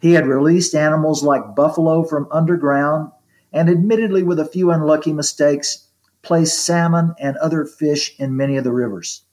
He 0.00 0.12
had 0.12 0.26
released 0.26 0.74
animals 0.74 1.22
like 1.22 1.54
buffalo 1.54 2.02
from 2.02 2.28
underground 2.30 3.12
and, 3.52 3.70
admittedly 3.70 4.22
with 4.22 4.40
a 4.40 4.44
few 4.44 4.70
unlucky 4.70 5.12
mistakes, 5.12 5.86
placed 6.22 6.58
salmon 6.58 7.14
and 7.18 7.36
other 7.36 7.64
fish 7.64 8.18
in 8.18 8.36
many 8.36 8.56
of 8.56 8.64
the 8.64 8.72
rivers. 8.72 9.24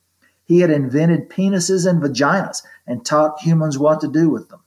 He 0.50 0.62
had 0.62 0.72
invented 0.72 1.30
penises 1.30 1.88
and 1.88 2.02
vaginas 2.02 2.64
and 2.88 3.06
taught 3.06 3.40
humans 3.40 3.78
what 3.78 4.02
to 4.02 4.08
do 4.08 4.32
with 4.32 4.50
them. 4.50 4.62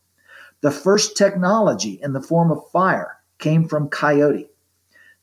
The 0.61 0.71
first 0.71 1.17
technology 1.17 1.99
in 2.01 2.13
the 2.13 2.23
form 2.23 2.53
of 2.53 2.71
fire 2.71 3.19
came 3.41 3.67
from 3.67 3.89
Coyote. 3.89 4.49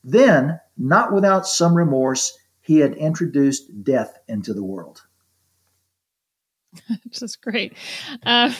Then, 0.04 0.60
not 0.78 1.13
without 1.13 1.48
some 1.48 1.74
remorse, 1.74 2.38
he 2.60 2.80
had 2.80 2.93
introduced 2.95 3.86
death 3.86 4.19
into 4.28 4.54
the 4.54 4.63
world. 4.63 5.02
Which 7.06 7.22
is 7.22 7.38
great. 7.38 7.74
Uh, 8.26 8.54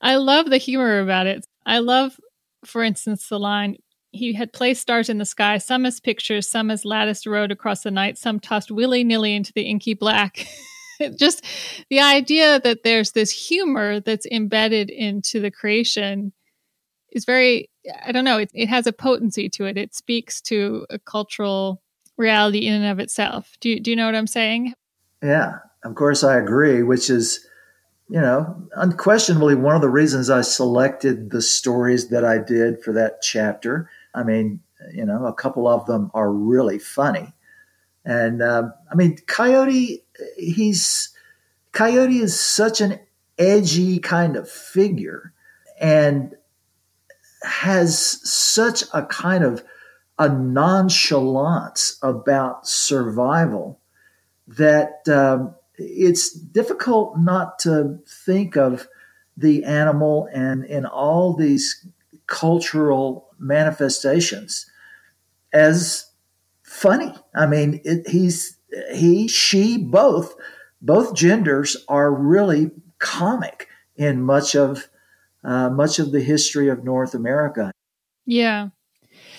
I 0.00 0.16
love 0.16 0.48
the 0.48 0.56
humor 0.56 1.00
about 1.00 1.26
it. 1.26 1.46
I 1.66 1.80
love, 1.80 2.18
for 2.64 2.82
instance, 2.82 3.28
the 3.28 3.38
line 3.38 3.76
he 4.12 4.32
had 4.32 4.54
placed 4.54 4.80
stars 4.80 5.10
in 5.10 5.18
the 5.18 5.26
sky, 5.26 5.58
some 5.58 5.84
as 5.84 6.00
pictures, 6.00 6.48
some 6.48 6.70
as 6.70 6.86
latticed 6.86 7.26
road 7.26 7.52
across 7.52 7.82
the 7.82 7.90
night, 7.90 8.16
some 8.16 8.40
tossed 8.40 8.70
willy 8.70 9.04
nilly 9.04 9.34
into 9.34 9.52
the 9.52 9.64
inky 9.64 9.92
black. 9.92 10.48
Just 11.16 11.44
the 11.90 12.00
idea 12.00 12.60
that 12.60 12.82
there's 12.84 13.12
this 13.12 13.30
humor 13.30 14.00
that's 14.00 14.26
embedded 14.26 14.90
into 14.90 15.40
the 15.40 15.50
creation 15.50 16.32
is 17.10 17.24
very, 17.24 17.70
I 18.04 18.12
don't 18.12 18.24
know, 18.24 18.38
it, 18.38 18.50
it 18.54 18.68
has 18.68 18.86
a 18.86 18.92
potency 18.92 19.48
to 19.50 19.64
it. 19.64 19.78
It 19.78 19.94
speaks 19.94 20.40
to 20.42 20.86
a 20.90 20.98
cultural 20.98 21.82
reality 22.16 22.66
in 22.66 22.74
and 22.74 22.86
of 22.86 22.98
itself. 22.98 23.56
Do 23.60 23.70
you, 23.70 23.80
do 23.80 23.90
you 23.90 23.96
know 23.96 24.06
what 24.06 24.14
I'm 24.14 24.26
saying? 24.26 24.74
Yeah, 25.22 25.58
of 25.84 25.94
course 25.94 26.22
I 26.22 26.36
agree, 26.36 26.82
which 26.82 27.08
is, 27.10 27.46
you 28.10 28.20
know, 28.20 28.62
unquestionably 28.74 29.54
one 29.54 29.74
of 29.74 29.82
the 29.82 29.88
reasons 29.88 30.30
I 30.30 30.42
selected 30.42 31.30
the 31.30 31.42
stories 31.42 32.08
that 32.08 32.24
I 32.24 32.38
did 32.38 32.82
for 32.82 32.92
that 32.92 33.22
chapter. 33.22 33.90
I 34.14 34.22
mean, 34.22 34.60
you 34.92 35.04
know, 35.04 35.26
a 35.26 35.32
couple 35.32 35.68
of 35.68 35.86
them 35.86 36.10
are 36.14 36.32
really 36.32 36.78
funny. 36.78 37.32
And 38.04 38.42
um, 38.42 38.72
I 38.90 38.94
mean, 38.94 39.18
Coyote, 39.26 40.04
he's 40.36 41.10
Coyote 41.72 42.18
is 42.18 42.38
such 42.38 42.80
an 42.80 42.98
edgy 43.38 43.98
kind 43.98 44.36
of 44.36 44.50
figure 44.50 45.32
and 45.80 46.34
has 47.42 47.98
such 48.28 48.84
a 48.92 49.04
kind 49.06 49.44
of 49.44 49.62
a 50.18 50.28
nonchalance 50.28 51.98
about 52.02 52.66
survival 52.66 53.80
that 54.48 55.06
um, 55.08 55.54
it's 55.76 56.32
difficult 56.32 57.16
not 57.18 57.58
to 57.60 58.00
think 58.06 58.56
of 58.56 58.88
the 59.36 59.62
animal 59.64 60.28
and 60.32 60.64
in 60.64 60.84
all 60.84 61.34
these 61.34 61.86
cultural 62.26 63.28
manifestations 63.38 64.66
as 65.52 66.10
funny. 66.62 67.14
I 67.34 67.46
mean, 67.46 67.80
it, 67.84 68.08
he's 68.08 68.57
he, 68.94 69.28
she, 69.28 69.78
both 69.78 70.34
both 70.80 71.14
genders 71.14 71.76
are 71.88 72.12
really 72.12 72.70
comic 72.98 73.68
in 73.96 74.22
much 74.22 74.54
of 74.54 74.88
uh, 75.44 75.70
much 75.70 75.98
of 75.98 76.12
the 76.12 76.20
history 76.20 76.68
of 76.68 76.84
North 76.84 77.14
America. 77.14 77.70
Yeah. 78.26 78.68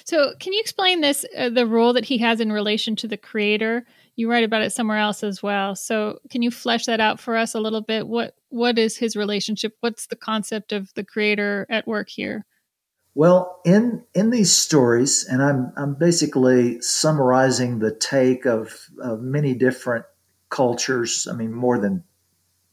So, 0.06 0.34
can 0.40 0.54
you 0.54 0.60
explain 0.60 1.02
this 1.02 1.26
uh, 1.38 1.50
the 1.50 1.68
role 1.68 1.94
that 1.94 2.06
he 2.06 2.18
has 2.20 2.40
in 2.40 2.52
relation 2.52 2.96
to 2.98 3.08
the 3.08 3.18
creator? 3.18 3.86
You 4.16 4.30
write 4.30 4.44
about 4.44 4.64
it 4.64 4.72
somewhere 4.72 4.98
else 4.98 5.24
as 5.24 5.44
well. 5.44 5.76
So, 5.76 6.20
can 6.30 6.42
you 6.42 6.52
flesh 6.52 6.86
that 6.86 7.00
out 7.00 7.20
for 7.20 7.36
us 7.38 7.54
a 7.54 7.60
little 7.60 7.82
bit? 7.82 8.08
What 8.08 8.36
what 8.50 8.80
is 8.80 8.98
his 8.98 9.16
relationship? 9.16 9.76
What's 9.82 10.08
the 10.08 10.16
concept 10.16 10.72
of 10.72 10.94
the 10.96 11.04
creator 11.04 11.68
at 11.70 11.88
work 11.88 12.10
here? 12.10 12.46
Well, 13.16 13.60
in 13.66 14.04
in 14.14 14.30
these 14.30 14.56
stories, 14.56 15.26
and 15.26 15.42
I'm 15.42 15.74
I'm 15.76 15.96
basically 15.96 16.82
summarizing 16.82 17.80
the 17.80 17.94
take 17.94 18.46
of, 18.46 18.88
of 19.02 19.22
many 19.22 19.56
different 19.56 20.06
cultures. 20.50 21.28
I 21.30 21.36
mean, 21.36 21.52
more 21.52 21.80
than 21.80 22.04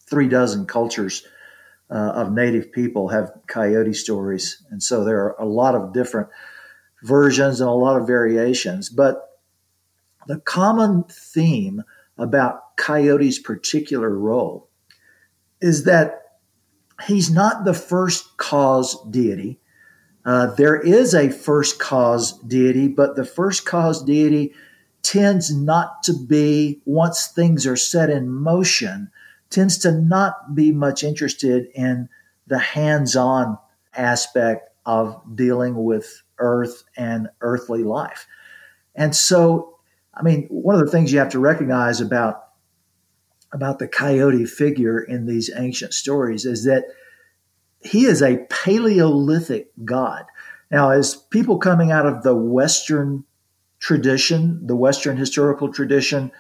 three 0.09 0.29
dozen 0.29 0.66
cultures 0.66 1.27
uh, 1.90 2.12
of 2.14 2.33
native 2.33 2.70
people 2.70 3.09
have 3.09 3.33
coyote 3.46 3.94
stories, 3.94 4.62
and 4.70 4.83
so 4.83 5.05
there 5.05 5.20
are 5.20 5.37
a 5.38 5.46
lot 5.46 5.75
of 5.75 5.92
different 5.92 6.29
versions 7.03 7.61
and 7.61 7.68
a 7.68 7.72
lot 7.72 8.01
of 8.01 8.07
variations. 8.07 8.90
But 8.90 9.40
the 10.27 10.38
common 10.40 11.05
theme 11.05 11.83
about 12.18 12.77
coyote's 12.77 13.38
particular 13.38 14.11
role 14.11 14.68
is 15.61 15.85
that 15.85 16.22
he's 17.07 17.31
not 17.31 17.64
the 17.64 17.75
first 17.75 18.37
cause 18.37 18.96
deity 19.11 19.61
uh, 20.27 20.47
there 20.57 20.79
is 20.79 21.15
a 21.15 21.31
first 21.31 21.79
cause 21.79 22.37
deity, 22.41 22.89
but 22.89 23.15
the 23.15 23.25
first 23.25 23.65
cause 23.65 24.03
deity 24.03 24.53
tends 25.03 25.55
not 25.55 26.03
to 26.03 26.12
be, 26.12 26.81
once 26.85 27.29
things 27.29 27.65
are 27.65 27.77
set 27.77 28.11
in 28.11 28.29
motion, 28.29 29.09
tends 29.51 29.79
to 29.79 29.93
not 29.93 30.53
be 30.53 30.73
much 30.73 31.05
interested 31.05 31.69
in 31.77 32.09
the 32.49 32.59
hands 32.59 33.15
on 33.15 33.57
aspect 33.95 34.69
of 34.85 35.17
dealing 35.37 35.85
with 35.85 36.23
earth 36.39 36.83
and 36.97 37.29
earthly 37.41 37.85
life. 37.85 38.27
And 38.97 39.15
so, 39.15 39.79
I 40.12 40.25
mean, 40.25 40.49
one 40.49 40.75
of 40.75 40.85
the 40.85 40.91
things 40.91 41.12
you 41.12 41.21
have 41.21 41.31
to 41.31 41.39
recognize 41.39 42.01
about 42.01 42.43
about 43.53 43.79
the 43.79 43.87
coyote 43.87 44.45
figure 44.45 45.01
in 45.01 45.27
these 45.27 45.51
ancient 45.55 45.95
stories 45.95 46.45
is 46.45 46.65
that 46.65 46.85
he 47.81 48.07
is 48.07 48.23
a 48.23 48.47
Paleolithic 48.51 49.71
god. 49.85 50.25
Now, 50.71 50.91
as 50.91 51.15
people 51.15 51.59
coming 51.59 51.93
out 51.93 52.07
of 52.07 52.23
the 52.23 52.35
Western 52.35 53.25
tradition, 53.79 54.67
the 54.67 54.77
Western 54.77 55.17
historical 55.17 55.73
tradition, 55.73 56.33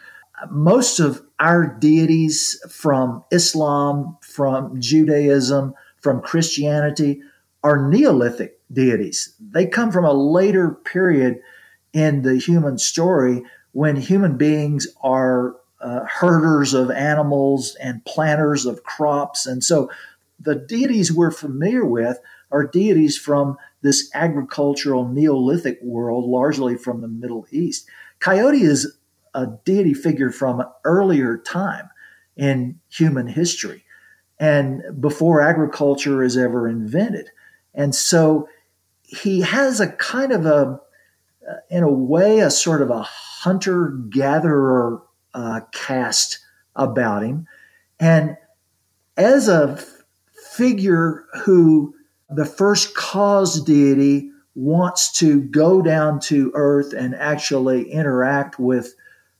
most 0.50 1.00
of 1.00 1.22
our 1.38 1.66
deities 1.66 2.60
from 2.68 3.24
Islam, 3.30 4.18
from 4.20 4.80
Judaism, 4.80 5.74
from 6.00 6.20
Christianity 6.20 7.22
are 7.62 7.88
Neolithic 7.88 8.60
deities. 8.72 9.34
They 9.40 9.66
come 9.66 9.90
from 9.90 10.04
a 10.04 10.12
later 10.12 10.70
period 10.70 11.40
in 11.92 12.22
the 12.22 12.36
human 12.36 12.78
story 12.78 13.42
when 13.72 13.96
human 13.96 14.36
beings 14.36 14.86
are 15.02 15.56
uh, 15.80 16.00
herders 16.04 16.74
of 16.74 16.90
animals 16.90 17.76
and 17.76 18.04
planters 18.04 18.66
of 18.66 18.82
crops. 18.84 19.46
And 19.46 19.62
so 19.62 19.90
the 20.38 20.54
deities 20.54 21.12
we're 21.12 21.30
familiar 21.30 21.84
with 21.84 22.18
are 22.50 22.66
deities 22.66 23.16
from 23.16 23.56
this 23.82 24.10
agricultural 24.14 25.08
Neolithic 25.08 25.78
world, 25.82 26.24
largely 26.24 26.76
from 26.76 27.00
the 27.00 27.08
Middle 27.08 27.46
East. 27.50 27.88
Coyote 28.20 28.62
is 28.62 28.96
a 29.34 29.46
deity 29.64 29.94
figure 29.94 30.30
from 30.30 30.60
an 30.60 30.66
earlier 30.84 31.38
time 31.38 31.90
in 32.36 32.80
human 32.88 33.26
history 33.26 33.84
and 34.38 34.82
before 35.00 35.40
agriculture 35.40 36.22
is 36.22 36.36
ever 36.36 36.68
invented. 36.68 37.30
And 37.74 37.94
so 37.94 38.48
he 39.02 39.40
has 39.42 39.80
a 39.80 39.92
kind 39.92 40.32
of 40.32 40.46
a, 40.46 40.80
in 41.70 41.82
a 41.82 41.92
way, 41.92 42.40
a 42.40 42.50
sort 42.50 42.82
of 42.82 42.90
a 42.90 43.02
hunter 43.02 43.88
gatherer 44.10 45.02
uh, 45.32 45.60
cast 45.72 46.38
about 46.74 47.22
him. 47.22 47.46
And 47.98 48.36
as 49.16 49.48
a 49.48 49.82
figure 50.56 51.26
who 51.44 51.94
the 52.30 52.44
first 52.44 52.94
cause 52.94 53.62
deity 53.62 54.30
wants 54.54 55.12
to 55.18 55.42
go 55.42 55.82
down 55.82 56.18
to 56.18 56.50
earth 56.54 56.92
and 56.92 57.14
actually 57.14 57.90
interact 57.90 58.58
with 58.58 58.94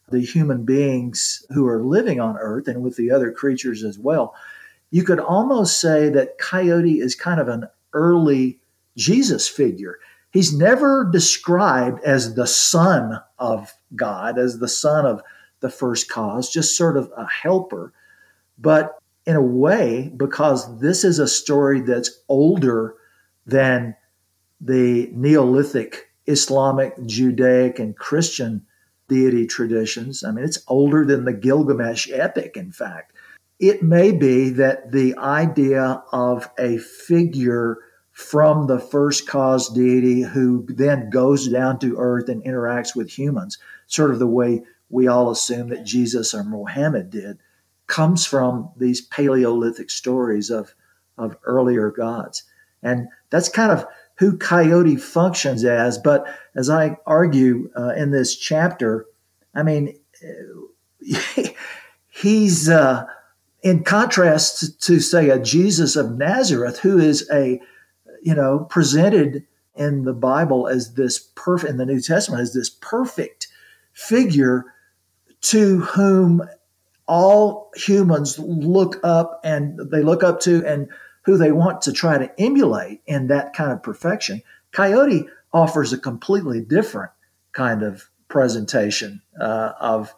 the 0.09 0.21
human 0.21 0.65
beings 0.65 1.45
who 1.51 1.67
are 1.67 1.83
living 1.83 2.21
on 2.21 2.37
earth 2.37 2.69
and 2.69 2.83
with 2.83 2.97
the 2.97 3.11
other 3.11 3.33
creatures 3.33 3.83
as 3.83 3.99
well. 3.99 4.35
You 4.91 5.03
could 5.03 5.19
almost 5.19 5.81
say 5.81 6.11
that 6.11 6.39
Coyote 6.39 7.01
is 7.01 7.15
kind 7.15 7.41
of 7.41 7.49
an 7.49 7.67
early 7.93 8.61
Jesus 8.97 9.49
figure. 9.49 9.99
He's 10.31 10.57
never 10.57 11.09
described 11.11 12.03
as 12.05 12.35
the 12.35 12.47
son 12.47 13.21
of 13.39 13.73
God, 13.95 14.39
as 14.39 14.59
the 14.59 14.69
son 14.69 15.07
of 15.07 15.23
the 15.61 15.71
first 15.71 16.11
cause, 16.11 16.51
just 16.51 16.77
sort 16.77 16.97
of 16.97 17.11
a 17.17 17.27
helper. 17.27 17.93
But 18.59 18.99
in 19.27 19.37
a 19.37 19.43
way, 19.43 20.13
because 20.17 20.79
this 20.81 21.05
is 21.05 21.19
a 21.19 21.29
story 21.29 21.81
that's 21.81 22.23
older 22.29 22.95
than 23.45 23.97
the 24.61 25.11
Neolithic 25.13 26.11
Islamic, 26.27 26.95
Judaic, 27.07 27.79
and 27.79 27.97
Christian 27.97 28.67
deity 29.09 29.47
traditions. 29.47 30.25
I 30.25 30.31
mean, 30.33 30.45
it's 30.45 30.65
older 30.69 31.05
than 31.05 31.25
the 31.25 31.33
Gilgamesh 31.33 32.11
epic, 32.11 32.57
in 32.57 32.73
fact. 32.73 33.13
It 33.59 33.83
may 33.83 34.13
be 34.13 34.51
that 34.51 34.93
the 34.93 35.17
idea 35.17 36.03
of 36.13 36.51
a 36.59 36.79
figure 36.79 37.79
from 38.13 38.67
the 38.67 38.81
first 38.81 39.29
cause 39.29 39.69
deity 39.69 40.23
who 40.23 40.67
then 40.69 41.11
goes 41.11 41.49
down 41.49 41.79
to 41.79 41.97
earth 41.99 42.29
and 42.29 42.43
interacts 42.45 42.97
with 42.97 43.11
humans, 43.11 43.59
sort 43.87 44.11
of 44.11 44.19
the 44.19 44.27
way 44.27 44.65
we 44.89 45.07
all 45.07 45.31
assume 45.31 45.69
that 45.69 45.85
Jesus 45.85 46.35
or 46.35 46.43
Muhammad 46.43 47.11
did, 47.11 47.39
comes 47.87 48.27
from 48.27 48.71
these 48.77 49.01
Paleolithic 49.01 49.91
stories 49.91 50.51
of, 50.51 50.75
of 51.19 51.37
earlier 51.45 51.91
gods. 51.91 52.43
And 52.83 53.09
that's 53.31 53.49
kind 53.49 53.73
of 53.73 53.87
who 54.19 54.37
Coyote 54.37 54.97
functions 54.97 55.65
as. 55.65 55.99
But 55.99 56.27
as 56.55 56.71
I 56.71 56.97
argue 57.07 57.71
uh, 57.77 57.95
in 57.97 58.11
this 58.11 58.37
chapter, 58.37 59.07
I 59.55 59.63
mean, 59.63 59.99
he's 62.09 62.69
uh, 62.69 63.07
in 63.63 63.85
contrast 63.85 64.81
to, 64.83 65.01
say, 65.01 65.31
a 65.31 65.39
Jesus 65.39 65.97
of 65.97 66.17
Nazareth, 66.17 66.79
who 66.79 66.99
is 66.99 67.29
a, 67.33 67.61
you 68.23 68.35
know, 68.35 68.67
presented 68.71 69.45
in 69.75 70.05
the 70.05 70.15
Bible 70.15 70.67
as 70.67 70.95
this 70.95 71.19
perfect, 71.35 71.71
in 71.71 71.77
the 71.77 71.87
New 71.87 72.01
Testament, 72.01 72.41
as 72.41 72.55
this 72.55 72.71
perfect 72.71 73.49
figure 73.93 74.65
to 75.43 75.81
whom 75.81 76.43
all 77.07 77.71
humans 77.77 78.39
look 78.39 78.99
up 79.05 79.41
and 79.45 79.79
they 79.91 80.03
look 80.03 80.23
up 80.23 80.41
to 80.41 80.65
and 80.67 80.89
who 81.23 81.37
they 81.37 81.53
want 81.53 81.83
to 81.83 81.93
try 81.93 82.19
to 82.19 82.41
emulate 82.41 83.01
in 83.07 83.29
that 83.29 83.53
kind 83.53 83.73
of 83.73 83.83
perfection. 83.83 84.43
Coyote 84.73 85.29
offers 85.53 85.93
a 85.93 85.99
completely 85.99 86.61
different 86.61 87.11
kind 87.53 87.83
of 87.83 88.09
presentation 88.29 89.23
uh, 89.41 89.73
of 89.81 90.15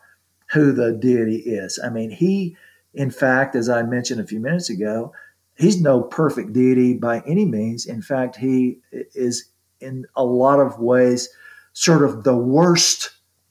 who 0.51 0.73
the 0.73 0.93
deity 0.93 1.37
is. 1.37 1.79
I 1.83 1.91
mean, 1.91 2.11
he, 2.11 2.57
in 2.95 3.11
fact, 3.11 3.55
as 3.55 3.69
I 3.69 3.83
mentioned 3.83 4.21
a 4.21 4.27
few 4.27 4.41
minutes 4.41 4.71
ago, 4.71 5.13
he's 5.57 5.81
no 5.81 6.03
perfect 6.03 6.53
deity 6.53 6.95
by 6.95 7.23
any 7.27 7.45
means. 7.45 7.87
In 7.87 8.03
fact, 8.03 8.37
he 8.37 8.79
is 8.93 9.51
in 9.81 10.07
a 10.17 10.25
lot 10.25 10.59
of 10.59 10.79
ways 10.79 11.29
sort 11.73 12.03
of 12.03 12.25
the 12.25 12.37
worst 12.37 13.11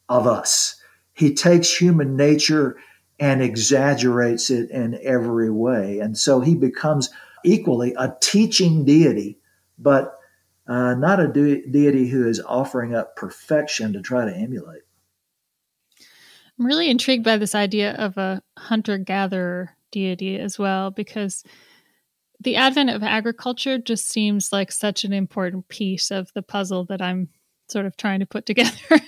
of 0.10 0.28
us. 0.28 0.82
He 1.13 1.34
takes 1.34 1.76
human 1.76 2.15
nature 2.15 2.78
and 3.19 3.41
exaggerates 3.41 4.49
it 4.49 4.69
in 4.69 4.99
every 5.01 5.49
way. 5.49 5.99
And 5.99 6.17
so 6.17 6.39
he 6.41 6.56
becomes 6.56 7.10
equally 7.43 7.93
a 7.97 8.15
teaching 8.19 8.86
deity, 8.86 9.39
but 9.80 10.13
uh, 10.67 10.93
not 10.95 11.19
a 11.19 11.27
de- 11.27 11.65
deity 11.65 12.10
who 12.10 12.27
is 12.27 12.41
offering 12.45 12.93
up 12.93 13.15
perfection 13.15 13.93
to 13.93 14.01
try 14.01 14.25
to 14.25 14.36
emulate. 14.36 14.82
I'm 16.60 16.65
really 16.65 16.89
intrigued 16.89 17.23
by 17.23 17.38
this 17.38 17.56
idea 17.56 17.93
of 17.93 18.17
a 18.17 18.41
hunter 18.58 18.97
gatherer 18.97 19.75
deity 19.91 20.38
as 20.38 20.60
well, 20.60 20.91
because 20.91 21.43
the 22.39 22.56
advent 22.56 22.89
of 22.89 23.01
agriculture 23.01 23.77
just 23.77 24.10
seems 24.10 24.51
like 24.51 24.71
such 24.71 25.03
an 25.03 25.13
important 25.13 25.69
piece 25.69 26.12
of 26.12 26.32
the 26.34 26.41
puzzle 26.41 26.86
that 26.86 27.01
I'm 27.01 27.30
sort 27.69 27.86
of 27.86 27.97
trying 27.97 28.19
to 28.19 28.25
put 28.25 28.45
together. 28.47 28.99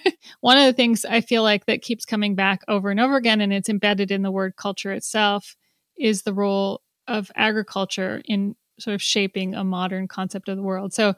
One 0.42 0.58
of 0.58 0.66
the 0.66 0.74
things 0.74 1.06
I 1.06 1.22
feel 1.22 1.44
like 1.44 1.66
that 1.66 1.82
keeps 1.82 2.06
coming 2.06 2.36
back 2.36 2.62
over 2.68 2.90
and 2.90 3.00
over 3.00 3.16
again, 3.16 3.42
and 3.42 3.54
it's 3.54 3.70
embedded 3.70 4.12
in 4.12 4.22
the 4.22 4.32
word 4.32 4.56
culture 4.56 4.92
itself, 4.92 5.56
is 5.98 6.24
the 6.24 6.34
role 6.34 6.82
of 7.08 7.32
agriculture 7.36 8.22
in 8.26 8.56
sort 8.80 8.96
of 8.96 9.02
shaping 9.02 9.56
a 9.56 9.64
modern 9.64 10.08
concept 10.08 10.48
of 10.48 10.56
the 10.56 10.64
world. 10.64 10.94
So 10.94 11.16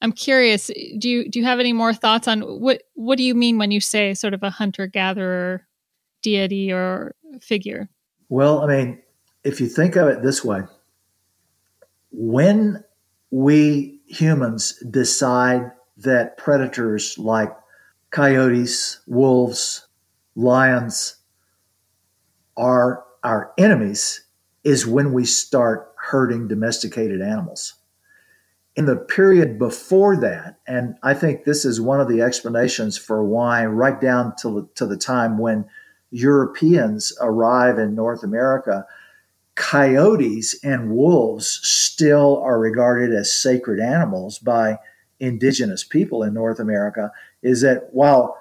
I'm 0.00 0.12
curious, 0.12 0.70
do 0.98 1.08
you 1.08 1.28
do 1.28 1.38
you 1.38 1.44
have 1.44 1.60
any 1.60 1.72
more 1.72 1.94
thoughts 1.94 2.28
on 2.28 2.40
what 2.40 2.82
what 2.94 3.18
do 3.18 3.24
you 3.24 3.34
mean 3.34 3.58
when 3.58 3.70
you 3.70 3.80
say 3.80 4.14
sort 4.14 4.34
of 4.34 4.42
a 4.42 4.50
hunter 4.50 4.86
gatherer 4.86 5.66
deity 6.22 6.72
or 6.72 7.14
figure? 7.40 7.88
Well, 8.28 8.62
I 8.62 8.66
mean, 8.66 9.02
if 9.44 9.60
you 9.60 9.68
think 9.68 9.96
of 9.96 10.08
it 10.08 10.22
this 10.22 10.44
way, 10.44 10.62
when 12.10 12.84
we 13.30 14.00
humans 14.06 14.82
decide 14.90 15.70
that 16.02 16.36
predators 16.36 17.18
like 17.18 17.52
coyotes, 18.10 19.00
wolves, 19.06 19.86
lions 20.34 21.16
are 22.56 23.04
our 23.24 23.52
enemies, 23.58 24.24
is 24.64 24.86
when 24.86 25.12
we 25.12 25.24
start 25.24 25.92
hurting 25.96 26.48
domesticated 26.48 27.20
animals. 27.20 27.74
In 28.74 28.86
the 28.86 28.96
period 28.96 29.58
before 29.58 30.16
that, 30.18 30.58
and 30.66 30.96
I 31.02 31.14
think 31.14 31.44
this 31.44 31.64
is 31.64 31.80
one 31.80 32.00
of 32.00 32.08
the 32.08 32.22
explanations 32.22 32.96
for 32.96 33.22
why, 33.22 33.66
right 33.66 34.00
down 34.00 34.34
to, 34.42 34.68
to 34.76 34.86
the 34.86 34.96
time 34.96 35.38
when 35.38 35.66
Europeans 36.10 37.12
arrive 37.20 37.78
in 37.78 37.94
North 37.94 38.22
America, 38.22 38.86
coyotes 39.54 40.58
and 40.64 40.90
wolves 40.90 41.60
still 41.62 42.38
are 42.38 42.58
regarded 42.58 43.14
as 43.14 43.32
sacred 43.32 43.80
animals 43.80 44.38
by 44.38 44.78
indigenous 45.22 45.84
people 45.84 46.22
in 46.22 46.34
North 46.34 46.60
America, 46.60 47.10
is 47.42 47.62
that 47.62 47.88
while 47.92 48.36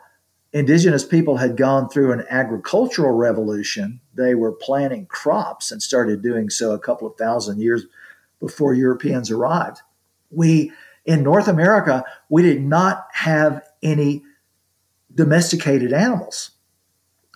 indigenous 0.54 1.06
people 1.06 1.38
had 1.38 1.56
gone 1.56 1.88
through 1.89 2.12
an 2.12 2.26
agricultural 2.30 3.13
revolution. 3.13 4.02
They 4.13 4.36
were 4.36 4.52
planting 4.52 5.06
crops 5.06 5.72
and 5.72 5.82
started 5.82 6.22
doing 6.22 6.50
so 6.50 6.74
a 6.74 6.80
couple 6.80 7.08
of 7.08 7.15
thousand 7.17 7.62
years 7.62 7.86
before 8.39 8.74
Europeans 8.74 9.32
arrived. 9.32 9.82
We, 10.30 10.72
in 11.06 11.24
North 11.24 11.48
America, 11.48 12.04
we 12.30 12.41
did 12.41 12.62
not 12.62 13.08
have 13.13 13.63
any 13.82 14.24
domesticated 15.13 15.94
animals. 15.94 16.52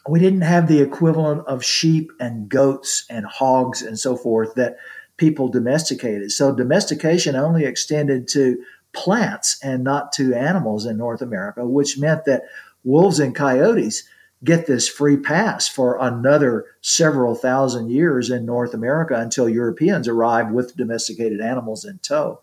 We 0.08 0.20
didn't 0.20 0.42
have 0.42 0.68
the 0.68 0.82
equivalent 0.82 1.48
of 1.48 1.64
sheep 1.64 2.12
and 2.20 2.48
goats 2.50 3.06
and 3.10 3.26
hogs 3.26 3.82
and 3.82 3.98
so 3.98 4.16
forth 4.16 4.56
that 4.56 4.78
people 5.18 5.48
domesticated. 5.48 6.32
So 6.32 6.54
domestication 6.54 7.36
only 7.36 7.64
extended 7.64 8.28
to 8.30 8.62
plants 8.96 9.60
and 9.62 9.84
not 9.84 10.12
to 10.14 10.34
animals 10.34 10.86
in 10.86 10.98
North 10.98 11.22
America, 11.22 11.66
which 11.66 11.98
meant 11.98 12.26
that 12.26 12.44
wolves 12.84 13.20
and 13.20 13.36
coyotes 13.36 14.04
get 14.44 14.68
this 14.68 14.88
free 14.88 15.18
pass 15.18 15.68
for 15.68 15.98
another 16.00 16.66
several 16.82 17.36
thousand 17.36 17.90
years 17.90 18.30
in 18.30 18.46
North 18.46 18.74
America 18.74 19.16
until 19.16 19.50
Europeans 19.50 20.08
arrive 20.08 20.52
with 20.52 20.76
domesticated 20.76 21.42
animals 21.42 21.84
in 21.84 21.98
tow, 22.00 22.42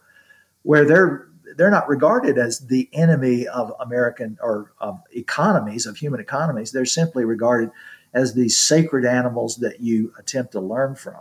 where 0.62 0.84
they're 0.84 1.28
they're 1.56 1.70
not 1.70 1.88
regarded 1.88 2.38
as 2.38 2.60
the 2.60 2.88
enemy 2.92 3.46
of 3.46 3.72
American 3.78 4.38
or 4.42 4.72
of 4.80 5.00
economies 5.12 5.86
of 5.86 5.96
human 5.96 6.20
economies. 6.20 6.72
They're 6.72 6.86
simply 6.86 7.24
regarded 7.24 7.70
as 8.14 8.34
these 8.34 8.56
sacred 8.56 9.04
animals 9.04 9.56
that 9.56 9.80
you 9.80 10.12
attempt 10.18 10.52
to 10.52 10.60
learn 10.60 10.94
from. 10.94 11.20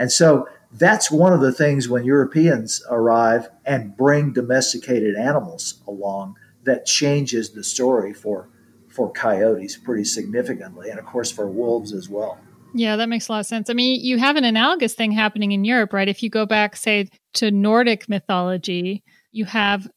And 0.00 0.10
so 0.10 0.48
that's 0.72 1.10
one 1.10 1.34
of 1.34 1.42
the 1.42 1.52
things 1.52 1.86
when 1.86 2.04
Europeans 2.04 2.82
arrive 2.88 3.50
and 3.66 3.94
bring 3.94 4.32
domesticated 4.32 5.14
animals 5.14 5.82
along 5.86 6.36
that 6.64 6.86
changes 6.86 7.50
the 7.50 7.62
story 7.62 8.14
for 8.14 8.48
for 8.88 9.12
coyotes 9.12 9.76
pretty 9.76 10.04
significantly, 10.04 10.90
and 10.90 10.98
of 10.98 11.04
course 11.04 11.30
for 11.30 11.48
wolves 11.48 11.92
as 11.92 12.08
well. 12.08 12.40
Yeah, 12.74 12.96
that 12.96 13.08
makes 13.08 13.28
a 13.28 13.32
lot 13.32 13.40
of 13.40 13.46
sense. 13.46 13.68
I 13.68 13.74
mean, 13.74 14.00
you 14.02 14.18
have 14.18 14.36
an 14.36 14.44
analogous 14.44 14.94
thing 14.94 15.12
happening 15.12 15.52
in 15.52 15.64
Europe, 15.64 15.92
right? 15.92 16.08
If 16.08 16.22
you 16.22 16.30
go 16.30 16.46
back, 16.46 16.76
say, 16.76 17.08
to 17.34 17.50
Nordic 17.50 18.08
mythology, 18.08 19.04
you 19.30 19.44
have 19.44 19.88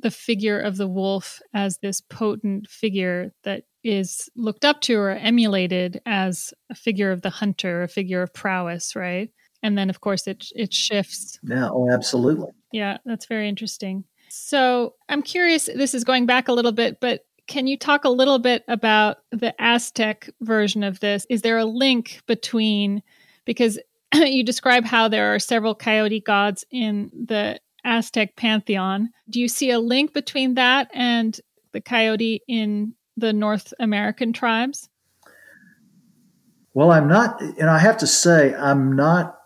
the 0.00 0.10
figure 0.10 0.60
of 0.60 0.76
the 0.76 0.86
wolf 0.86 1.40
as 1.54 1.78
this 1.78 2.00
potent 2.00 2.68
figure 2.68 3.32
that 3.44 3.64
is 3.82 4.28
looked 4.36 4.64
up 4.64 4.80
to 4.82 4.96
or 4.96 5.10
emulated 5.10 6.00
as 6.04 6.52
a 6.70 6.74
figure 6.74 7.10
of 7.10 7.22
the 7.22 7.30
hunter, 7.30 7.82
a 7.82 7.88
figure 7.88 8.22
of 8.22 8.34
prowess, 8.34 8.94
right? 8.94 9.30
And 9.66 9.76
then, 9.76 9.90
of 9.90 10.00
course, 10.00 10.28
it 10.28 10.46
it 10.54 10.72
shifts. 10.72 11.40
Yeah. 11.42 11.68
Oh, 11.70 11.90
absolutely. 11.90 12.52
Yeah, 12.72 12.98
that's 13.04 13.26
very 13.26 13.48
interesting. 13.48 14.04
So 14.28 14.94
I'm 15.08 15.22
curious, 15.22 15.66
this 15.66 15.92
is 15.92 16.04
going 16.04 16.24
back 16.24 16.46
a 16.46 16.52
little 16.52 16.70
bit, 16.70 17.00
but 17.00 17.26
can 17.48 17.66
you 17.66 17.76
talk 17.76 18.04
a 18.04 18.10
little 18.10 18.38
bit 18.38 18.62
about 18.68 19.18
the 19.32 19.54
Aztec 19.58 20.30
version 20.40 20.84
of 20.84 21.00
this? 21.00 21.26
Is 21.28 21.42
there 21.42 21.58
a 21.58 21.64
link 21.64 22.22
between, 22.26 23.02
because 23.44 23.78
you 24.14 24.44
describe 24.44 24.84
how 24.84 25.08
there 25.08 25.34
are 25.34 25.40
several 25.40 25.74
coyote 25.74 26.20
gods 26.20 26.64
in 26.70 27.10
the 27.12 27.58
Aztec 27.84 28.36
pantheon. 28.36 29.10
Do 29.28 29.40
you 29.40 29.48
see 29.48 29.70
a 29.70 29.78
link 29.80 30.12
between 30.12 30.54
that 30.54 30.90
and 30.92 31.38
the 31.72 31.80
coyote 31.80 32.42
in 32.46 32.94
the 33.16 33.32
North 33.32 33.72
American 33.80 34.32
tribes? 34.32 34.88
Well, 36.74 36.92
I'm 36.92 37.08
not, 37.08 37.40
and 37.40 37.70
I 37.70 37.78
have 37.78 37.96
to 37.98 38.06
say, 38.06 38.54
I'm 38.54 38.94
not 38.94 39.38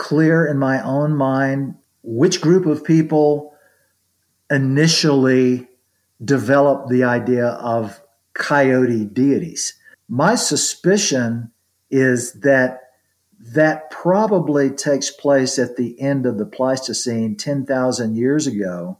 clear 0.00 0.46
in 0.46 0.58
my 0.58 0.82
own 0.82 1.14
mind 1.14 1.74
which 2.02 2.40
group 2.40 2.64
of 2.64 2.82
people 2.82 3.52
initially 4.50 5.68
developed 6.24 6.88
the 6.88 7.04
idea 7.04 7.46
of 7.46 8.00
coyote 8.32 9.04
deities. 9.04 9.74
My 10.08 10.34
suspicion 10.36 11.52
is 11.90 12.32
that 12.40 12.80
that 13.52 13.90
probably 13.90 14.70
takes 14.70 15.10
place 15.10 15.58
at 15.58 15.76
the 15.76 16.00
end 16.00 16.24
of 16.24 16.38
the 16.38 16.46
Pleistocene 16.46 17.36
10,000 17.36 18.16
years 18.16 18.46
ago, 18.46 18.98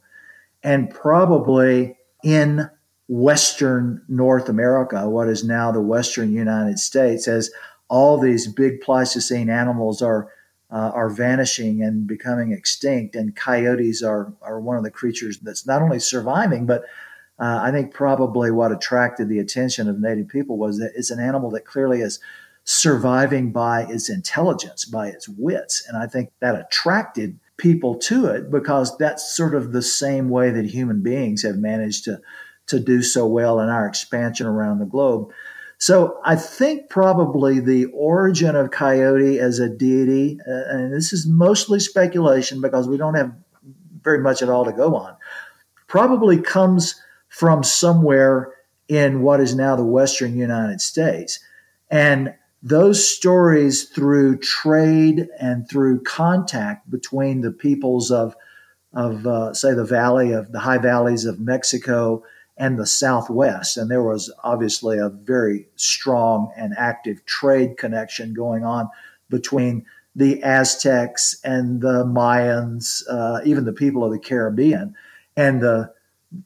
and 0.62 0.90
probably 0.90 1.96
in 2.22 2.68
Western 3.08 4.02
North 4.06 4.50
America, 4.50 5.08
what 5.08 5.28
is 5.28 5.44
now 5.44 5.72
the 5.72 5.80
Western 5.80 6.30
United 6.32 6.78
States, 6.78 7.26
as 7.26 7.50
all 7.88 8.18
these 8.18 8.46
big 8.52 8.82
Pleistocene 8.82 9.48
animals 9.48 10.02
are 10.02 10.28
uh, 10.72 10.92
are 10.94 11.10
vanishing 11.10 11.82
and 11.82 12.06
becoming 12.06 12.52
extinct, 12.52 13.16
and 13.16 13.36
coyotes 13.36 14.02
are 14.02 14.32
are 14.42 14.60
one 14.60 14.76
of 14.76 14.84
the 14.84 14.90
creatures 14.90 15.38
that's 15.38 15.66
not 15.66 15.82
only 15.82 15.98
surviving, 15.98 16.66
but 16.66 16.82
uh, 17.38 17.60
I 17.62 17.70
think 17.70 17.92
probably 17.92 18.50
what 18.50 18.72
attracted 18.72 19.28
the 19.28 19.38
attention 19.38 19.88
of 19.88 19.98
Native 19.98 20.28
people 20.28 20.58
was 20.58 20.78
that 20.78 20.92
it's 20.94 21.10
an 21.10 21.20
animal 21.20 21.50
that 21.50 21.64
clearly 21.64 22.00
is 22.00 22.20
surviving 22.64 23.50
by 23.50 23.82
its 23.82 24.10
intelligence, 24.10 24.84
by 24.84 25.08
its 25.08 25.28
wits, 25.28 25.84
and 25.88 25.96
I 25.96 26.06
think 26.06 26.30
that 26.40 26.54
attracted 26.54 27.38
people 27.56 27.96
to 27.96 28.26
it 28.26 28.50
because 28.50 28.96
that's 28.96 29.36
sort 29.36 29.54
of 29.54 29.72
the 29.72 29.82
same 29.82 30.30
way 30.30 30.50
that 30.50 30.64
human 30.64 31.02
beings 31.02 31.42
have 31.42 31.56
managed 31.56 32.04
to 32.04 32.20
to 32.66 32.78
do 32.78 33.02
so 33.02 33.26
well 33.26 33.58
in 33.60 33.68
our 33.68 33.86
expansion 33.86 34.46
around 34.46 34.78
the 34.78 34.86
globe. 34.86 35.30
So 35.80 36.20
I 36.26 36.36
think 36.36 36.90
probably 36.90 37.58
the 37.58 37.86
origin 37.86 38.54
of 38.54 38.70
Coyote 38.70 39.38
as 39.38 39.58
a 39.58 39.68
deity, 39.68 40.38
uh, 40.46 40.52
and 40.68 40.92
this 40.92 41.10
is 41.10 41.26
mostly 41.26 41.80
speculation 41.80 42.60
because 42.60 42.86
we 42.86 42.98
don't 42.98 43.14
have 43.14 43.32
very 44.02 44.18
much 44.18 44.42
at 44.42 44.50
all 44.50 44.66
to 44.66 44.72
go 44.72 44.94
on, 44.94 45.16
probably 45.86 46.38
comes 46.38 47.00
from 47.28 47.64
somewhere 47.64 48.52
in 48.88 49.22
what 49.22 49.40
is 49.40 49.54
now 49.54 49.74
the 49.74 49.84
Western 49.84 50.36
United 50.36 50.82
States. 50.82 51.40
And 51.90 52.34
those 52.62 53.08
stories 53.08 53.84
through 53.84 54.36
trade 54.38 55.28
and 55.40 55.66
through 55.66 56.02
contact 56.02 56.90
between 56.90 57.40
the 57.40 57.52
peoples 57.52 58.10
of, 58.10 58.36
of 58.92 59.26
uh, 59.26 59.54
say, 59.54 59.72
the 59.72 59.84
valley 59.84 60.32
of 60.32 60.52
the 60.52 60.60
high 60.60 60.78
valleys 60.78 61.24
of 61.24 61.40
Mexico 61.40 62.22
and 62.60 62.78
the 62.78 62.86
Southwest. 62.86 63.78
And 63.78 63.90
there 63.90 64.02
was 64.02 64.30
obviously 64.44 64.98
a 64.98 65.08
very 65.08 65.66
strong 65.76 66.52
and 66.56 66.74
active 66.76 67.24
trade 67.24 67.78
connection 67.78 68.34
going 68.34 68.64
on 68.64 68.90
between 69.30 69.86
the 70.14 70.42
Aztecs 70.42 71.40
and 71.42 71.80
the 71.80 72.04
Mayans, 72.04 73.02
uh, 73.08 73.40
even 73.46 73.64
the 73.64 73.72
people 73.72 74.04
of 74.04 74.12
the 74.12 74.18
Caribbean, 74.18 74.94
and 75.36 75.60
the 75.62 75.92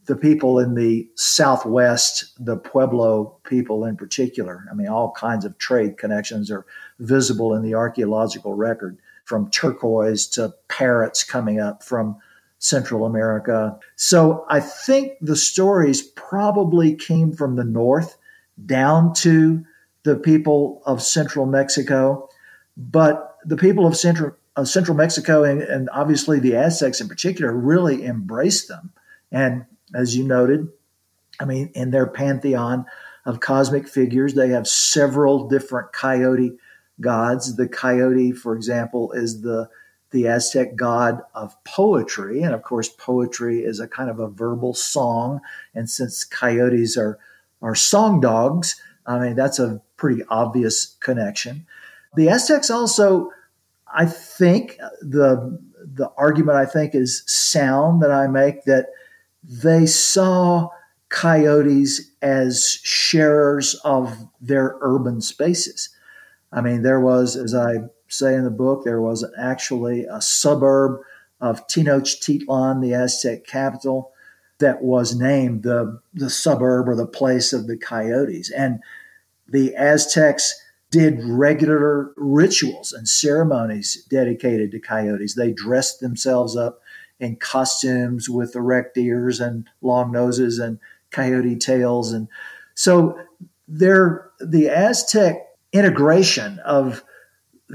the 0.07 0.17
people 0.17 0.59
in 0.59 0.75
the 0.75 1.07
Southwest, 1.15 2.33
the 2.43 2.57
Pueblo 2.57 3.37
people 3.45 3.85
in 3.85 3.97
particular. 3.97 4.65
I 4.71 4.75
mean, 4.75 4.89
all 4.89 5.13
kinds 5.13 5.45
of 5.45 5.59
trade 5.59 5.99
connections 5.99 6.51
are 6.51 6.65
visible 7.01 7.53
in 7.55 7.63
the 7.63 7.75
archaeological 7.75 8.55
record, 8.55 8.97
from 9.25 9.51
turquoise 9.51 10.27
to 10.29 10.55
parrots 10.69 11.23
coming 11.23 11.61
up 11.61 11.83
from 11.83 12.17
Central 12.65 13.05
America. 13.05 13.79
So 13.95 14.47
I 14.49 14.59
think 14.61 15.19
the 15.21 15.37
stories 15.37 16.01
probably 16.01 16.95
came 16.95 17.33
from 17.33 17.57
the 17.57 17.65
north 17.65 18.17
down 18.65 19.13
to 19.17 19.63
the 20.03 20.17
people 20.17 20.81
of 20.87 21.03
Central 21.03 21.45
Mexico, 21.45 22.27
but 22.75 23.37
the 23.45 23.59
people 23.59 23.87
of 23.87 23.99
Central 23.99 24.35
Central 24.65 24.97
Mexico 24.97 25.45
and, 25.45 25.61
and 25.61 25.91
obviously 25.91 26.39
the 26.39 26.57
Aztecs 26.57 27.03
in 27.03 27.09
particular 27.09 27.53
really 27.53 28.07
embraced 28.07 28.69
them. 28.69 28.93
And 29.31 29.67
as 29.95 30.17
you 30.17 30.25
noted, 30.25 30.69
I 31.39 31.45
mean, 31.45 31.71
in 31.75 31.91
their 31.91 32.07
pantheon 32.07 32.87
of 33.27 33.41
cosmic 33.41 33.89
figures, 33.89 34.33
they 34.33 34.49
have 34.51 34.67
several 34.67 35.49
different 35.49 35.93
coyote 35.93 36.57
gods. 36.99 37.57
The 37.57 37.69
coyote, 37.69 38.33
for 38.33 38.55
example, 38.55 39.13
is 39.13 39.43
the 39.43 39.69
the 40.15 40.29
Aztec 40.29 40.77
god 40.77 41.21
of 41.35 41.63
poetry. 41.65 42.43
And 42.43 42.55
of 42.55 42.63
course, 42.63 42.89
poetry 42.89 43.65
is 43.65 43.81
a 43.81 43.89
kind 43.89 44.09
of 44.09 44.21
a 44.21 44.29
verbal 44.29 44.73
song. 44.73 45.41
And 45.75 45.91
since 45.91 46.23
coyotes 46.23 46.97
are, 46.97 47.19
are 47.61 47.75
song 47.75 48.21
dogs, 48.21 48.81
I 49.07 49.19
mean, 49.19 49.35
that's 49.35 49.59
a 49.59 49.83
pretty 49.97 50.23
obvious 50.29 50.97
connection. 51.01 51.67
The 52.15 52.29
Aztecs 52.29 52.71
also, 52.71 53.33
I 53.93 54.07
think, 54.07 54.79
the, 55.03 55.59
the 55.85 56.13
argument 56.17 56.59
I 56.59 56.67
think 56.67 56.95
is 56.95 57.25
sound 57.27 58.01
that 58.03 58.13
I 58.13 58.29
make 58.29 58.65
that 58.67 58.87
they 59.43 59.85
saw 59.85 60.69
coyotes 61.09 62.13
as 62.23 62.79
sharers 62.85 63.75
of 63.85 64.29
their 64.41 64.77
urban 64.81 65.21
spaces. 65.21 65.89
I 66.53 66.61
mean, 66.61 66.83
there 66.83 67.01
was, 67.01 67.35
as 67.35 67.53
I 67.53 67.79
say 68.09 68.35
in 68.35 68.45
the 68.45 68.51
book, 68.51 68.85
there 68.85 69.01
was 69.01 69.25
actually 69.39 70.05
a 70.05 70.21
suburb 70.21 71.01
of 71.41 71.67
Tenochtitlan, 71.67 72.81
the 72.81 72.95
Aztec 72.95 73.47
capital, 73.47 74.13
that 74.59 74.83
was 74.83 75.17
named 75.17 75.63
the, 75.63 76.01
the 76.13 76.31
suburb 76.31 76.89
or 76.89 76.95
the 76.95 77.07
place 77.07 77.53
of 77.53 77.67
the 77.67 77.77
coyotes. 77.77 78.51
And 78.51 78.81
the 79.49 79.75
Aztecs 79.75 80.61
did 80.91 81.23
regular 81.25 82.13
rituals 82.17 82.93
and 82.93 83.09
ceremonies 83.09 84.07
dedicated 84.09 84.71
to 84.71 84.79
coyotes. 84.79 85.35
They 85.35 85.53
dressed 85.53 86.01
themselves 86.01 86.57
up 86.57 86.81
in 87.19 87.37
costumes 87.37 88.29
with 88.29 88.55
erect 88.55 88.97
ears 88.97 89.41
and 89.41 89.69
long 89.83 90.13
noses 90.13 90.59
and 90.59 90.79
coyote 91.11 91.57
tails. 91.57 92.13
And 92.13 92.29
so 92.75 93.19
there, 93.67 94.31
the 94.41 94.69
Aztec 94.69 95.49
integration 95.73 96.61
of 96.61 97.03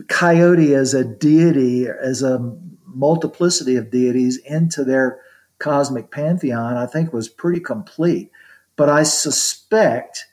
coyote 0.08 0.74
as 0.74 0.94
a 0.94 1.04
deity, 1.04 1.88
as 1.88 2.22
a 2.24 2.56
multiplicity 2.86 3.76
of 3.76 3.92
deities 3.92 4.38
into 4.38 4.84
their 4.84 5.22
cosmic 5.60 6.12
pantheon, 6.12 6.78
I 6.78 6.86
think 6.86 7.14
was 7.14 7.30
pretty 7.30 7.60
complete. 7.60 8.32
But 8.76 8.90
I 8.90 9.04
suspect 9.04 10.26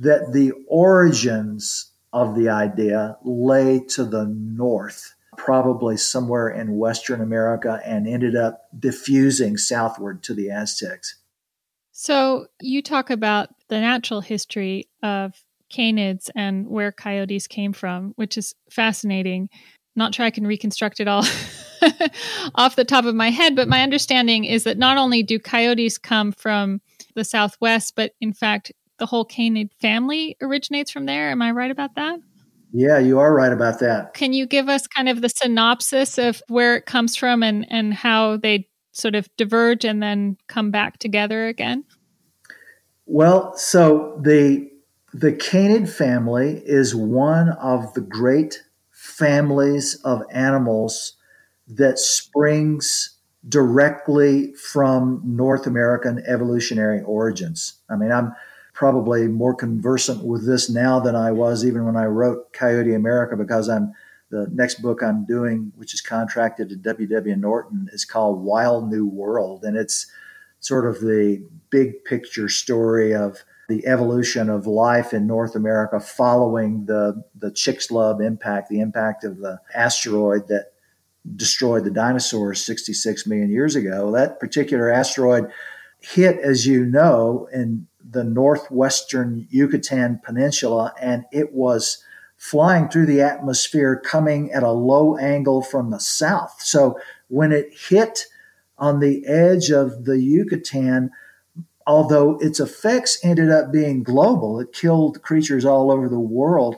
that 0.00 0.32
the 0.32 0.52
origins 0.68 1.92
of 2.12 2.34
the 2.34 2.48
idea 2.48 3.16
lay 3.24 3.80
to 3.80 4.04
the 4.04 4.26
north, 4.26 5.14
probably 5.36 5.96
somewhere 5.96 6.48
in 6.48 6.76
Western 6.76 7.20
America, 7.20 7.80
and 7.84 8.06
ended 8.06 8.36
up 8.36 8.68
diffusing 8.78 9.56
southward 9.56 10.22
to 10.24 10.34
the 10.34 10.50
Aztecs. 10.50 11.16
So 11.92 12.46
you 12.60 12.82
talk 12.82 13.10
about 13.10 13.50
the 13.68 13.80
natural 13.80 14.20
history 14.20 14.88
of 15.02 15.34
canids 15.72 16.30
and 16.34 16.66
where 16.68 16.92
coyotes 16.92 17.46
came 17.46 17.72
from, 17.72 18.12
which 18.16 18.36
is 18.38 18.54
fascinating. 18.70 19.48
Not 19.96 20.14
sure 20.14 20.24
I 20.24 20.30
can 20.30 20.46
reconstruct 20.46 21.00
it 21.00 21.08
all 21.08 21.24
off 22.54 22.76
the 22.76 22.84
top 22.84 23.04
of 23.04 23.14
my 23.14 23.30
head, 23.30 23.56
but 23.56 23.68
my 23.68 23.82
understanding 23.82 24.44
is 24.44 24.64
that 24.64 24.78
not 24.78 24.96
only 24.96 25.22
do 25.22 25.38
coyotes 25.38 25.98
come 25.98 26.32
from 26.32 26.80
the 27.14 27.24
Southwest, 27.24 27.94
but 27.96 28.12
in 28.20 28.32
fact, 28.32 28.72
the 28.98 29.06
whole 29.06 29.24
canid 29.24 29.70
family 29.80 30.36
originates 30.40 30.90
from 30.90 31.06
there. 31.06 31.30
Am 31.30 31.42
I 31.42 31.52
right 31.52 31.70
about 31.70 31.94
that? 31.96 32.20
Yeah, 32.72 32.98
you 32.98 33.18
are 33.18 33.34
right 33.34 33.52
about 33.52 33.80
that. 33.80 34.14
Can 34.14 34.32
you 34.32 34.46
give 34.46 34.68
us 34.68 34.86
kind 34.86 35.08
of 35.08 35.22
the 35.22 35.28
synopsis 35.28 36.18
of 36.18 36.42
where 36.48 36.76
it 36.76 36.86
comes 36.86 37.16
from 37.16 37.42
and, 37.42 37.66
and 37.70 37.94
how 37.94 38.36
they 38.36 38.68
sort 38.92 39.14
of 39.14 39.28
diverge 39.36 39.84
and 39.84 40.02
then 40.02 40.36
come 40.48 40.70
back 40.70 40.98
together 40.98 41.46
again? 41.46 41.84
Well, 43.06 43.56
so 43.56 44.20
the 44.22 44.68
the 45.12 45.32
canid 45.32 45.88
family 45.88 46.62
is 46.64 46.94
one 46.94 47.50
of 47.50 47.94
the 47.94 48.00
great 48.00 48.62
families 48.90 49.94
of 50.04 50.22
animals 50.30 51.14
that 51.66 51.98
springs 51.98 53.16
directly 53.48 54.52
from 54.54 55.22
North 55.24 55.66
American 55.66 56.22
evolutionary 56.26 57.00
origins. 57.02 57.74
I 57.88 57.96
mean, 57.96 58.12
I'm 58.12 58.34
probably 58.74 59.28
more 59.28 59.54
conversant 59.54 60.24
with 60.24 60.46
this 60.46 60.68
now 60.68 61.00
than 61.00 61.16
I 61.16 61.32
was 61.32 61.64
even 61.64 61.84
when 61.84 61.96
I 61.96 62.04
wrote 62.04 62.52
Coyote 62.52 62.94
America 62.94 63.36
because 63.36 63.68
I'm 63.68 63.92
the 64.30 64.46
next 64.52 64.82
book 64.82 65.02
I'm 65.02 65.24
doing, 65.24 65.72
which 65.76 65.94
is 65.94 66.00
contracted 66.00 66.68
to 66.68 66.76
W.W. 66.76 67.36
Norton, 67.36 67.88
is 67.92 68.04
called 68.04 68.42
Wild 68.42 68.90
New 68.90 69.06
World. 69.06 69.64
And 69.64 69.76
it's 69.76 70.06
sort 70.60 70.86
of 70.86 71.00
the 71.00 71.42
big 71.70 72.04
picture 72.04 72.48
story 72.48 73.14
of 73.14 73.42
the 73.68 73.86
evolution 73.86 74.48
of 74.48 74.66
life 74.66 75.12
in 75.12 75.26
North 75.26 75.54
America 75.54 76.00
following 76.00 76.86
the, 76.86 77.22
the 77.38 77.50
Chicxulub 77.50 78.24
impact, 78.24 78.70
the 78.70 78.80
impact 78.80 79.24
of 79.24 79.38
the 79.38 79.60
asteroid 79.74 80.48
that 80.48 80.72
destroyed 81.36 81.84
the 81.84 81.90
dinosaurs 81.90 82.64
66 82.64 83.26
million 83.26 83.50
years 83.50 83.76
ago. 83.76 84.10
That 84.10 84.40
particular 84.40 84.90
asteroid 84.90 85.50
hit, 86.00 86.38
as 86.38 86.66
you 86.66 86.86
know, 86.86 87.48
in 87.52 87.86
the 88.10 88.24
northwestern 88.24 89.46
Yucatan 89.50 90.20
Peninsula, 90.24 90.94
and 91.00 91.26
it 91.30 91.52
was 91.52 92.02
flying 92.38 92.88
through 92.88 93.04
the 93.04 93.20
atmosphere 93.20 94.00
coming 94.02 94.50
at 94.52 94.62
a 94.62 94.70
low 94.70 95.16
angle 95.18 95.60
from 95.60 95.90
the 95.90 96.00
south. 96.00 96.56
So 96.60 96.98
when 97.26 97.52
it 97.52 97.68
hit 97.88 98.26
on 98.78 99.00
the 99.00 99.26
edge 99.26 99.70
of 99.70 100.04
the 100.04 100.22
Yucatan, 100.22 101.10
although 101.88 102.36
its 102.38 102.60
effects 102.60 103.18
ended 103.24 103.50
up 103.50 103.72
being 103.72 104.02
global, 104.02 104.60
it 104.60 104.74
killed 104.74 105.22
creatures 105.22 105.64
all 105.64 105.90
over 105.90 106.06
the 106.06 106.20
world. 106.20 106.76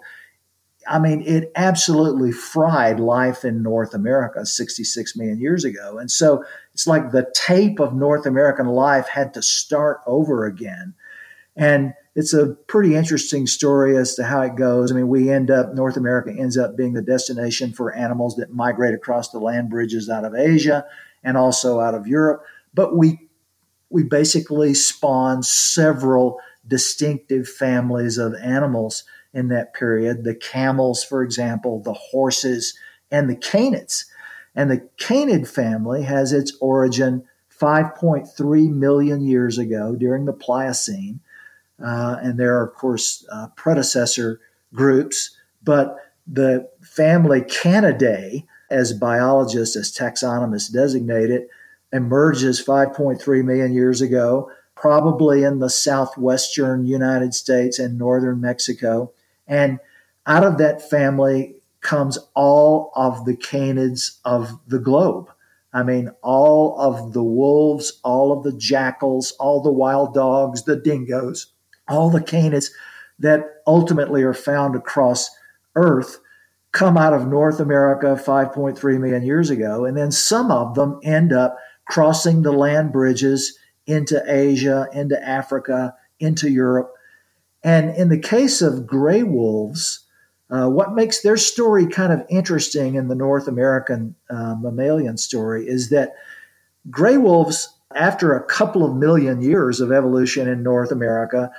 I 0.89 1.01
mean, 1.01 1.23
it 1.27 1.51
absolutely 1.57 2.31
fried 2.31 3.01
life 3.01 3.45
in 3.45 3.61
North 3.61 3.93
America 3.93 4.47
66 4.47 5.17
million 5.17 5.41
years 5.41 5.65
ago. 5.65 5.99
And 5.99 6.11
so 6.11 6.45
it's 6.73 6.87
like 6.87 7.11
the 7.11 7.29
tape 7.35 7.81
of 7.81 7.93
North 7.93 8.25
American 8.25 8.67
life 8.67 9.09
had 9.09 9.35
to 9.35 9.43
start 9.43 10.01
over 10.07 10.47
again. 10.47 10.95
And 11.57 11.93
it's 12.15 12.33
a 12.33 12.55
pretty 12.69 12.95
interesting 12.95 13.49
story 13.49 13.97
as 13.97 14.15
to 14.15 14.23
how 14.23 14.43
it 14.43 14.55
goes. 14.55 14.93
I 14.93 14.95
mean, 14.95 15.09
we 15.09 15.29
end 15.29 15.51
up, 15.51 15.75
North 15.75 15.97
America 15.97 16.31
ends 16.31 16.57
up 16.57 16.77
being 16.77 16.93
the 16.93 17.03
destination 17.03 17.73
for 17.73 17.93
animals 17.93 18.37
that 18.37 18.55
migrate 18.55 18.95
across 18.95 19.31
the 19.31 19.41
land 19.41 19.71
bridges 19.71 20.09
out 20.09 20.25
of 20.25 20.37
Asia 20.37 20.87
and 21.25 21.37
also 21.37 21.81
out 21.81 21.97
of 21.97 22.07
Europe. 22.07 22.45
But 22.73 22.97
we, 22.97 23.30
we 23.91 24.05
basically 24.05 24.73
spawn 24.73 25.43
several 25.43 26.39
distinctive 26.67 27.49
families 27.49 28.17
of 28.17 28.35
animals 28.35 29.05
in 29.33 29.49
that 29.49 29.75
period 29.75 30.25
the 30.25 30.35
camels, 30.35 31.05
for 31.05 31.23
example, 31.23 31.81
the 31.83 31.93
horses, 31.93 32.77
and 33.11 33.29
the 33.29 33.37
canids. 33.37 34.05
And 34.55 34.71
the 34.71 34.89
canid 34.99 35.49
family 35.49 36.03
has 36.03 36.33
its 36.33 36.57
origin 36.61 37.25
5.3 37.61 38.71
million 38.71 39.21
years 39.23 39.59
ago 39.59 39.95
during 39.95 40.25
the 40.25 40.33
Pliocene. 40.33 41.21
Uh, 41.85 42.17
and 42.23 42.39
there 42.39 42.57
are, 42.57 42.67
of 42.67 42.75
course, 42.75 43.25
uh, 43.31 43.49
predecessor 43.57 44.41
groups, 44.75 45.37
but 45.63 45.97
the 46.27 46.69
family 46.81 47.41
Canidae, 47.41 48.47
as 48.71 48.93
biologists, 48.93 49.77
as 49.77 49.93
taxonomists 49.93 50.73
designate 50.73 51.31
it, 51.31 51.49
emerges 51.93 52.65
5.3 52.65 53.45
million 53.45 53.73
years 53.73 54.01
ago, 54.01 54.51
probably 54.75 55.43
in 55.43 55.59
the 55.59 55.71
southwestern 55.71 56.87
United 56.87 57.35
States 57.35 57.79
and 57.79 57.99
northern 57.99 58.41
Mexico. 58.41 59.13
And 59.47 59.79
out 60.27 60.45
of 60.45 60.59
that 60.59 60.89
family 60.89 61.57
comes 61.81 62.19
all 62.35 62.93
of 62.95 63.25
the 63.25 63.37
canids 63.37 64.19
of 64.25 64.59
the 64.67 64.79
globe. 64.79 65.31
I 65.73 65.83
mean, 65.83 66.11
all 66.23 66.79
of 66.79 67.13
the 67.13 67.23
wolves, 67.23 68.01
all 68.03 68.33
of 68.33 68.43
the 68.43 68.53
jackals, 68.53 69.33
all 69.33 69.63
the 69.63 69.73
wild 69.73 70.15
dogs, 70.15 70.65
the 70.65 70.77
dingoes, 70.77 71.47
all 71.89 72.11
the 72.11 72.21
canids 72.21 72.71
that 73.19 73.63
ultimately 73.67 74.23
are 74.23 74.35
found 74.35 74.75
across 74.75 75.31
Earth 75.77 76.19
come 76.73 76.97
out 76.97 77.13
of 77.13 77.27
North 77.27 77.61
America 77.61 78.21
5.3 78.21 79.01
million 79.01 79.23
years 79.23 79.51
ago. 79.51 79.85
And 79.85 79.97
then 79.97 80.11
some 80.11 80.51
of 80.51 80.75
them 80.75 81.01
end 81.03 81.33
up 81.33 81.57
crossing 81.91 82.43
the 82.43 82.53
land 82.53 82.93
bridges 82.93 83.59
into 83.85 84.23
Asia, 84.29 84.89
into 84.93 85.21
Africa, 85.21 85.93
into 86.21 86.49
Europe. 86.49 86.95
And 87.65 87.97
in 87.97 88.09
the 88.09 88.19
case 88.19 88.63
of 88.63 88.87
gray 88.87 89.25
wolves, 89.25 90.07
uh, 90.51 90.69
what 90.69 90.95
makes 90.95 91.23
their 91.23 91.37
story 91.37 91.89
kind 91.89 92.13
of 92.13 92.25
interesting 92.29 92.95
in 92.95 93.09
the 93.09 93.17
North 93.17 93.49
American 93.49 94.15
uh, 94.31 94.55
mammalian 94.55 95.17
story 95.17 95.67
is 95.67 95.91
that 95.91 96.15
gray 96.91 97.17
wolves, 97.17 97.69
after 97.97 98.35
a 98.35 98.45
couple 98.45 98.85
of 98.85 98.97
million 98.97 99.43
years 99.43 99.81
of 99.81 99.91
evolution 99.91 100.47
in 100.47 100.63
North 100.63 100.93
America, 100.93 101.51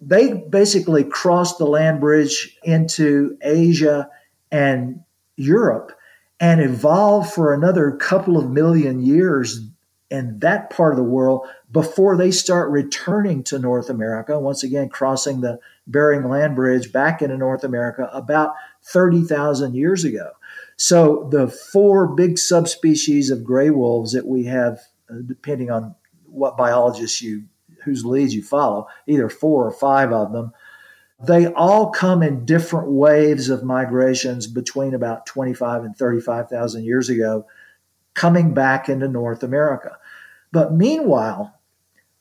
they 0.00 0.32
basically 0.32 1.04
crossed 1.04 1.58
the 1.58 1.66
land 1.66 2.00
bridge 2.00 2.56
into 2.64 3.36
Asia 3.42 4.08
and 4.50 5.00
Europe 5.36 5.92
and 6.40 6.60
evolved 6.60 7.32
for 7.32 7.54
another 7.54 7.92
couple 7.92 8.36
of 8.36 8.50
million 8.50 9.00
years 9.00 9.60
in 10.10 10.38
that 10.38 10.70
part 10.70 10.92
of 10.92 10.96
the 10.96 11.02
world 11.02 11.46
before 11.72 12.16
they 12.16 12.30
start 12.30 12.70
returning 12.70 13.42
to 13.42 13.58
North 13.58 13.90
America, 13.90 14.38
once 14.38 14.62
again 14.62 14.88
crossing 14.88 15.40
the 15.40 15.58
Bering 15.86 16.28
Land 16.28 16.54
Bridge 16.54 16.92
back 16.92 17.22
into 17.22 17.36
North 17.36 17.64
America 17.64 18.08
about 18.12 18.54
30,000 18.82 19.74
years 19.74 20.04
ago. 20.04 20.30
So 20.76 21.28
the 21.32 21.48
four 21.48 22.14
big 22.14 22.38
subspecies 22.38 23.30
of 23.30 23.44
gray 23.44 23.70
wolves 23.70 24.12
that 24.12 24.26
we 24.26 24.44
have, 24.44 24.80
uh, 25.10 25.16
depending 25.26 25.70
on 25.70 25.94
what 26.26 26.56
biologists 26.56 27.22
you 27.22 27.44
whose 27.84 28.04
leads 28.04 28.34
you 28.34 28.42
follow, 28.42 28.86
either 29.06 29.28
four 29.28 29.64
or 29.66 29.70
five 29.72 30.12
of 30.12 30.32
them, 30.32 30.52
they 31.18 31.46
all 31.46 31.90
come 31.90 32.22
in 32.22 32.44
different 32.44 32.90
waves 32.90 33.48
of 33.48 33.64
migrations 33.64 34.46
between 34.46 34.94
about 34.94 35.26
25 35.26 35.84
and 35.84 35.96
35,000 35.96 36.84
years 36.84 37.08
ago, 37.08 37.46
coming 38.14 38.52
back 38.52 38.88
into 38.88 39.08
North 39.08 39.42
America. 39.42 39.98
But 40.52 40.74
meanwhile, 40.74 41.58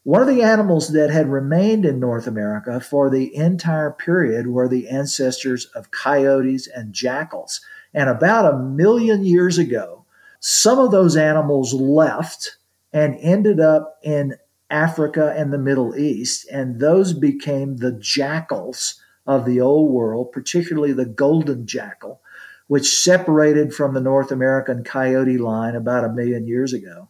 one 0.04 0.22
of 0.22 0.28
the 0.28 0.44
animals 0.44 0.90
that 0.94 1.10
had 1.10 1.28
remained 1.28 1.86
in 1.86 2.00
North 2.00 2.28
America 2.28 2.80
for 2.80 3.10
the 3.10 3.36
entire 3.36 3.92
period 3.92 4.48
were 4.48 4.68
the 4.68 4.88
ancestors 4.88 5.66
of 5.74 5.92
coyotes 5.92 6.68
and 6.68 6.94
jackals. 6.94 7.62
And 7.94 8.10
about 8.10 8.54
a 8.54 8.58
million 8.58 9.26
years 9.26 9.58
ago, 9.58 10.06
some 10.40 10.78
of 10.78 10.92
those 10.92 11.16
animals 11.16 11.74
left 11.74 12.58
and 12.94 13.18
ended 13.20 13.60
up 13.60 13.98
in 14.04 14.36
Africa 14.70 15.34
and 15.36 15.54
the 15.54 15.58
Middle 15.58 15.96
East, 15.96 16.48
and 16.52 16.80
those 16.80 17.14
became 17.14 17.78
the 17.78 17.92
jackals 17.92 19.00
of 19.28 19.46
the 19.46 19.62
old 19.62 19.92
world, 19.92 20.32
particularly 20.32 20.94
the 20.94 21.06
golden 21.06 21.66
jackal, 21.66 22.22
which 22.68 23.04
separated 23.04 23.74
from 23.74 23.94
the 23.94 24.02
North 24.02 24.32
American 24.32 24.84
coyote 24.84 25.38
line 25.38 25.76
about 25.76 26.04
a 26.04 26.14
million 26.14 26.48
years 26.48 26.74
ago. 26.74 27.10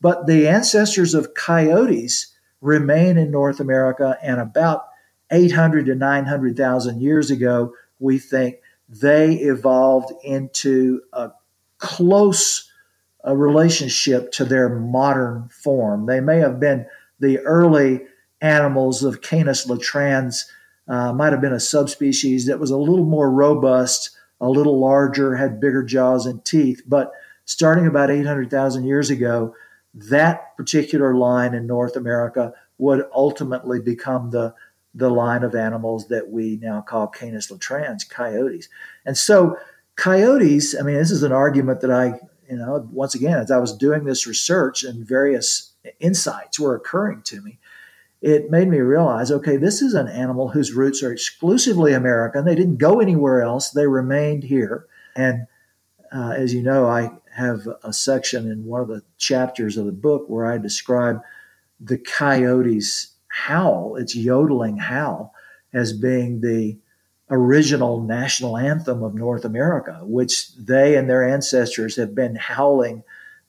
But 0.00 0.26
the 0.26 0.48
ancestors 0.48 1.14
of 1.14 1.34
coyotes 1.34 2.34
remain 2.60 3.18
in 3.18 3.30
North 3.30 3.60
America, 3.60 4.18
and 4.22 4.40
about 4.40 4.86
800 5.30 5.86
to 5.86 5.94
900,000 5.94 7.00
years 7.00 7.30
ago, 7.30 7.72
we 7.98 8.18
think 8.18 8.56
they 8.88 9.34
evolved 9.34 10.12
into 10.22 11.00
a 11.12 11.30
close 11.78 12.65
a 13.26 13.36
relationship 13.36 14.30
to 14.32 14.44
their 14.44 14.68
modern 14.68 15.48
form. 15.48 16.06
They 16.06 16.20
may 16.20 16.38
have 16.38 16.60
been 16.60 16.86
the 17.18 17.40
early 17.40 18.02
animals 18.40 19.02
of 19.02 19.20
Canis 19.20 19.66
latrans, 19.66 20.44
uh, 20.88 21.12
might 21.12 21.32
have 21.32 21.40
been 21.40 21.52
a 21.52 21.60
subspecies 21.60 22.46
that 22.46 22.60
was 22.60 22.70
a 22.70 22.76
little 22.76 23.04
more 23.04 23.30
robust, 23.30 24.16
a 24.40 24.48
little 24.48 24.78
larger, 24.78 25.34
had 25.34 25.60
bigger 25.60 25.82
jaws 25.82 26.24
and 26.24 26.44
teeth. 26.44 26.82
But 26.86 27.10
starting 27.44 27.86
about 27.86 28.12
800,000 28.12 28.84
years 28.84 29.10
ago, 29.10 29.54
that 29.92 30.56
particular 30.56 31.14
line 31.16 31.52
in 31.52 31.66
North 31.66 31.96
America 31.96 32.52
would 32.78 33.04
ultimately 33.14 33.80
become 33.80 34.30
the 34.30 34.54
the 34.94 35.10
line 35.10 35.42
of 35.42 35.54
animals 35.54 36.08
that 36.08 36.30
we 36.30 36.58
now 36.62 36.80
call 36.80 37.06
Canis 37.06 37.52
latrans, 37.52 38.08
coyotes. 38.08 38.70
And 39.04 39.16
so 39.16 39.58
coyotes, 39.96 40.74
I 40.74 40.82
mean, 40.82 40.96
this 40.96 41.10
is 41.10 41.22
an 41.22 41.32
argument 41.32 41.82
that 41.82 41.90
I 41.90 42.18
you 42.48 42.56
know, 42.56 42.88
once 42.92 43.14
again, 43.14 43.38
as 43.38 43.50
I 43.50 43.58
was 43.58 43.76
doing 43.76 44.04
this 44.04 44.26
research 44.26 44.82
and 44.84 45.06
various 45.06 45.72
insights 46.00 46.58
were 46.58 46.74
occurring 46.74 47.22
to 47.22 47.40
me, 47.40 47.58
it 48.22 48.50
made 48.50 48.68
me 48.68 48.78
realize 48.78 49.30
okay, 49.30 49.56
this 49.56 49.82
is 49.82 49.94
an 49.94 50.08
animal 50.08 50.48
whose 50.48 50.72
roots 50.72 51.02
are 51.02 51.12
exclusively 51.12 51.92
American. 51.92 52.44
They 52.44 52.54
didn't 52.54 52.78
go 52.78 53.00
anywhere 53.00 53.42
else, 53.42 53.70
they 53.70 53.86
remained 53.86 54.44
here. 54.44 54.86
And 55.14 55.46
uh, 56.14 56.34
as 56.36 56.54
you 56.54 56.62
know, 56.62 56.86
I 56.86 57.10
have 57.34 57.68
a 57.82 57.92
section 57.92 58.50
in 58.50 58.64
one 58.64 58.80
of 58.80 58.88
the 58.88 59.02
chapters 59.18 59.76
of 59.76 59.86
the 59.86 59.92
book 59.92 60.24
where 60.28 60.46
I 60.46 60.58
describe 60.58 61.20
the 61.78 61.98
coyote's 61.98 63.12
howl, 63.28 63.96
its 63.96 64.16
yodeling 64.16 64.78
howl, 64.78 65.34
as 65.72 65.92
being 65.92 66.40
the 66.40 66.78
original 67.30 68.00
national 68.00 68.56
anthem 68.56 69.02
of 69.02 69.14
North 69.14 69.44
America, 69.44 70.00
which 70.02 70.54
they 70.54 70.96
and 70.96 71.08
their 71.08 71.28
ancestors 71.28 71.96
have 71.96 72.14
been 72.14 72.36
howling 72.36 73.02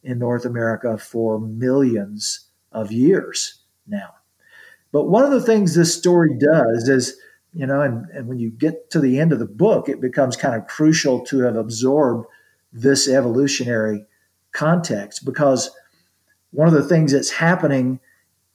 in 0.03 0.19
North 0.19 0.45
America 0.45 0.97
for 0.97 1.39
millions 1.39 2.47
of 2.71 2.91
years 2.91 3.59
now. 3.87 4.15
But 4.91 5.05
one 5.05 5.23
of 5.23 5.31
the 5.31 5.41
things 5.41 5.75
this 5.75 5.95
story 5.95 6.37
does 6.39 6.87
is, 6.87 7.17
you 7.53 7.67
know, 7.67 7.81
and, 7.81 8.05
and 8.11 8.27
when 8.27 8.39
you 8.39 8.49
get 8.49 8.89
to 8.91 8.99
the 8.99 9.19
end 9.19 9.31
of 9.31 9.39
the 9.39 9.45
book, 9.45 9.89
it 9.89 10.01
becomes 10.01 10.35
kind 10.35 10.55
of 10.55 10.67
crucial 10.67 11.25
to 11.25 11.41
have 11.41 11.55
absorbed 11.55 12.27
this 12.71 13.07
evolutionary 13.07 14.05
context 14.51 15.25
because 15.25 15.71
one 16.51 16.67
of 16.67 16.73
the 16.73 16.83
things 16.83 17.11
that's 17.11 17.29
happening 17.29 17.99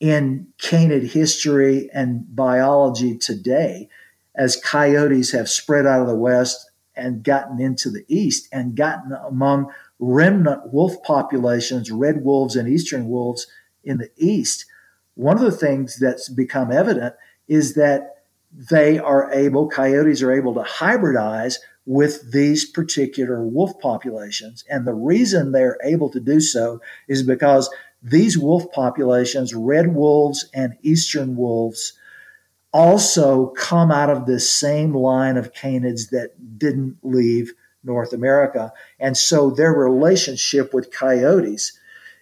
in 0.01 0.49
canid 0.59 1.05
history 1.05 1.89
and 1.93 2.35
biology 2.35 3.17
today 3.17 3.89
as 4.35 4.57
coyotes 4.57 5.33
have 5.33 5.49
spread 5.49 5.87
out 5.87 6.01
of 6.01 6.07
the 6.07 6.17
west 6.17 6.71
and 6.95 7.23
gotten 7.23 7.61
into 7.61 7.91
the 7.91 8.05
east 8.09 8.49
and 8.53 8.77
gotten 8.77 9.13
among 9.13 9.73
remnant 9.99 10.73
wolf 10.73 11.03
populations, 11.03 11.91
red 11.91 12.25
wolves 12.25 12.57
and 12.57 12.69
eastern 12.69 13.09
wolves 13.09 13.47
in 13.85 13.99
the 13.99 14.11
east. 14.17 14.67
One 15.15 15.37
of 15.37 15.45
the 15.45 15.57
things 15.57 15.99
that's 15.99 16.29
become 16.29 16.73
evident 16.73 17.15
is 17.49 17.75
that 17.75 18.25
they 18.71 18.99
are 18.99 19.31
able, 19.33 19.69
coyotes 19.69 20.23
are 20.23 20.33
able 20.33 20.55
to 20.55 20.61
hybridize 20.61 21.57
with 21.87 22.33
these 22.33 22.65
particular 22.65 23.43
wolf 23.43 23.79
populations. 23.81 24.65
And 24.69 24.87
the 24.87 24.95
reason 24.95 25.53
they're 25.53 25.79
able 25.83 26.11
to 26.11 26.21
do 26.21 26.41
so 26.41 26.81
is 27.09 27.23
because 27.23 27.71
these 28.03 28.37
wolf 28.39 28.71
populations, 28.73 29.55
red 29.55 29.95
wolves 29.95 30.49
and 30.55 30.77
eastern 30.83 31.37
wolves, 31.37 31.95
also 32.73 33.49
come 33.49 33.91
out 33.91 34.11
of 34.11 34.27
this 34.27 34.51
same 34.51 34.95
line 34.95 35.37
of 35.37 35.53
canids 35.53 36.11
that 36.11 36.59
didn't 36.59 36.97
leave 37.03 37.53
North 37.85 38.13
America. 38.13 38.73
And 38.99 39.17
so 39.17 39.51
their 39.51 39.73
relationship 39.73 40.73
with 40.73 40.91
coyotes 40.91 41.79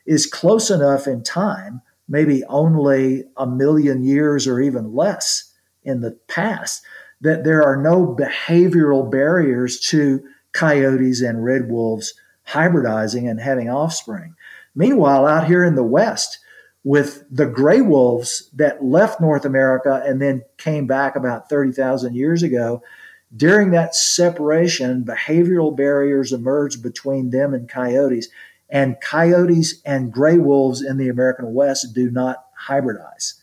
is 0.07 0.26
close 0.26 0.70
enough 0.70 1.07
in 1.07 1.22
time, 1.22 1.82
maybe 2.09 2.44
only 2.44 3.24
a 3.36 3.46
million 3.46 4.03
years 4.03 4.46
or 4.46 4.61
even 4.61 4.94
less 4.94 5.53
in 5.84 6.01
the 6.01 6.18
past, 6.28 6.82
that 7.20 7.44
there 7.44 7.62
are 7.62 7.76
no 7.76 8.07
behavioral 8.07 9.11
barriers 9.11 9.78
to 9.78 10.22
coyotes 10.53 11.20
and 11.20 11.44
red 11.44 11.70
wolves 11.70 12.14
hybridizing 12.48 13.30
and 13.30 13.40
having 13.40 13.68
offspring. 13.68 14.34
Meanwhile, 14.74 15.26
out 15.26 15.46
here 15.46 15.64
in 15.64 15.74
the 15.74 15.84
West, 15.84 16.38
with 16.83 17.24
the 17.31 17.47
gray 17.47 17.81
wolves 17.81 18.49
that 18.55 18.83
left 18.83 19.20
North 19.20 19.45
America 19.45 20.03
and 20.05 20.20
then 20.20 20.43
came 20.57 20.87
back 20.87 21.14
about 21.14 21.49
30,000 21.49 22.14
years 22.14 22.43
ago, 22.43 22.83
during 23.37 23.70
that 23.70 23.95
separation, 23.95 25.05
behavioral 25.05 25.76
barriers 25.76 26.33
emerged 26.33 26.83
between 26.83 27.31
them 27.31 27.55
and 27.55 27.68
coyotes. 27.68 28.28
And 28.70 29.01
coyotes 29.01 29.81
and 29.85 30.12
gray 30.12 30.39
wolves 30.39 30.83
in 30.83 30.97
the 30.97 31.09
American 31.09 31.55
West 31.55 31.95
do 31.95 32.11
not 32.11 32.45
hybridize. 32.68 33.35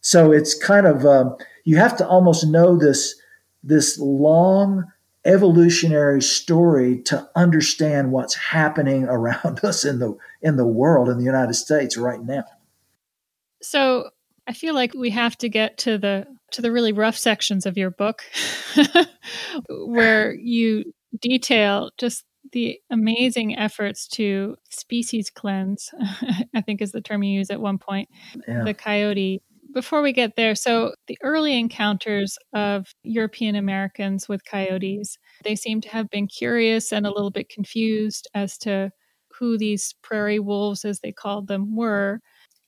So 0.00 0.32
it's 0.32 0.54
kind 0.54 0.86
of, 0.86 1.04
um, 1.04 1.36
you 1.64 1.76
have 1.76 1.96
to 1.96 2.06
almost 2.06 2.46
know 2.46 2.78
this, 2.78 3.16
this 3.64 3.98
long 3.98 4.84
evolutionary 5.24 6.22
story 6.22 6.98
to 7.02 7.28
understand 7.34 8.12
what's 8.12 8.34
happening 8.34 9.04
around 9.08 9.60
us 9.64 9.84
in 9.84 9.98
the 9.98 10.16
in 10.40 10.56
the 10.56 10.66
world 10.66 11.08
in 11.08 11.18
the 11.18 11.24
United 11.24 11.54
States 11.54 11.96
right 11.96 12.22
now. 12.22 12.44
So 13.68 14.10
I 14.46 14.52
feel 14.52 14.74
like 14.74 14.94
we 14.94 15.10
have 15.10 15.36
to 15.38 15.48
get 15.48 15.78
to 15.78 15.98
the 15.98 16.26
to 16.52 16.62
the 16.62 16.72
really 16.72 16.92
rough 16.92 17.16
sections 17.16 17.66
of 17.66 17.76
your 17.76 17.90
book 17.90 18.22
where 19.68 20.34
you 20.34 20.92
detail 21.20 21.90
just 21.98 22.24
the 22.52 22.78
amazing 22.90 23.58
efforts 23.58 24.06
to 24.06 24.56
species 24.70 25.30
cleanse, 25.30 25.90
I 26.54 26.60
think 26.60 26.80
is 26.80 26.92
the 26.92 27.00
term 27.00 27.24
you 27.24 27.38
use 27.38 27.50
at 27.50 27.60
one 27.60 27.78
point, 27.78 28.08
yeah. 28.46 28.62
the 28.62 28.74
coyote 28.74 29.42
before 29.76 30.00
we 30.00 30.14
get 30.14 30.36
there, 30.36 30.54
so 30.54 30.94
the 31.06 31.18
early 31.22 31.58
encounters 31.58 32.38
of 32.54 32.86
European 33.02 33.54
Americans 33.54 34.26
with 34.26 34.42
coyotes, 34.42 35.18
they 35.44 35.54
seem 35.54 35.82
to 35.82 35.90
have 35.90 36.08
been 36.08 36.26
curious 36.26 36.92
and 36.92 37.06
a 37.06 37.12
little 37.12 37.30
bit 37.30 37.50
confused 37.50 38.26
as 38.32 38.56
to 38.56 38.90
who 39.38 39.58
these 39.58 39.94
prairie 40.02 40.38
wolves, 40.38 40.86
as 40.86 41.00
they 41.00 41.12
called 41.12 41.46
them, 41.46 41.76
were. 41.76 42.20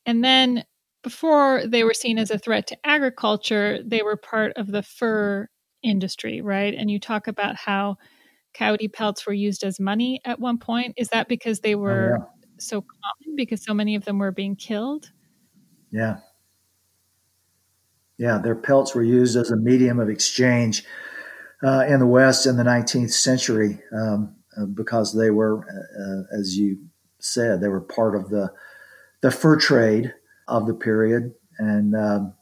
And 0.05 0.23
then 0.23 0.65
before 1.03 1.63
they 1.67 1.85
were 1.85 1.95
seen 1.95 2.19
as 2.19 2.31
a 2.31 2.39
threat 2.39 2.67
to 2.69 2.87
agriculture, 2.87 3.81
they 3.85 4.03
were 4.03 4.17
part 4.17 4.53
of 4.57 4.69
the 4.69 4.83
fur 4.83 5.49
industry, 5.83 6.41
right? 6.41 6.75
And 6.75 6.91
you 6.91 6.99
talk 6.99 7.29
about 7.29 7.57
how 7.57 7.97
coyote 8.55 8.89
pelts 8.89 9.27
were 9.27 9.33
used 9.33 9.63
as 9.63 9.79
money 9.79 10.21
at 10.25 10.41
one 10.41 10.59
point. 10.59 10.95
Is 10.97 11.09
that 11.09 11.29
because 11.29 11.61
they 11.61 11.75
were 11.75 12.19
oh, 12.21 12.23
yeah. 12.23 12.47
so 12.59 12.81
common 12.81 13.37
because 13.37 13.63
so 13.63 13.75
many 13.75 13.95
of 13.95 14.05
them 14.05 14.19
were 14.19 14.33
being 14.33 14.57
killed? 14.57 15.11
Yeah. 15.91 16.19
Yeah, 18.17 18.39
their 18.39 18.57
pelts 18.57 18.95
were 18.95 19.03
used 19.03 19.37
as 19.37 19.53
a 19.53 19.57
medium 19.57 20.01
of 20.01 20.09
exchange 20.09 20.85
uh, 21.63 21.85
in 21.89 22.01
the 22.01 22.07
West 22.07 22.47
in 22.47 22.57
the 22.57 22.65
19th 22.65 23.13
century 23.13 23.81
um, 23.93 24.35
uh, 24.57 24.67
because 24.67 25.17
they 25.17 25.31
were, 25.31 25.61
uh, 25.61 26.37
as 26.37 26.57
you 26.57 26.79
said, 27.21 27.61
they 27.61 27.69
were 27.69 27.81
part 27.81 28.17
of 28.17 28.29
the 28.31 28.53
the 29.21 29.31
fur 29.31 29.59
trade 29.59 30.15
of 30.49 30.67
the 30.67 30.75
period, 30.75 31.35
and 31.59 31.95
um, 31.95 32.35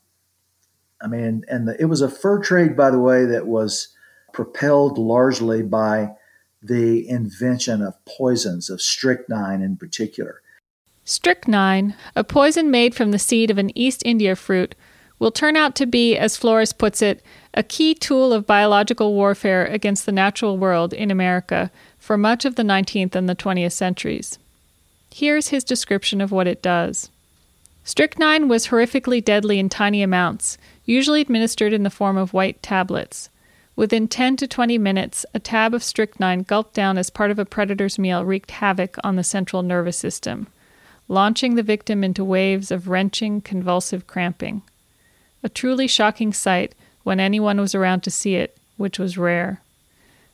I 1.00 1.08
mean, 1.08 1.44
and 1.48 1.68
the, 1.68 1.80
it 1.80 1.86
was 1.86 2.00
a 2.00 2.08
fur 2.08 2.40
trade, 2.40 2.76
by 2.76 2.90
the 2.90 2.98
way, 2.98 3.24
that 3.26 3.46
was 3.46 3.88
propelled 4.32 4.98
largely 4.98 5.62
by 5.62 6.10
the 6.62 7.08
invention 7.08 7.82
of 7.82 8.02
poisons, 8.04 8.70
of 8.70 8.80
strychnine 8.80 9.62
in 9.62 9.76
particular. 9.76 10.42
Strychnine, 11.04 11.94
a 12.16 12.24
poison 12.24 12.70
made 12.70 12.94
from 12.94 13.12
the 13.12 13.18
seed 13.18 13.50
of 13.50 13.58
an 13.58 13.76
East 13.78 14.02
India 14.04 14.34
fruit, 14.34 14.74
will 15.18 15.30
turn 15.30 15.56
out 15.56 15.74
to 15.76 15.86
be, 15.86 16.16
as 16.16 16.36
Flores 16.36 16.72
puts 16.72 17.00
it, 17.00 17.22
a 17.54 17.62
key 17.62 17.94
tool 17.94 18.32
of 18.32 18.46
biological 18.46 19.14
warfare 19.14 19.64
against 19.64 20.04
the 20.04 20.12
natural 20.12 20.58
world 20.58 20.92
in 20.92 21.10
America 21.10 21.70
for 21.98 22.18
much 22.18 22.44
of 22.44 22.56
the 22.56 22.62
19th 22.62 23.14
and 23.14 23.28
the 23.28 23.36
20th 23.36 23.72
centuries. 23.72 24.38
Here's 25.14 25.48
his 25.48 25.64
description 25.64 26.20
of 26.20 26.32
what 26.32 26.46
it 26.46 26.60
does. 26.60 27.08
Strychnine 27.86 28.48
was 28.48 28.66
horrifically 28.66 29.24
deadly 29.24 29.60
in 29.60 29.68
tiny 29.68 30.02
amounts, 30.02 30.58
usually 30.84 31.20
administered 31.20 31.72
in 31.72 31.84
the 31.84 31.88
form 31.88 32.18
of 32.18 32.34
white 32.34 32.60
tablets. 32.62 33.30
Within 33.76 34.08
10 34.08 34.36
to 34.38 34.48
20 34.48 34.76
minutes, 34.76 35.24
a 35.32 35.38
tab 35.38 35.72
of 35.72 35.84
strychnine 35.84 36.42
gulped 36.42 36.74
down 36.74 36.98
as 36.98 37.10
part 37.10 37.30
of 37.30 37.38
a 37.38 37.44
predator's 37.44 37.96
meal 37.96 38.24
wreaked 38.24 38.50
havoc 38.50 38.96
on 39.04 39.14
the 39.14 39.22
central 39.22 39.62
nervous 39.62 39.96
system, 39.96 40.48
launching 41.06 41.54
the 41.54 41.62
victim 41.62 42.02
into 42.02 42.24
waves 42.24 42.72
of 42.72 42.88
wrenching, 42.88 43.40
convulsive 43.40 44.06
cramping 44.08 44.62
a 45.46 45.48
truly 45.48 45.86
shocking 45.86 46.32
sight 46.32 46.74
when 47.04 47.20
anyone 47.20 47.60
was 47.60 47.72
around 47.72 48.00
to 48.00 48.10
see 48.10 48.34
it, 48.34 48.58
which 48.76 48.98
was 48.98 49.16
rare. 49.16 49.60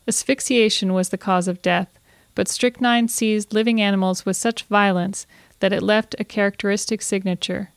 Asphyxiation 0.08 0.94
was 0.94 1.10
the 1.10 1.18
cause 1.18 1.48
of 1.48 1.60
death, 1.60 1.98
but 2.34 2.48
strychnine 2.48 3.08
seized 3.08 3.52
living 3.52 3.78
animals 3.78 4.24
with 4.24 4.38
such 4.38 4.62
violence 4.62 5.26
that 5.62 5.72
it 5.72 5.80
left 5.80 6.16
a 6.18 6.24
characteristic 6.24 7.00
signature 7.00 7.70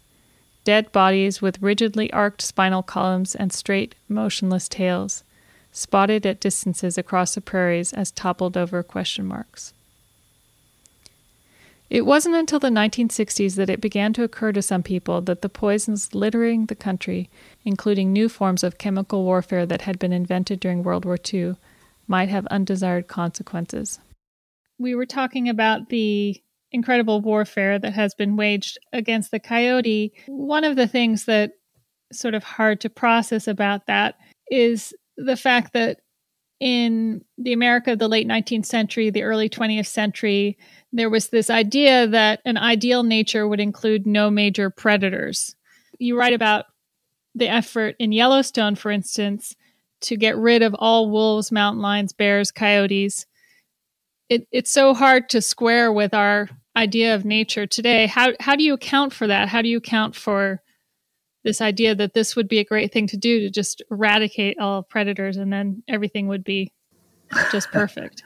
dead 0.63 0.91
bodies 0.91 1.43
with 1.43 1.61
rigidly 1.61 2.11
arched 2.11 2.41
spinal 2.41 2.81
columns 2.81 3.35
and 3.35 3.53
straight, 3.53 3.93
motionless 4.09 4.67
tails, 4.67 5.23
spotted 5.71 6.25
at 6.25 6.39
distances 6.39 6.97
across 6.97 7.35
the 7.35 7.41
prairies 7.41 7.93
as 7.93 8.09
toppled 8.09 8.57
over 8.57 8.81
question 8.81 9.23
marks. 9.23 9.71
It 11.87 12.07
wasn't 12.07 12.33
until 12.33 12.57
the 12.57 12.69
1960s 12.69 13.55
that 13.57 13.69
it 13.69 13.79
began 13.79 14.11
to 14.13 14.23
occur 14.23 14.51
to 14.53 14.63
some 14.63 14.81
people 14.81 15.21
that 15.21 15.43
the 15.43 15.49
poisons 15.49 16.15
littering 16.15 16.65
the 16.65 16.73
country, 16.73 17.29
including 17.63 18.11
new 18.11 18.27
forms 18.27 18.63
of 18.63 18.79
chemical 18.79 19.23
warfare 19.23 19.67
that 19.67 19.83
had 19.83 19.99
been 19.99 20.11
invented 20.11 20.59
during 20.59 20.81
World 20.81 21.05
War 21.05 21.19
II, 21.31 21.57
might 22.07 22.29
have 22.29 22.47
undesired 22.47 23.07
consequences. 23.07 23.99
We 24.79 24.95
were 24.95 25.05
talking 25.05 25.47
about 25.47 25.89
the 25.89 26.41
incredible 26.75 27.21
warfare 27.21 27.79
that 27.79 27.93
has 27.93 28.13
been 28.13 28.35
waged 28.35 28.77
against 28.93 29.31
the 29.31 29.39
coyote. 29.39 30.13
One 30.27 30.63
of 30.63 30.75
the 30.75 30.87
things 30.87 31.25
that 31.25 31.53
sort 32.13 32.35
of 32.35 32.43
hard 32.43 32.81
to 32.81 32.89
process 32.89 33.47
about 33.47 33.87
that 33.87 34.15
is 34.51 34.93
the 35.17 35.35
fact 35.35 35.73
that 35.73 36.01
in 36.59 37.23
the 37.37 37.53
America 37.53 37.91
of 37.91 37.99
the 37.99 38.07
late 38.07 38.27
19th 38.27 38.65
century, 38.65 39.09
the 39.09 39.23
early 39.23 39.49
20th 39.49 39.87
century, 39.87 40.57
there 40.93 41.09
was 41.09 41.29
this 41.29 41.49
idea 41.49 42.07
that 42.07 42.41
an 42.45 42.57
ideal 42.57 43.03
nature 43.03 43.47
would 43.47 43.59
include 43.59 44.05
no 44.05 44.29
major 44.29 44.69
predators. 44.69 45.55
You 45.99 46.17
write 46.17 46.33
about 46.33 46.65
the 47.33 47.49
effort 47.49 47.95
in 47.99 48.11
Yellowstone, 48.11 48.75
for 48.75 48.91
instance, 48.91 49.55
to 50.01 50.15
get 50.15 50.37
rid 50.37 50.61
of 50.61 50.75
all 50.75 51.09
wolves, 51.09 51.51
mountain 51.51 51.81
lions, 51.81 52.13
bears, 52.13 52.51
coyotes. 52.51 53.25
It, 54.29 54.47
it's 54.51 54.71
so 54.71 54.93
hard 54.93 55.29
to 55.29 55.41
square 55.41 55.91
with 55.91 56.13
our 56.13 56.49
idea 56.75 57.15
of 57.15 57.25
nature 57.25 57.65
today. 57.65 58.07
How, 58.07 58.33
how 58.39 58.55
do 58.55 58.63
you 58.63 58.73
account 58.73 59.13
for 59.13 59.27
that? 59.27 59.47
How 59.47 59.61
do 59.61 59.69
you 59.69 59.77
account 59.77 60.15
for 60.15 60.61
this 61.43 61.61
idea 61.61 61.95
that 61.95 62.13
this 62.13 62.35
would 62.35 62.47
be 62.47 62.59
a 62.59 62.65
great 62.65 62.91
thing 62.91 63.07
to 63.07 63.17
do 63.17 63.39
to 63.41 63.49
just 63.49 63.81
eradicate 63.91 64.59
all 64.59 64.83
predators 64.83 65.37
and 65.37 65.53
then 65.53 65.83
everything 65.87 66.27
would 66.27 66.43
be 66.43 66.73
just 67.51 67.71
perfect? 67.71 68.23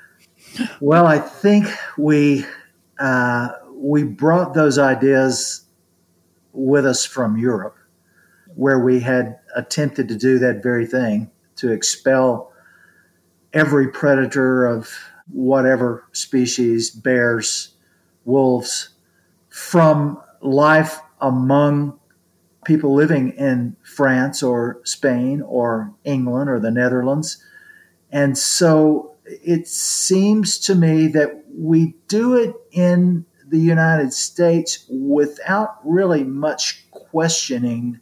well, 0.80 1.06
I 1.06 1.18
think 1.18 1.66
we 1.98 2.44
uh, 2.98 3.48
we 3.74 4.04
brought 4.04 4.54
those 4.54 4.78
ideas 4.78 5.66
with 6.52 6.86
us 6.86 7.04
from 7.04 7.36
Europe, 7.36 7.76
where 8.54 8.78
we 8.78 9.00
had 9.00 9.40
attempted 9.56 10.08
to 10.08 10.16
do 10.16 10.38
that 10.38 10.62
very 10.62 10.86
thing 10.86 11.30
to 11.56 11.72
expel 11.72 12.52
every 13.52 13.88
predator 13.88 14.66
of 14.66 14.90
whatever 15.28 16.04
species, 16.12 16.90
bears, 16.90 17.73
wolves, 18.24 18.90
from 19.48 20.20
life 20.40 21.00
among 21.20 21.98
people 22.64 22.94
living 22.94 23.30
in 23.32 23.76
France 23.82 24.42
or 24.42 24.80
Spain 24.84 25.42
or 25.42 25.92
England 26.04 26.50
or 26.50 26.58
the 26.58 26.70
Netherlands. 26.70 27.42
And 28.10 28.36
so 28.36 29.14
it 29.24 29.68
seems 29.68 30.58
to 30.60 30.74
me 30.74 31.06
that 31.08 31.44
we 31.52 31.94
do 32.08 32.34
it 32.34 32.54
in 32.72 33.26
the 33.46 33.58
United 33.58 34.12
States 34.12 34.86
without 34.88 35.78
really 35.84 36.24
much 36.24 36.90
questioning 36.90 38.00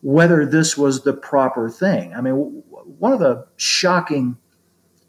whether 0.00 0.46
this 0.46 0.78
was 0.78 1.02
the 1.02 1.12
proper 1.12 1.68
thing. 1.68 2.14
I 2.14 2.20
mean, 2.20 2.34
one 2.34 3.12
of 3.12 3.18
the 3.18 3.46
shocking 3.56 4.36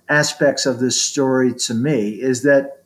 aspects 0.07 0.66
of 0.66 0.80
this 0.80 0.99
story 0.99 1.53
to 1.53 1.74
me 1.74 2.10
is 2.10 2.41
that 2.43 2.78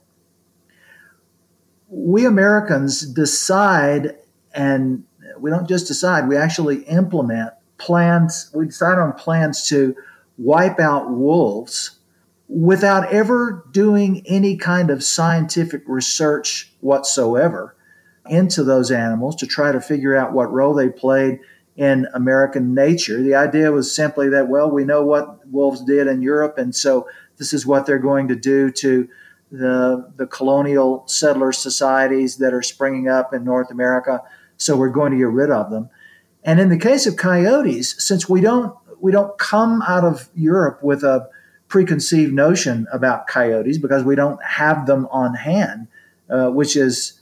we 1.93 2.25
Americans 2.25 3.01
decide, 3.01 4.15
and 4.53 5.03
we 5.37 5.51
don't 5.51 5.69
just 5.69 5.87
decide, 5.87 6.27
we 6.27 6.35
actually 6.35 6.83
implement 6.83 7.53
plans, 7.77 8.49
we 8.53 8.65
decide 8.65 8.97
on 8.97 9.13
plans 9.13 9.67
to 9.67 9.95
wipe 10.37 10.79
out 10.79 11.11
wolves 11.11 11.99
without 12.47 13.13
ever 13.13 13.65
doing 13.71 14.23
any 14.25 14.57
kind 14.57 14.89
of 14.89 15.03
scientific 15.03 15.83
research 15.85 16.73
whatsoever 16.81 17.75
into 18.27 18.63
those 18.63 18.89
animals 18.89 19.35
to 19.35 19.45
try 19.45 19.71
to 19.71 19.79
figure 19.79 20.15
out 20.15 20.33
what 20.33 20.51
role 20.51 20.73
they 20.73 20.89
played 20.89 21.39
in 21.75 22.07
American 22.13 22.73
nature. 22.73 23.21
The 23.21 23.35
idea 23.35 23.71
was 23.71 23.95
simply 23.95 24.29
that, 24.29 24.47
well, 24.47 24.69
we 24.69 24.83
know 24.83 25.03
what 25.03 25.47
wolves 25.47 25.83
did 25.83 26.07
in 26.07 26.21
Europe, 26.21 26.57
and 26.57 26.75
so 26.75 27.07
this 27.37 27.53
is 27.53 27.65
what 27.65 27.85
they're 27.85 27.99
going 27.99 28.27
to 28.29 28.35
do 28.35 28.71
to 28.71 29.07
the, 29.53 30.11
the 30.15 30.25
colonial 30.25 31.03
settler 31.07 31.51
societies 31.51 32.37
that 32.37 32.55
are 32.55 32.63
springing 32.63 33.07
up 33.07 33.35
in 33.35 33.43
North 33.43 33.69
America. 33.69 34.19
So 34.57 34.75
we're 34.75 34.89
going 34.89 35.11
to 35.11 35.17
get 35.19 35.27
rid 35.27 35.51
of 35.51 35.69
them. 35.69 35.91
And 36.43 36.59
in 36.59 36.69
the 36.69 36.77
case 36.77 37.05
of 37.05 37.17
coyotes, 37.17 38.03
since 38.03 38.27
we 38.27 38.41
don't 38.41 38.75
we 38.99 39.11
don't 39.11 39.37
come 39.37 39.81
out 39.81 40.05
of 40.05 40.29
Europe 40.33 40.81
with 40.81 41.03
a 41.03 41.29
preconceived 41.67 42.33
notion 42.33 42.87
about 42.91 43.27
coyotes 43.27 43.77
because 43.77 44.03
we 44.03 44.15
don't 44.15 44.41
have 44.43 44.85
them 44.85 45.07
on 45.11 45.35
hand, 45.35 45.87
uh, 46.29 46.49
which 46.49 46.75
is 46.75 47.19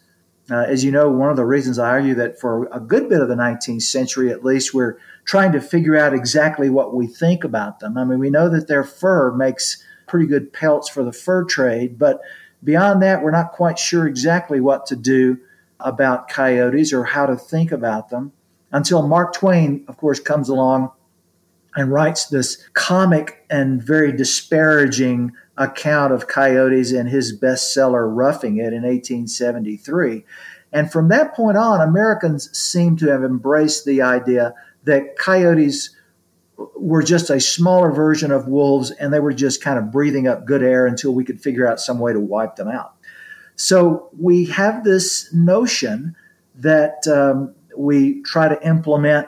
uh, 0.49 0.65
as 0.67 0.83
you 0.83 0.91
know, 0.91 1.09
one 1.09 1.29
of 1.29 1.35
the 1.35 1.45
reasons 1.45 1.79
I 1.79 1.89
argue 1.89 2.15
that 2.15 2.39
for 2.39 2.67
a 2.71 2.79
good 2.79 3.09
bit 3.09 3.21
of 3.21 3.29
the 3.29 3.35
19th 3.35 3.83
century, 3.83 4.31
at 4.31 4.43
least, 4.43 4.73
we're 4.73 4.97
trying 5.23 5.51
to 5.51 5.61
figure 5.61 5.95
out 5.95 6.13
exactly 6.13 6.69
what 6.69 6.93
we 6.93 7.07
think 7.07 7.43
about 7.43 7.79
them. 7.79 7.97
I 7.97 8.03
mean, 8.03 8.19
we 8.19 8.29
know 8.29 8.49
that 8.49 8.67
their 8.67 8.83
fur 8.83 9.31
makes 9.31 9.83
pretty 10.11 10.25
good 10.25 10.51
pelts 10.51 10.89
for 10.89 11.05
the 11.05 11.13
fur 11.13 11.45
trade, 11.45 11.97
but 11.97 12.19
beyond 12.65 13.01
that, 13.01 13.23
we're 13.23 13.31
not 13.31 13.53
quite 13.53 13.79
sure 13.79 14.05
exactly 14.05 14.59
what 14.59 14.85
to 14.85 14.95
do 14.97 15.39
about 15.79 16.27
coyotes 16.27 16.91
or 16.91 17.05
how 17.05 17.25
to 17.25 17.37
think 17.37 17.71
about 17.71 18.09
them 18.09 18.33
until 18.73 19.07
Mark 19.07 19.33
Twain, 19.33 19.85
of 19.87 19.95
course, 19.95 20.19
comes 20.19 20.49
along 20.49 20.91
and 21.77 21.93
writes 21.93 22.25
this 22.25 22.67
comic 22.73 23.45
and 23.49 23.81
very 23.81 24.11
disparaging 24.11 25.31
account 25.57 26.11
of 26.11 26.27
coyotes 26.27 26.91
in 26.91 27.07
his 27.07 27.39
bestseller 27.39 28.13
Roughing 28.13 28.57
It 28.57 28.73
in 28.73 28.83
1873. 28.83 30.25
And 30.73 30.91
from 30.91 31.07
that 31.07 31.33
point 31.33 31.55
on, 31.55 31.79
Americans 31.79 32.49
seem 32.57 32.97
to 32.97 33.07
have 33.07 33.23
embraced 33.23 33.85
the 33.85 34.01
idea 34.01 34.53
that 34.83 35.17
coyotes 35.17 35.95
were 36.75 37.03
just 37.03 37.29
a 37.29 37.39
smaller 37.39 37.91
version 37.91 38.31
of 38.31 38.47
wolves 38.47 38.91
and 38.91 39.13
they 39.13 39.19
were 39.19 39.33
just 39.33 39.63
kind 39.63 39.77
of 39.77 39.91
breathing 39.91 40.27
up 40.27 40.45
good 40.45 40.63
air 40.63 40.85
until 40.85 41.13
we 41.13 41.23
could 41.23 41.41
figure 41.41 41.67
out 41.67 41.79
some 41.79 41.99
way 41.99 42.13
to 42.13 42.19
wipe 42.19 42.55
them 42.55 42.67
out. 42.67 42.95
So 43.55 44.09
we 44.17 44.45
have 44.45 44.83
this 44.83 45.31
notion 45.33 46.15
that 46.55 47.07
um, 47.07 47.53
we 47.77 48.21
try 48.23 48.47
to 48.47 48.67
implement 48.67 49.27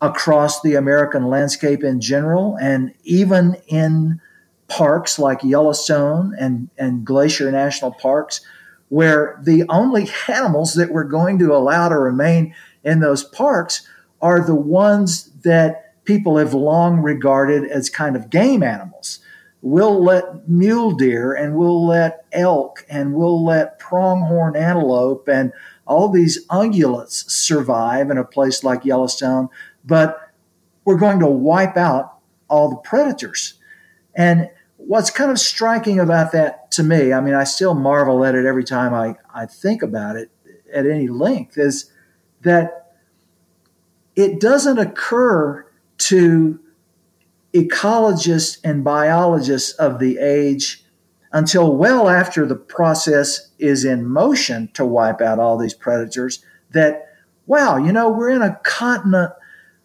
across 0.00 0.62
the 0.62 0.74
American 0.74 1.26
landscape 1.26 1.82
in 1.82 2.00
general 2.00 2.56
and 2.60 2.94
even 3.04 3.56
in 3.66 4.20
parks 4.68 5.18
like 5.18 5.42
Yellowstone 5.42 6.34
and, 6.38 6.68
and 6.78 7.04
Glacier 7.04 7.50
National 7.50 7.92
Parks, 7.92 8.40
where 8.88 9.38
the 9.42 9.64
only 9.68 10.08
animals 10.28 10.74
that 10.74 10.90
we're 10.90 11.04
going 11.04 11.38
to 11.38 11.54
allow 11.54 11.88
to 11.88 11.98
remain 11.98 12.54
in 12.84 13.00
those 13.00 13.24
parks 13.24 13.86
are 14.20 14.40
the 14.40 14.54
ones 14.54 15.30
that 15.42 15.87
people 16.08 16.38
have 16.38 16.54
long 16.54 17.02
regarded 17.02 17.70
as 17.70 17.90
kind 17.90 18.16
of 18.16 18.30
game 18.30 18.62
animals. 18.62 19.18
We'll 19.60 20.02
let 20.02 20.48
mule 20.48 20.92
deer 20.92 21.34
and 21.34 21.54
we'll 21.54 21.86
let 21.86 22.24
elk 22.32 22.86
and 22.88 23.12
we'll 23.12 23.44
let 23.44 23.78
pronghorn 23.78 24.56
antelope 24.56 25.28
and 25.28 25.52
all 25.86 26.08
these 26.08 26.46
ungulates 26.46 27.28
survive 27.30 28.08
in 28.08 28.16
a 28.16 28.24
place 28.24 28.64
like 28.64 28.86
Yellowstone, 28.86 29.50
but 29.84 30.32
we're 30.86 30.96
going 30.96 31.18
to 31.18 31.26
wipe 31.26 31.76
out 31.76 32.16
all 32.48 32.70
the 32.70 32.76
predators. 32.76 33.58
And 34.14 34.48
what's 34.78 35.10
kind 35.10 35.30
of 35.30 35.38
striking 35.38 36.00
about 36.00 36.32
that 36.32 36.70
to 36.70 36.82
me, 36.82 37.12
I 37.12 37.20
mean, 37.20 37.34
I 37.34 37.44
still 37.44 37.74
marvel 37.74 38.24
at 38.24 38.34
it 38.34 38.46
every 38.46 38.64
time 38.64 38.94
I, 38.94 39.16
I 39.34 39.44
think 39.44 39.82
about 39.82 40.16
it 40.16 40.30
at 40.72 40.86
any 40.86 41.08
length, 41.08 41.58
is 41.58 41.92
that 42.40 42.94
it 44.16 44.40
doesn't 44.40 44.78
occur 44.78 45.67
to 45.98 46.60
ecologists 47.52 48.58
and 48.62 48.84
biologists 48.84 49.72
of 49.72 49.98
the 49.98 50.18
age 50.18 50.84
until 51.32 51.76
well 51.76 52.08
after 52.08 52.46
the 52.46 52.56
process 52.56 53.50
is 53.58 53.84
in 53.84 54.06
motion 54.06 54.70
to 54.74 54.84
wipe 54.84 55.20
out 55.20 55.38
all 55.38 55.58
these 55.58 55.74
predators 55.74 56.42
that, 56.70 57.06
wow, 57.46 57.76
you 57.76 57.92
know, 57.92 58.08
we're 58.08 58.30
in 58.30 58.42
a 58.42 58.58
continent 58.64 59.32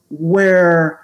where 0.09 1.03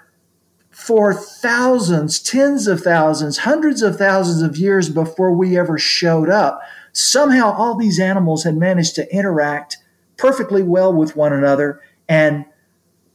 for 0.70 1.12
thousands, 1.12 2.20
tens 2.20 2.66
of 2.66 2.80
thousands, 2.80 3.38
hundreds 3.38 3.82
of 3.82 3.96
thousands 3.96 4.40
of 4.40 4.56
years 4.56 4.88
before 4.88 5.32
we 5.32 5.58
ever 5.58 5.76
showed 5.76 6.30
up, 6.30 6.60
somehow 6.92 7.52
all 7.52 7.76
these 7.76 8.00
animals 8.00 8.44
had 8.44 8.56
managed 8.56 8.94
to 8.94 9.14
interact 9.14 9.76
perfectly 10.16 10.62
well 10.62 10.92
with 10.92 11.16
one 11.16 11.32
another. 11.32 11.80
And 12.08 12.44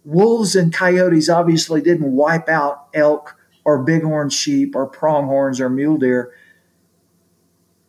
wolves 0.05 0.55
and 0.55 0.73
coyotes 0.73 1.29
obviously 1.29 1.81
didn't 1.81 2.11
wipe 2.11 2.47
out 2.47 2.87
elk 2.93 3.35
or 3.63 3.83
bighorn 3.83 4.29
sheep 4.29 4.75
or 4.75 4.85
pronghorns 4.85 5.59
or 5.59 5.69
mule 5.69 5.97
deer. 5.97 6.33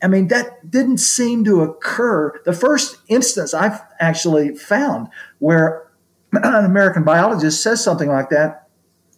I 0.03 0.09
mean, 0.09 0.29
that 0.29 0.71
didn't 0.71 0.99
seem 0.99 1.45
to 1.45 1.63
occur. 1.63 2.41
The 2.45 2.53
first 2.53 2.99
instance 3.09 3.55
I've 3.55 3.81
actually 4.01 4.55
found 4.55 5.09
where 5.39 5.87
an 6.33 6.65
American 6.65 7.05
biologist 7.05 7.63
says 7.63 7.83
something 7.83 8.09
like 8.09 8.31
that 8.31 8.69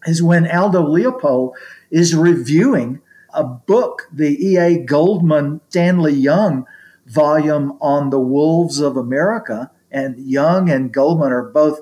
is 0.06 0.22
when 0.22 0.50
Aldo 0.50 0.82
Leopold 0.82 1.56
is 1.90 2.14
reviewing 2.14 3.00
a 3.34 3.44
book, 3.44 4.08
the 4.12 4.36
E.A. 4.44 4.78
Goldman 4.78 5.60
Stanley 5.68 6.14
Young 6.14 6.66
volume 7.06 7.76
on 7.80 8.10
the 8.10 8.20
wolves 8.20 8.80
of 8.80 8.96
America. 8.96 9.70
And 9.90 10.18
Young 10.18 10.68
and 10.70 10.92
Goldman 10.92 11.32
are 11.32 11.42
both 11.42 11.80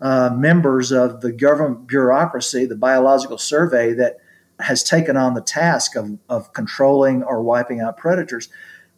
uh, 0.00 0.30
members 0.34 0.92
of 0.92 1.20
the 1.20 1.32
government 1.32 1.86
bureaucracy, 1.86 2.64
the 2.66 2.76
Biological 2.76 3.38
Survey, 3.38 3.92
that 3.94 4.18
has 4.60 4.82
taken 4.82 5.16
on 5.16 5.34
the 5.34 5.40
task 5.40 5.96
of, 5.96 6.18
of 6.28 6.52
controlling 6.52 7.22
or 7.22 7.42
wiping 7.42 7.80
out 7.80 7.96
predators. 7.96 8.48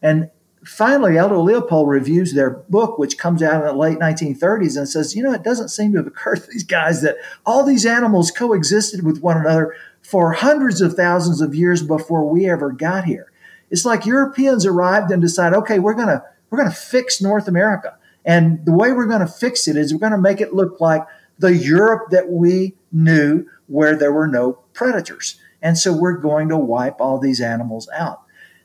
And 0.02 0.30
finally, 0.64 1.18
Aldo 1.18 1.40
Leopold 1.40 1.88
reviews 1.88 2.32
their 2.32 2.50
book, 2.50 2.98
which 2.98 3.18
comes 3.18 3.42
out 3.42 3.60
in 3.60 3.66
the 3.66 3.72
late 3.72 3.98
1930s, 3.98 4.76
and 4.76 4.88
says, 4.88 5.14
you 5.14 5.22
know, 5.22 5.32
it 5.32 5.42
doesn't 5.42 5.68
seem 5.68 5.92
to 5.92 5.98
have 5.98 6.06
occurred 6.06 6.42
to 6.42 6.50
these 6.50 6.64
guys 6.64 7.02
that 7.02 7.16
all 7.44 7.64
these 7.64 7.86
animals 7.86 8.30
coexisted 8.30 9.04
with 9.04 9.20
one 9.20 9.36
another 9.36 9.74
for 10.02 10.32
hundreds 10.32 10.80
of 10.80 10.94
thousands 10.94 11.40
of 11.40 11.54
years 11.54 11.82
before 11.82 12.28
we 12.28 12.48
ever 12.48 12.72
got 12.72 13.04
here. 13.04 13.30
It's 13.70 13.84
like 13.84 14.06
Europeans 14.06 14.66
arrived 14.66 15.10
and 15.10 15.22
decided, 15.22 15.56
okay, 15.58 15.78
we're 15.78 15.94
gonna 15.94 16.24
we're 16.50 16.58
gonna 16.58 16.72
fix 16.72 17.20
North 17.20 17.46
America, 17.46 17.96
and 18.24 18.64
the 18.64 18.72
way 18.72 18.92
we're 18.92 19.06
gonna 19.06 19.26
fix 19.26 19.68
it 19.68 19.76
is 19.76 19.92
we're 19.92 20.00
gonna 20.00 20.18
make 20.18 20.40
it 20.40 20.54
look 20.54 20.80
like 20.80 21.06
the 21.38 21.54
Europe 21.54 22.10
that 22.10 22.28
we 22.28 22.74
knew, 22.92 23.46
where 23.66 23.96
there 23.96 24.12
were 24.12 24.28
no 24.28 24.52
predators, 24.72 25.40
and 25.62 25.78
so 25.78 25.92
we're 25.92 26.16
going 26.16 26.48
to 26.48 26.56
wipe 26.56 27.00
all 27.00 27.18
these 27.18 27.40
animals 27.40 27.88
out. 27.94 28.22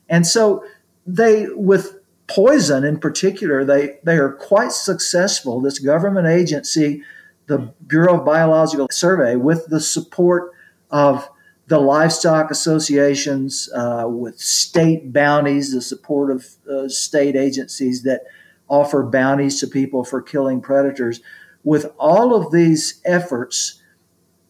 And 0.08 0.26
so 0.26 0.64
they 1.06 1.46
with 1.48 1.98
poison 2.26 2.84
in 2.84 2.98
particular 2.98 3.64
they 3.64 3.98
they 4.02 4.16
are 4.16 4.32
quite 4.32 4.72
successful 4.72 5.60
this 5.60 5.78
government 5.78 6.26
agency 6.26 7.02
the 7.46 7.72
bureau 7.86 8.18
of 8.18 8.24
biological 8.24 8.88
survey 8.90 9.36
with 9.36 9.66
the 9.68 9.80
support 9.80 10.52
of 10.90 11.28
the 11.68 11.78
livestock 11.78 12.50
associations 12.50 13.68
uh, 13.74 14.04
with 14.08 14.38
state 14.40 15.12
bounties 15.12 15.72
the 15.72 15.80
support 15.80 16.32
of 16.32 16.46
uh, 16.68 16.88
state 16.88 17.36
agencies 17.36 18.02
that 18.02 18.22
offer 18.68 19.02
bounties 19.02 19.60
to 19.60 19.66
people 19.66 20.04
for 20.04 20.20
killing 20.20 20.60
predators 20.60 21.20
with 21.64 21.92
all 21.98 22.34
of 22.34 22.52
these 22.52 23.00
efforts 23.04 23.82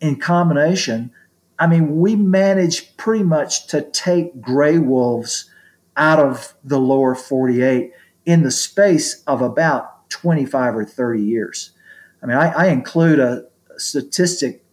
in 0.00 0.16
combination 0.16 1.10
i 1.58 1.66
mean 1.66 1.98
we 1.98 2.16
managed 2.16 2.96
pretty 2.96 3.24
much 3.24 3.66
to 3.66 3.82
take 3.90 4.40
gray 4.40 4.78
wolves 4.78 5.50
out 5.96 6.18
of 6.18 6.54
the 6.62 6.78
lower 6.78 7.14
48 7.14 7.92
in 8.26 8.42
the 8.42 8.50
space 8.50 9.22
of 9.26 9.40
about 9.40 10.10
25 10.10 10.76
or 10.76 10.84
30 10.84 11.22
years. 11.22 11.70
I 12.22 12.26
mean, 12.26 12.36
I, 12.36 12.50
I 12.50 12.66
include 12.66 13.18
a, 13.18 13.46
statistic 13.78 14.64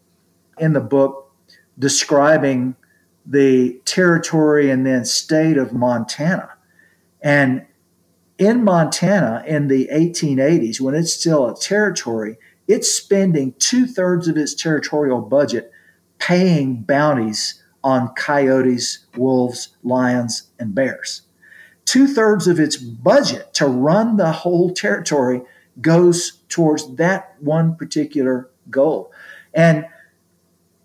in 0.58 0.72
the 0.72 0.80
book 0.80 1.30
describing 1.78 2.76
the 3.26 3.82
territory 3.84 4.70
and 4.70 4.86
then 4.86 5.04
state 5.04 5.58
of 5.58 5.74
Montana. 5.74 6.50
And 7.22 7.66
in 8.46 8.64
Montana 8.64 9.44
in 9.48 9.68
the 9.68 9.88
1880s, 9.92 10.82
when 10.82 10.96
it's 10.96 11.14
still 11.14 11.48
a 11.50 11.56
territory, 11.56 12.38
it's 12.68 12.92
spending 12.92 13.54
two 13.60 13.86
thirds 13.86 14.28
of 14.28 14.38
its 14.38 14.54
territorial 14.54 15.22
budget 15.22 15.72
paying 16.20 16.82
bounties 16.82 17.62
on 17.84 18.14
coyotes, 18.16 19.06
wolves, 19.18 19.76
lions, 19.84 20.50
and 20.60 20.74
bears. 20.74 21.24
two 21.86 22.08
thirds 22.08 22.48
of 22.48 22.60
its 22.60 22.78
budget 22.78 23.54
to 23.54 23.68
run 23.68 24.16
the 24.16 24.32
whole 24.32 24.74
territory 24.74 25.42
goes 25.82 26.40
towards 26.48 26.96
that 26.96 27.36
one 27.42 27.76
particular 27.76 28.50
goal. 28.70 29.12
And 29.54 29.86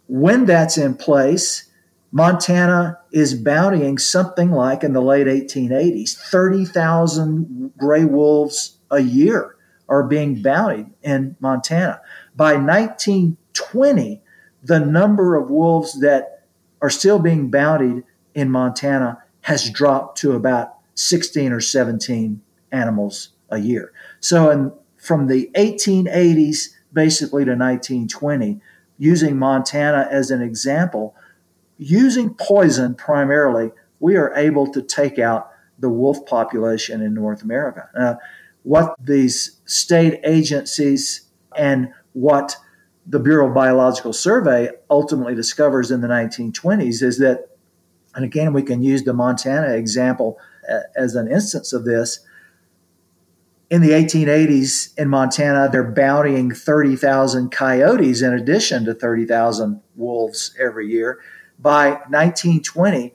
when 0.09 0.45
that's 0.47 0.77
in 0.77 0.95
place, 0.95 1.68
Montana 2.11 2.99
is 3.13 3.35
bountying 3.35 3.99
something 3.99 4.51
like 4.51 4.83
in 4.83 4.93
the 4.93 5.03
late 5.03 5.27
1880s 5.27 6.17
30,000 6.17 7.73
gray 7.77 8.05
wolves 8.05 8.79
a 8.91 9.01
year 9.01 9.57
are 9.89 10.03
being 10.03 10.43
bountied 10.43 10.91
in 11.03 11.37
Montana. 11.41 12.01
By 12.37 12.55
1920, 12.55 14.23
the 14.63 14.81
number 14.81 15.37
of 15.37 15.51
wolves 15.51 16.01
that 16.01 16.45
are 16.81 16.91
still 16.91 17.19
being 17.19 17.51
bountied 17.51 18.05
in 18.35 18.51
Montana 18.51 19.23
has 19.43 19.71
dropped 19.71 20.19
to 20.19 20.33
about 20.33 20.75
16 20.95 21.53
or 21.53 21.61
17 21.61 22.41
animals 22.71 23.31
a 23.51 23.59
year. 23.59 23.93
So, 24.21 24.51
in, 24.51 24.73
from 24.97 25.27
the 25.27 25.51
1880s 25.57 26.75
basically 26.93 27.45
to 27.45 27.53
1920, 27.53 28.61
using 28.99 29.39
Montana 29.39 30.09
as 30.11 30.31
an 30.31 30.43
example, 30.43 31.15
using 31.79 32.35
poison 32.35 32.95
primarily, 32.95 33.71
we 34.01 34.17
are 34.17 34.35
able 34.35 34.71
to 34.73 34.83
take 34.83 35.19
out 35.19 35.51
the 35.79 35.89
wolf 35.89 36.27
population 36.27 37.01
in 37.01 37.15
North 37.15 37.43
America. 37.43 37.89
Uh, 37.99 38.15
what 38.65 38.95
these 39.01 39.61
state 39.65 40.21
agencies 40.25 41.23
and 41.57 41.93
what 42.13 42.57
the 43.07 43.21
Bureau 43.21 43.49
of 43.49 43.55
Biological 43.55 44.13
Survey 44.13 44.69
ultimately 44.91 45.35
discovers 45.35 45.91
in 45.91 46.01
the 46.01 46.09
1920s 46.09 47.03
is 47.03 47.19
that, 47.19 47.49
and 48.15 48.25
again, 48.25 48.53
we 48.53 48.63
can 48.63 48.83
use 48.83 49.05
the 49.05 49.15
Montana 49.15 49.75
example 49.75 50.39
uh, 50.71 50.81
as 50.97 51.15
an 51.15 51.31
instance 51.31 51.73
of 51.73 51.85
this. 51.85 52.21
In 53.71 53.83
the 53.83 53.91
1880s 53.91 54.99
in 54.99 55.09
Montana, 55.09 55.69
they're 55.71 55.91
bountying 55.91 56.51
30,000 56.51 57.51
coyotes 57.51 58.23
in 58.23 58.35
addition 58.35 58.85
to 58.87 58.95
30,000 58.95 59.81
wolves 59.95 60.55
every 60.59 60.89
year. 60.89 61.21
By 61.59 61.91
1920, 62.09 63.15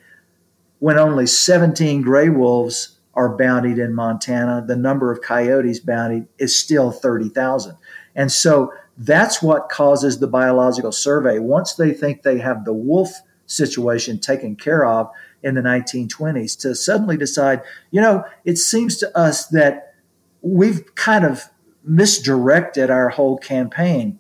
when 0.80 1.00
only 1.00 1.26
17 1.26 2.02
gray 2.02 2.30
wolves 2.30 2.98
are 3.14 3.38
bountied 3.38 3.78
in 3.78 3.94
Montana, 3.94 4.64
the 4.66 4.76
number 4.76 5.12
of 5.12 5.22
coyotes 5.22 5.80
bountied 5.80 6.28
is 6.38 6.56
still 6.56 6.92
30,000. 6.92 7.78
And 8.16 8.32
so 8.32 8.74
that's 8.98 9.42
what 9.42 9.70
causes 9.70 10.20
the 10.20 10.28
biological 10.28 10.92
survey. 10.92 11.40
Once 11.40 11.74
they 11.74 11.94
think 11.94 12.22
they 12.22 12.40
have 12.40 12.66
the 12.66 12.74
wolf 12.74 13.22
situation 13.46 14.20
taken 14.20 14.56
care 14.56 14.86
of 14.86 15.10
in 15.42 15.56
the 15.56 15.62
1920s, 15.62 16.60
to 16.60 16.76
suddenly 16.76 17.18
decide, 17.18 17.62
you 17.92 18.02
know, 18.02 18.24
it 18.46 18.58
seems 18.58 18.98
to 18.98 19.18
us 19.18 19.48
that 19.48 19.94
we've 20.42 20.96
kind 20.96 21.26
of 21.26 21.50
misdirected 21.84 22.90
our 22.90 23.10
whole 23.10 23.38
campaign. 23.38 24.20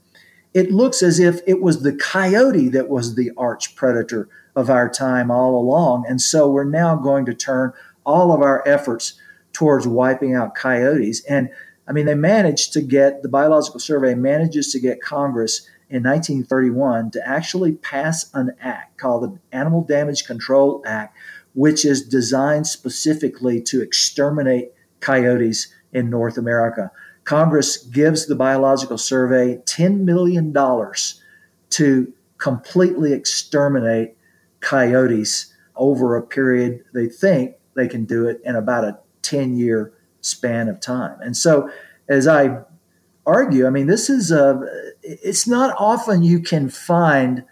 It 0.53 0.71
looks 0.71 1.01
as 1.01 1.19
if 1.19 1.41
it 1.47 1.61
was 1.61 1.81
the 1.81 1.93
coyote 1.93 2.69
that 2.69 2.89
was 2.89 3.15
the 3.15 3.31
arch 3.37 3.75
predator 3.75 4.29
of 4.55 4.69
our 4.69 4.87
time 4.87 5.31
all 5.31 5.59
along. 5.59 6.05
And 6.07 6.21
so 6.21 6.47
we're 6.49 6.63
now 6.63 6.95
going 6.95 7.25
to 7.25 7.33
turn 7.33 7.73
all 8.05 8.31
of 8.31 8.41
our 8.41 8.61
efforts 8.67 9.13
towards 9.51 9.87
wiping 9.87 10.35
out 10.35 10.55
coyotes. 10.55 11.23
And 11.25 11.49
I 11.87 11.91
mean, 11.91 12.05
they 12.05 12.15
managed 12.15 12.73
to 12.73 12.81
get 12.81 13.23
the 13.23 13.29
Biological 13.29 13.79
Survey 13.79 14.15
manages 14.15 14.71
to 14.71 14.79
get 14.79 15.01
Congress 15.01 15.67
in 15.89 16.03
1931 16.03 17.11
to 17.11 17.27
actually 17.27 17.73
pass 17.73 18.29
an 18.33 18.55
act 18.61 18.97
called 18.97 19.23
the 19.23 19.39
Animal 19.55 19.83
Damage 19.83 20.25
Control 20.25 20.81
Act, 20.85 21.15
which 21.53 21.85
is 21.85 22.07
designed 22.07 22.67
specifically 22.67 23.61
to 23.61 23.81
exterminate 23.81 24.71
coyotes 25.01 25.67
in 25.91 26.09
North 26.09 26.37
America. 26.37 26.91
Congress 27.23 27.77
gives 27.77 28.27
the 28.27 28.35
Biological 28.35 28.97
Survey 28.97 29.57
$10 29.65 29.99
million 30.01 30.53
to 31.69 32.13
completely 32.37 33.13
exterminate 33.13 34.15
coyotes 34.59 35.53
over 35.75 36.15
a 36.15 36.21
period 36.21 36.83
they 36.93 37.07
think 37.07 37.55
they 37.75 37.87
can 37.87 38.05
do 38.05 38.27
it 38.27 38.41
in 38.43 38.55
about 38.55 38.83
a 38.83 38.99
10 39.21 39.55
year 39.55 39.93
span 40.21 40.67
of 40.69 40.79
time. 40.79 41.19
And 41.21 41.35
so, 41.35 41.69
as 42.07 42.27
I 42.27 42.59
argue, 43.25 43.65
I 43.65 43.69
mean, 43.69 43.87
this 43.87 44.09
is 44.09 44.31
a, 44.31 44.61
it's 45.01 45.47
not 45.47 45.75
often 45.79 46.23
you 46.23 46.39
can 46.39 46.69
find 46.69 47.45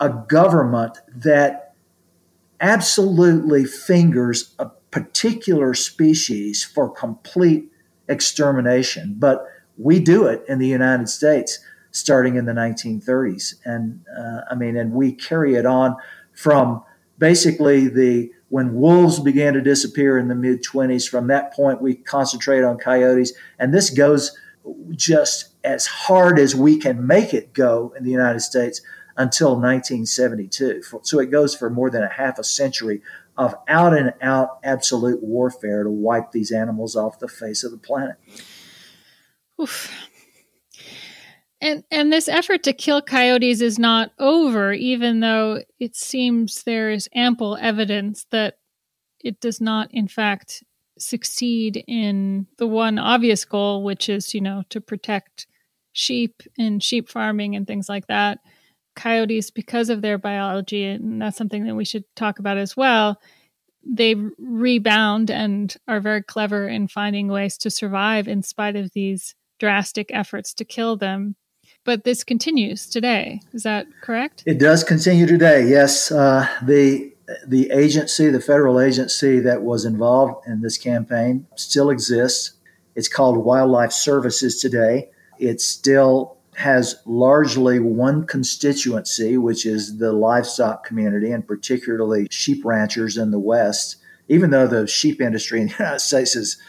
a 0.00 0.08
government 0.08 0.98
that 1.14 1.74
absolutely 2.60 3.64
fingers 3.64 4.54
a 4.58 4.66
particular 4.90 5.74
species 5.74 6.64
for 6.64 6.88
complete 6.88 7.69
extermination. 8.10 9.16
But 9.18 9.46
we 9.78 10.00
do 10.00 10.26
it 10.26 10.44
in 10.48 10.58
the 10.58 10.66
United 10.66 11.08
States 11.08 11.58
starting 11.92 12.36
in 12.36 12.44
the 12.44 12.52
1930s. 12.52 13.54
And 13.64 14.04
uh, 14.16 14.42
I 14.50 14.54
mean, 14.54 14.76
and 14.76 14.92
we 14.92 15.12
carry 15.12 15.54
it 15.54 15.66
on 15.66 15.96
from 16.34 16.82
basically 17.18 17.88
the 17.88 18.30
when 18.48 18.74
wolves 18.74 19.20
began 19.20 19.54
to 19.54 19.60
disappear 19.60 20.18
in 20.18 20.28
the 20.28 20.34
mid 20.34 20.64
20s, 20.64 21.08
from 21.08 21.28
that 21.28 21.54
point, 21.54 21.80
we 21.80 21.94
concentrate 21.94 22.64
on 22.64 22.78
coyotes. 22.78 23.32
And 23.58 23.72
this 23.72 23.90
goes 23.90 24.36
just 24.90 25.50
as 25.62 25.86
hard 25.86 26.38
as 26.38 26.54
we 26.54 26.76
can 26.76 27.06
make 27.06 27.32
it 27.32 27.52
go 27.52 27.94
in 27.96 28.04
the 28.04 28.10
United 28.10 28.40
States 28.40 28.82
until 29.16 29.50
1972. 29.50 30.82
So 31.02 31.20
it 31.20 31.30
goes 31.30 31.54
for 31.54 31.70
more 31.70 31.90
than 31.90 32.02
a 32.02 32.08
half 32.08 32.38
a 32.38 32.44
century 32.44 33.02
of 33.40 33.54
out 33.66 33.96
and 33.96 34.12
out 34.20 34.58
absolute 34.62 35.22
warfare 35.22 35.82
to 35.82 35.90
wipe 35.90 36.30
these 36.30 36.52
animals 36.52 36.94
off 36.94 37.18
the 37.18 37.26
face 37.26 37.64
of 37.64 37.70
the 37.70 37.78
planet. 37.78 38.16
Oof. 39.58 39.90
And 41.58 41.82
and 41.90 42.12
this 42.12 42.28
effort 42.28 42.62
to 42.64 42.74
kill 42.74 43.00
coyotes 43.00 43.62
is 43.62 43.78
not 43.78 44.12
over, 44.18 44.74
even 44.74 45.20
though 45.20 45.62
it 45.78 45.96
seems 45.96 46.64
there 46.64 46.90
is 46.90 47.08
ample 47.14 47.56
evidence 47.58 48.26
that 48.30 48.58
it 49.24 49.40
does 49.40 49.58
not, 49.58 49.88
in 49.90 50.06
fact, 50.06 50.62
succeed 50.98 51.82
in 51.86 52.46
the 52.58 52.66
one 52.66 52.98
obvious 52.98 53.46
goal, 53.46 53.82
which 53.82 54.10
is, 54.10 54.34
you 54.34 54.42
know, 54.42 54.64
to 54.68 54.82
protect 54.82 55.46
sheep 55.92 56.42
and 56.58 56.82
sheep 56.82 57.08
farming 57.08 57.56
and 57.56 57.66
things 57.66 57.88
like 57.88 58.06
that. 58.08 58.38
Coyotes, 59.00 59.50
because 59.50 59.90
of 59.90 60.02
their 60.02 60.18
biology, 60.18 60.84
and 60.84 61.22
that's 61.22 61.36
something 61.36 61.64
that 61.66 61.74
we 61.74 61.84
should 61.84 62.04
talk 62.16 62.38
about 62.38 62.58
as 62.58 62.76
well, 62.76 63.20
they 63.84 64.14
rebound 64.38 65.30
and 65.30 65.74
are 65.88 66.00
very 66.00 66.22
clever 66.22 66.68
in 66.68 66.86
finding 66.86 67.28
ways 67.28 67.56
to 67.58 67.70
survive 67.70 68.28
in 68.28 68.42
spite 68.42 68.76
of 68.76 68.92
these 68.92 69.34
drastic 69.58 70.10
efforts 70.12 70.52
to 70.54 70.64
kill 70.64 70.96
them 70.96 71.36
but 71.84 72.04
this 72.04 72.24
continues 72.24 72.88
today. 72.88 73.40
Is 73.52 73.62
that 73.62 73.86
correct? 74.02 74.42
It 74.46 74.58
does 74.58 74.84
continue 74.84 75.26
today. 75.26 75.68
Yes, 75.68 76.12
uh, 76.12 76.46
the 76.62 77.12
the 77.46 77.70
agency, 77.70 78.28
the 78.28 78.40
federal 78.40 78.80
agency 78.80 79.38
that 79.40 79.62
was 79.62 79.84
involved 79.84 80.46
in 80.48 80.62
this 80.62 80.76
campaign, 80.76 81.46
still 81.54 81.90
exists. 81.90 82.54
It's 82.96 83.08
called 83.08 83.38
Wildlife 83.38 83.92
Services 83.92 84.60
today. 84.60 85.10
It's 85.38 85.64
still 85.64 86.36
has 86.56 87.00
largely 87.06 87.78
one 87.78 88.26
constituency, 88.26 89.36
which 89.36 89.64
is 89.64 89.98
the 89.98 90.12
livestock 90.12 90.84
community, 90.84 91.30
and 91.30 91.46
particularly 91.46 92.26
sheep 92.30 92.64
ranchers 92.64 93.16
in 93.16 93.30
the 93.30 93.38
West. 93.38 93.96
Even 94.28 94.50
though 94.50 94.66
the 94.66 94.86
sheep 94.86 95.20
industry 95.20 95.60
in 95.60 95.68
the 95.68 95.74
United 95.78 96.00
States 96.00 96.36
is, 96.36 96.60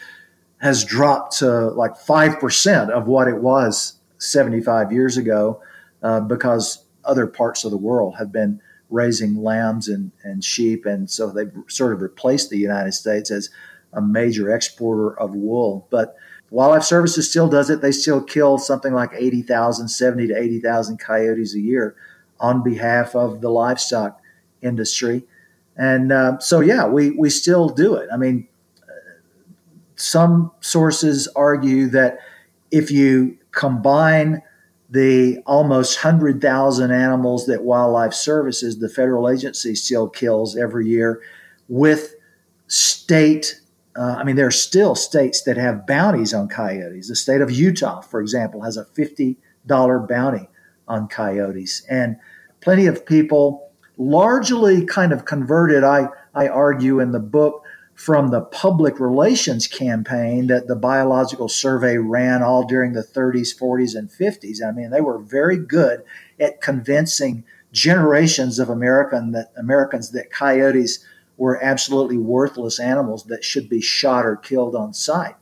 has 0.58 0.84
dropped 0.84 1.38
to 1.38 1.68
like 1.70 1.94
5% 1.94 2.90
of 2.90 3.06
what 3.06 3.28
it 3.28 3.40
was 3.42 3.98
75 4.18 4.92
years 4.92 5.16
ago 5.16 5.60
uh, 6.02 6.20
because 6.20 6.84
other 7.04 7.26
parts 7.26 7.64
of 7.64 7.70
the 7.70 7.76
world 7.76 8.16
have 8.18 8.32
been 8.32 8.60
raising 8.90 9.42
lambs 9.42 9.88
and, 9.88 10.12
and 10.22 10.44
sheep. 10.44 10.86
And 10.86 11.10
so 11.10 11.30
they've 11.30 11.52
sort 11.68 11.92
of 11.92 12.02
replaced 12.02 12.50
the 12.50 12.58
United 12.58 12.92
States 12.92 13.30
as 13.30 13.50
a 13.92 14.00
major 14.00 14.54
exporter 14.54 15.18
of 15.18 15.34
wool. 15.34 15.88
But 15.90 16.14
Wildlife 16.52 16.84
Services 16.84 17.28
still 17.28 17.48
does 17.48 17.70
it. 17.70 17.80
They 17.80 17.92
still 17.92 18.22
kill 18.22 18.58
something 18.58 18.92
like 18.92 19.10
80,000, 19.16 19.88
70 19.88 20.28
to 20.28 20.36
80,000 20.36 20.98
coyotes 20.98 21.54
a 21.54 21.60
year 21.60 21.96
on 22.38 22.62
behalf 22.62 23.16
of 23.16 23.40
the 23.40 23.48
livestock 23.48 24.20
industry. 24.60 25.24
And 25.76 26.12
uh, 26.12 26.38
so, 26.40 26.60
yeah, 26.60 26.86
we, 26.86 27.10
we 27.12 27.30
still 27.30 27.70
do 27.70 27.94
it. 27.94 28.08
I 28.12 28.18
mean, 28.18 28.48
some 29.96 30.52
sources 30.60 31.26
argue 31.34 31.86
that 31.88 32.18
if 32.70 32.90
you 32.90 33.38
combine 33.52 34.42
the 34.90 35.38
almost 35.46 36.04
100,000 36.04 36.90
animals 36.90 37.46
that 37.46 37.64
Wildlife 37.64 38.12
Services, 38.12 38.78
the 38.78 38.90
federal 38.90 39.26
agency, 39.26 39.74
still 39.74 40.06
kills 40.06 40.54
every 40.54 40.86
year, 40.86 41.22
with 41.68 42.14
state. 42.66 43.61
Uh, 43.94 44.16
I 44.18 44.24
mean, 44.24 44.36
there 44.36 44.46
are 44.46 44.50
still 44.50 44.94
states 44.94 45.42
that 45.42 45.56
have 45.56 45.86
bounties 45.86 46.32
on 46.32 46.48
coyotes. 46.48 47.08
The 47.08 47.16
state 47.16 47.40
of 47.40 47.50
Utah, 47.50 48.00
for 48.00 48.20
example, 48.20 48.62
has 48.62 48.76
a 48.76 48.84
$50 48.84 49.36
bounty 50.08 50.48
on 50.88 51.08
coyotes. 51.08 51.84
And 51.88 52.16
plenty 52.60 52.86
of 52.86 53.04
people, 53.04 53.70
largely 53.98 54.86
kind 54.86 55.12
of 55.12 55.24
converted, 55.24 55.84
I, 55.84 56.08
I 56.34 56.48
argue 56.48 57.00
in 57.00 57.12
the 57.12 57.20
book, 57.20 57.62
from 57.94 58.28
the 58.28 58.40
public 58.40 58.98
relations 58.98 59.66
campaign 59.66 60.46
that 60.46 60.66
the 60.66 60.74
Biological 60.74 61.48
Survey 61.48 61.98
ran 61.98 62.42
all 62.42 62.66
during 62.66 62.94
the 62.94 63.02
30s, 63.02 63.56
40s, 63.56 63.94
and 63.94 64.10
50s. 64.10 64.58
I 64.66 64.72
mean, 64.72 64.90
they 64.90 65.00
were 65.00 65.18
very 65.18 65.56
good 65.56 66.02
at 66.40 66.60
convincing 66.60 67.44
generations 67.70 68.58
of 68.58 68.68
American 68.68 69.32
that 69.32 69.52
Americans 69.56 70.10
that 70.10 70.30
coyotes 70.30 71.04
were 71.36 71.62
absolutely 71.62 72.18
worthless 72.18 72.78
animals 72.78 73.24
that 73.24 73.44
should 73.44 73.68
be 73.68 73.80
shot 73.80 74.24
or 74.24 74.36
killed 74.36 74.74
on 74.74 74.92
sight. 74.92 75.34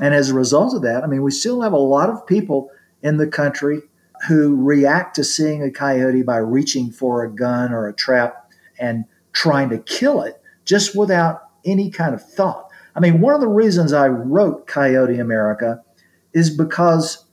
And 0.00 0.14
as 0.14 0.30
a 0.30 0.34
result 0.34 0.74
of 0.74 0.82
that, 0.82 1.02
I 1.02 1.06
mean, 1.06 1.22
we 1.22 1.30
still 1.30 1.62
have 1.62 1.72
a 1.72 1.78
lot 1.78 2.10
of 2.10 2.26
people 2.26 2.70
in 3.02 3.16
the 3.16 3.26
country 3.26 3.80
who 4.28 4.56
react 4.56 5.16
to 5.16 5.24
seeing 5.24 5.62
a 5.62 5.70
coyote 5.70 6.22
by 6.22 6.38
reaching 6.38 6.90
for 6.90 7.22
a 7.22 7.30
gun 7.30 7.72
or 7.72 7.86
a 7.86 7.94
trap 7.94 8.50
and 8.78 9.04
trying 9.32 9.68
to 9.70 9.78
kill 9.78 10.22
it 10.22 10.40
just 10.64 10.96
without 10.96 11.48
any 11.64 11.90
kind 11.90 12.14
of 12.14 12.22
thought. 12.22 12.68
I 12.94 13.00
mean, 13.00 13.20
one 13.20 13.34
of 13.34 13.40
the 13.40 13.48
reasons 13.48 13.92
I 13.92 14.08
wrote 14.08 14.66
Coyote 14.66 15.18
America 15.18 15.82
is 16.32 16.50
because 16.50 17.24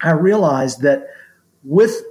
I 0.00 0.10
realized 0.10 0.82
that 0.82 1.06
with 1.62 2.02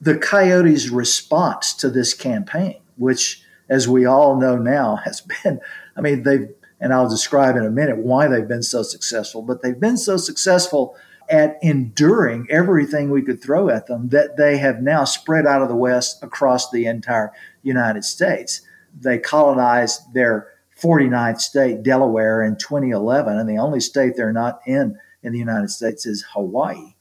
the 0.00 0.16
coyotes' 0.16 0.88
response 0.88 1.74
to 1.74 1.90
this 1.90 2.14
campaign, 2.14 2.76
which, 2.96 3.42
as 3.68 3.88
we 3.88 4.06
all 4.06 4.36
know 4.36 4.56
now, 4.56 4.96
has 5.04 5.20
been, 5.42 5.60
I 5.96 6.00
mean, 6.00 6.22
they've, 6.22 6.48
and 6.80 6.92
I'll 6.92 7.08
describe 7.08 7.56
in 7.56 7.64
a 7.64 7.70
minute 7.70 7.98
why 7.98 8.28
they've 8.28 8.46
been 8.46 8.62
so 8.62 8.82
successful, 8.82 9.42
but 9.42 9.62
they've 9.62 9.78
been 9.78 9.96
so 9.96 10.16
successful 10.16 10.96
at 11.28 11.56
enduring 11.62 12.46
everything 12.50 13.10
we 13.10 13.22
could 13.22 13.42
throw 13.42 13.68
at 13.68 13.86
them 13.86 14.10
that 14.10 14.36
they 14.36 14.58
have 14.58 14.80
now 14.80 15.04
spread 15.04 15.46
out 15.46 15.62
of 15.62 15.68
the 15.68 15.74
West 15.74 16.22
across 16.22 16.70
the 16.70 16.86
entire 16.86 17.32
United 17.62 18.04
States. 18.04 18.60
They 18.98 19.18
colonized 19.18 20.14
their 20.14 20.48
49th 20.80 21.40
state, 21.40 21.82
Delaware, 21.82 22.42
in 22.42 22.56
2011, 22.56 23.38
and 23.38 23.48
the 23.48 23.58
only 23.58 23.80
state 23.80 24.14
they're 24.16 24.32
not 24.32 24.60
in 24.66 24.98
in 25.22 25.32
the 25.32 25.38
United 25.38 25.70
States 25.70 26.06
is 26.06 26.24
Hawaii. 26.34 26.94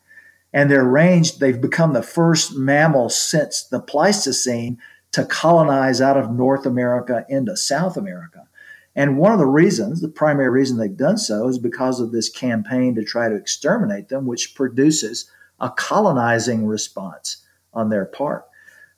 And 0.54 0.72
their 0.72 0.86
range, 0.86 1.38
they've 1.38 1.60
become 1.60 1.94
the 1.94 2.02
first 2.02 2.56
mammal 2.56 3.10
since 3.10 3.64
the 3.64 3.82
Pleistocene 3.82 4.80
to 5.16 5.24
colonize 5.24 6.02
out 6.02 6.18
of 6.18 6.30
North 6.30 6.66
America 6.66 7.26
into 7.30 7.56
South 7.56 7.96
America. 7.96 8.50
And 8.98 9.18
one 9.18 9.32
of 9.32 9.40
the 9.40 9.46
reasons, 9.46 10.02
the 10.02 10.10
primary 10.10 10.50
reason 10.50 10.78
they've 10.78 10.98
done 10.98 11.18
so, 11.18 11.48
is 11.48 11.58
because 11.58 12.02
of 12.02 12.12
this 12.12 12.28
campaign 12.28 12.96
to 12.96 13.04
try 13.06 13.30
to 13.30 13.36
exterminate 13.36 14.10
them, 14.10 14.26
which 14.26 14.56
produces 14.56 15.32
a 15.62 15.70
colonizing 15.70 16.66
response 16.66 17.46
on 17.74 17.90
their 17.90 18.04
part. 18.04 18.44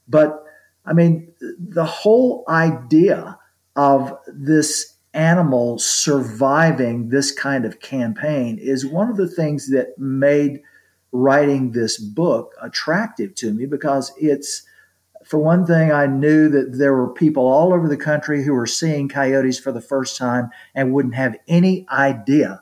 But 0.08 0.44
I 0.88 0.94
mean, 0.94 1.32
the 1.40 1.86
whole 1.86 2.44
idea 2.48 3.38
of 3.76 4.18
this 4.26 4.96
animal 5.14 5.78
surviving 5.78 7.10
this 7.10 7.32
kind 7.32 7.64
of 7.64 7.80
campaign 7.80 8.58
is 8.58 8.88
one 8.88 9.08
of 9.08 9.18
the 9.18 9.30
things 9.30 9.70
that 9.70 10.00
made 10.00 10.62
writing 11.12 11.74
this 11.74 12.00
book 12.00 12.56
attractive 12.60 13.36
to 13.36 13.54
me 13.54 13.68
because 13.68 14.12
it's 14.18 14.64
for 15.28 15.40
one 15.40 15.66
thing, 15.66 15.92
I 15.92 16.06
knew 16.06 16.48
that 16.50 16.78
there 16.78 16.94
were 16.94 17.10
people 17.10 17.46
all 17.46 17.74
over 17.74 17.90
the 17.90 17.98
country 17.98 18.44
who 18.44 18.54
were 18.54 18.66
seeing 18.66 19.10
coyotes 19.10 19.60
for 19.60 19.74
the 19.74 19.82
first 19.82 20.16
time 20.16 20.50
and 20.74 20.94
wouldn't 20.94 21.16
have 21.16 21.36
any 21.50 21.86
idea 21.90 22.62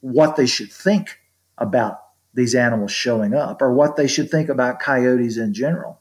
what 0.00 0.36
they 0.36 0.44
should 0.44 0.70
think 0.70 1.20
about 1.56 2.02
these 2.34 2.54
animals 2.54 2.92
showing 2.92 3.32
up 3.32 3.62
or 3.62 3.72
what 3.72 3.96
they 3.96 4.06
should 4.06 4.30
think 4.30 4.50
about 4.50 4.78
coyotes 4.80 5.38
in 5.38 5.54
general. 5.54 6.00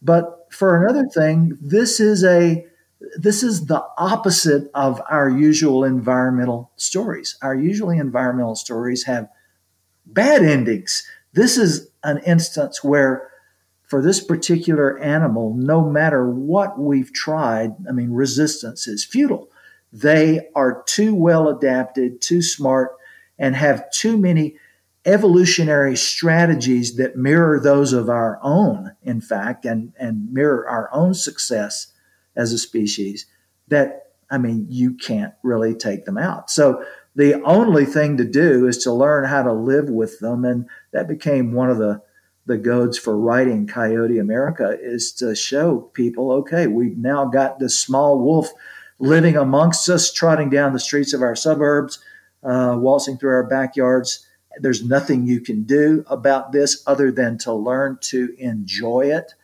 But 0.00 0.46
for 0.50 0.82
another 0.82 1.06
thing, 1.06 1.58
this 1.60 2.00
is 2.00 2.24
a 2.24 2.66
this 3.18 3.42
is 3.42 3.66
the 3.66 3.84
opposite 3.98 4.70
of 4.74 5.02
our 5.10 5.28
usual 5.28 5.84
environmental 5.84 6.70
stories. 6.76 7.36
Our 7.42 7.54
usually 7.54 7.98
environmental 7.98 8.54
stories 8.54 9.04
have 9.04 9.28
bad 10.06 10.42
endings. 10.42 11.06
This 11.34 11.58
is 11.58 11.90
an 12.02 12.18
instance 12.24 12.82
where 12.82 13.30
for 13.86 14.02
this 14.02 14.22
particular 14.22 14.98
animal, 14.98 15.54
no 15.56 15.88
matter 15.88 16.28
what 16.28 16.78
we've 16.78 17.12
tried, 17.12 17.74
I 17.88 17.92
mean, 17.92 18.10
resistance 18.10 18.86
is 18.86 19.04
futile. 19.04 19.48
They 19.92 20.48
are 20.54 20.82
too 20.86 21.14
well 21.14 21.48
adapted, 21.48 22.20
too 22.20 22.42
smart, 22.42 22.96
and 23.38 23.54
have 23.54 23.90
too 23.92 24.18
many 24.18 24.56
evolutionary 25.04 25.96
strategies 25.96 26.96
that 26.96 27.16
mirror 27.16 27.60
those 27.60 27.92
of 27.92 28.08
our 28.08 28.40
own, 28.42 28.92
in 29.04 29.20
fact, 29.20 29.64
and, 29.64 29.92
and 29.98 30.32
mirror 30.32 30.68
our 30.68 30.92
own 30.92 31.14
success 31.14 31.92
as 32.34 32.52
a 32.52 32.58
species 32.58 33.26
that, 33.68 34.10
I 34.28 34.38
mean, 34.38 34.66
you 34.68 34.94
can't 34.94 35.32
really 35.44 35.74
take 35.74 36.06
them 36.06 36.18
out. 36.18 36.50
So 36.50 36.84
the 37.14 37.40
only 37.44 37.84
thing 37.84 38.16
to 38.16 38.24
do 38.24 38.66
is 38.66 38.78
to 38.78 38.92
learn 38.92 39.24
how 39.24 39.44
to 39.44 39.52
live 39.52 39.88
with 39.88 40.18
them. 40.18 40.44
And 40.44 40.66
that 40.92 41.06
became 41.06 41.52
one 41.52 41.70
of 41.70 41.78
the 41.78 42.02
the 42.46 42.56
goads 42.56 42.96
for 42.96 43.18
writing 43.18 43.66
Coyote 43.66 44.18
America 44.18 44.78
is 44.80 45.12
to 45.14 45.34
show 45.34 45.80
people, 45.92 46.32
okay, 46.32 46.66
we've 46.66 46.96
now 46.96 47.24
got 47.24 47.58
this 47.58 47.78
small 47.78 48.18
wolf 48.20 48.50
living 48.98 49.36
amongst 49.36 49.88
us, 49.88 50.12
trotting 50.12 50.48
down 50.48 50.72
the 50.72 50.78
streets 50.78 51.12
of 51.12 51.22
our 51.22 51.36
suburbs, 51.36 51.98
uh, 52.42 52.76
waltzing 52.78 53.18
through 53.18 53.32
our 53.32 53.46
backyards. 53.46 54.26
There's 54.60 54.84
nothing 54.84 55.26
you 55.26 55.40
can 55.40 55.64
do 55.64 56.04
about 56.08 56.52
this 56.52 56.82
other 56.86 57.10
than 57.10 57.36
to 57.38 57.52
learn 57.52 57.98
to 58.02 58.34
enjoy 58.38 59.10
it. 59.12 59.34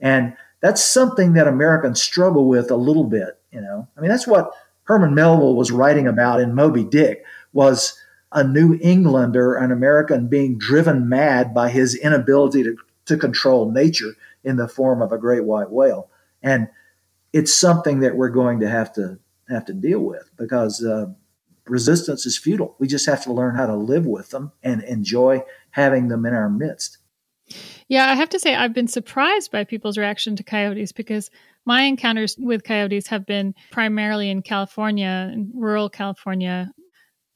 And 0.00 0.36
that's 0.60 0.82
something 0.82 1.34
that 1.34 1.48
Americans 1.48 2.02
struggle 2.02 2.48
with 2.48 2.70
a 2.70 2.76
little 2.76 3.04
bit, 3.04 3.40
you 3.52 3.60
know. 3.60 3.86
I 3.96 4.00
mean, 4.00 4.10
that's 4.10 4.26
what 4.26 4.50
Herman 4.84 5.14
Melville 5.14 5.54
was 5.54 5.70
writing 5.70 6.06
about 6.06 6.40
in 6.40 6.54
Moby 6.54 6.84
Dick 6.84 7.24
was 7.52 7.98
a 8.32 8.44
New 8.44 8.78
Englander, 8.82 9.54
an 9.54 9.72
American, 9.72 10.28
being 10.28 10.58
driven 10.58 11.08
mad 11.08 11.54
by 11.54 11.70
his 11.70 11.94
inability 11.94 12.62
to, 12.62 12.76
to 13.06 13.16
control 13.16 13.70
nature 13.70 14.14
in 14.44 14.56
the 14.56 14.68
form 14.68 15.02
of 15.02 15.12
a 15.12 15.18
great 15.18 15.44
white 15.44 15.70
whale. 15.70 16.10
And 16.42 16.68
it's 17.32 17.52
something 17.52 18.00
that 18.00 18.16
we're 18.16 18.28
going 18.30 18.60
to 18.60 18.68
have 18.68 18.92
to 18.94 19.18
have 19.48 19.64
to 19.66 19.72
deal 19.72 20.00
with 20.00 20.30
because 20.36 20.84
uh, 20.84 21.06
resistance 21.66 22.26
is 22.26 22.38
futile. 22.38 22.76
We 22.78 22.86
just 22.86 23.06
have 23.06 23.22
to 23.24 23.32
learn 23.32 23.54
how 23.56 23.66
to 23.66 23.76
live 23.76 24.06
with 24.06 24.30
them 24.30 24.52
and 24.62 24.82
enjoy 24.82 25.42
having 25.70 26.08
them 26.08 26.26
in 26.26 26.34
our 26.34 26.50
midst. 26.50 26.98
Yeah, 27.88 28.10
I 28.10 28.14
have 28.14 28.28
to 28.30 28.38
say, 28.38 28.54
I've 28.54 28.74
been 28.74 28.88
surprised 28.88 29.50
by 29.50 29.64
people's 29.64 29.96
reaction 29.96 30.36
to 30.36 30.42
coyotes 30.42 30.92
because 30.92 31.30
my 31.64 31.82
encounters 31.82 32.36
with 32.38 32.62
coyotes 32.62 33.06
have 33.08 33.24
been 33.24 33.54
primarily 33.70 34.28
in 34.28 34.42
California, 34.42 35.30
in 35.32 35.50
rural 35.54 35.88
California, 35.88 36.70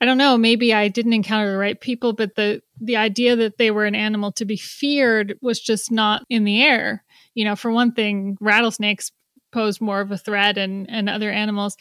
I 0.03 0.05
don't 0.05 0.19
know, 0.19 0.37
maybe 0.37 0.75
I 0.75 0.89
didn't 0.89 1.13
encounter 1.13 1.53
the 1.53 1.59
right 1.59 1.81
people, 1.81 2.13
but 2.13 2.35
the 2.35 2.61
the 2.81 2.97
idea 2.97 3.37
that 3.37 3.59
they 3.59 3.71
were 3.71 3.85
an 3.85 3.95
animal 3.95 4.33
to 4.33 4.45
be 4.45 4.57
feared 4.57 5.39
was 5.41 5.61
just 5.61 5.93
not 5.93 6.25
in 6.29 6.43
the 6.43 6.61
air. 6.61 7.05
You 7.35 7.45
know, 7.45 7.55
for 7.55 7.71
one 7.71 7.93
thing, 7.93 8.37
rattlesnakes 8.41 9.13
pose 9.53 9.81
more 9.81 10.01
of 10.01 10.11
a 10.11 10.19
threat 10.19 10.59
and 10.59 10.91
and 10.91 11.09
other 11.09 11.31
animals, 11.31 11.77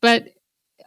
but 0.00 0.28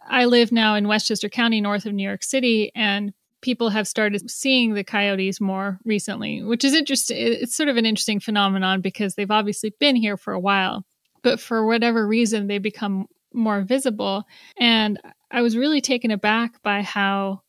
I 0.10 0.26
live 0.26 0.52
now 0.52 0.74
in 0.74 0.88
Westchester 0.88 1.30
County, 1.30 1.62
north 1.62 1.86
of 1.86 1.94
New 1.94 2.02
York 2.02 2.24
City, 2.24 2.72
and 2.74 3.14
people 3.42 3.70
have 3.70 3.88
started 3.88 4.28
seeing 4.32 4.74
the 4.74 4.84
coyotes 4.84 5.40
more 5.40 5.78
recently, 5.86 6.42
which 6.42 6.64
is 6.64 6.74
interesting. 6.74 7.18
It's 7.20 7.56
sort 7.56 7.70
of 7.70 7.78
an 7.78 7.86
interesting 7.86 8.20
phenomenon 8.20 8.82
because 8.82 9.14
they've 9.14 9.30
obviously 9.30 9.76
been 9.80 9.96
here 9.96 10.18
for 10.18 10.34
a 10.34 10.40
while, 10.40 10.84
but 11.22 11.40
for 11.40 11.68
whatever 11.68 12.08
reason, 12.08 12.48
they 12.48 12.58
become 12.58 13.06
more 13.32 13.62
visible. 13.62 14.24
And 14.58 15.00
I 15.32 15.42
was 15.42 15.58
really 15.58 15.82
taken 15.82 16.12
aback 16.12 16.62
by 16.64 16.82
how 16.82 17.42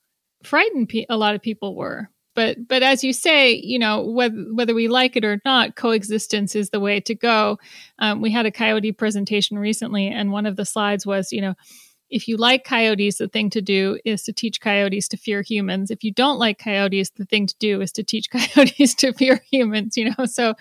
frightened 0.42 0.88
pe- 0.88 1.06
a 1.08 1.16
lot 1.16 1.34
of 1.34 1.42
people 1.42 1.74
were. 1.74 2.10
But 2.34 2.68
but 2.68 2.82
as 2.82 3.02
you 3.02 3.12
say, 3.12 3.54
you 3.54 3.78
know 3.78 4.02
whether 4.02 4.36
whether 4.52 4.74
we 4.74 4.86
like 4.88 5.16
it 5.16 5.24
or 5.24 5.40
not, 5.44 5.74
coexistence 5.74 6.54
is 6.54 6.70
the 6.70 6.80
way 6.80 7.00
to 7.00 7.14
go. 7.14 7.58
Um, 7.98 8.20
we 8.20 8.30
had 8.30 8.46
a 8.46 8.52
coyote 8.52 8.92
presentation 8.92 9.58
recently, 9.58 10.06
and 10.08 10.30
one 10.30 10.46
of 10.46 10.56
the 10.56 10.64
slides 10.64 11.04
was, 11.04 11.32
you 11.32 11.40
know, 11.40 11.54
if 12.10 12.26
you 12.26 12.36
like 12.36 12.64
coyotes, 12.64 13.18
the 13.18 13.28
thing 13.28 13.50
to 13.50 13.62
do 13.62 13.98
is 14.04 14.22
to 14.24 14.32
teach 14.32 14.60
coyotes 14.60 15.08
to 15.08 15.16
fear 15.16 15.42
humans. 15.42 15.90
If 15.90 16.02
you 16.02 16.12
don't 16.12 16.38
like 16.38 16.58
coyotes, 16.58 17.10
the 17.10 17.24
thing 17.24 17.46
to 17.46 17.54
do 17.58 17.80
is 17.80 17.92
to 17.92 18.02
teach 18.02 18.30
coyotes 18.30 18.94
to 18.96 19.12
fear 19.12 19.40
humans, 19.50 19.96
you 19.96 20.12
know. 20.16 20.26
So 20.26 20.54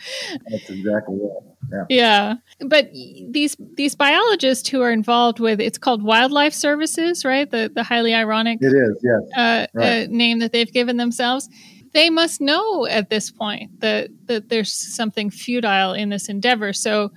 that's 0.49 0.69
exactly 0.69 1.17
it. 1.17 1.43
Yeah. 1.71 1.85
yeah. 1.89 2.35
But 2.67 2.91
these 2.91 3.55
these 3.75 3.95
biologists 3.95 4.69
who 4.69 4.81
are 4.81 4.91
involved 4.91 5.39
with 5.39 5.59
it's 5.59 5.77
called 5.77 6.03
wildlife 6.03 6.53
services, 6.53 7.25
right? 7.25 7.49
The 7.49 7.71
the 7.73 7.83
highly 7.83 8.13
ironic 8.13 8.59
It 8.61 8.67
is, 8.67 9.03
yes. 9.03 9.37
Uh, 9.37 9.67
right. 9.73 10.03
uh, 10.03 10.07
name 10.09 10.39
that 10.39 10.51
they've 10.51 10.71
given 10.71 10.97
themselves. 10.97 11.49
They 11.93 12.11
must 12.11 12.39
know 12.39 12.85
at 12.85 13.09
this 13.09 13.31
point 13.31 13.81
that 13.81 14.09
that 14.25 14.49
there's 14.49 14.71
something 14.71 15.29
futile 15.29 15.93
in 15.93 16.09
this 16.09 16.29
endeavor. 16.29 16.73
So 16.73 17.11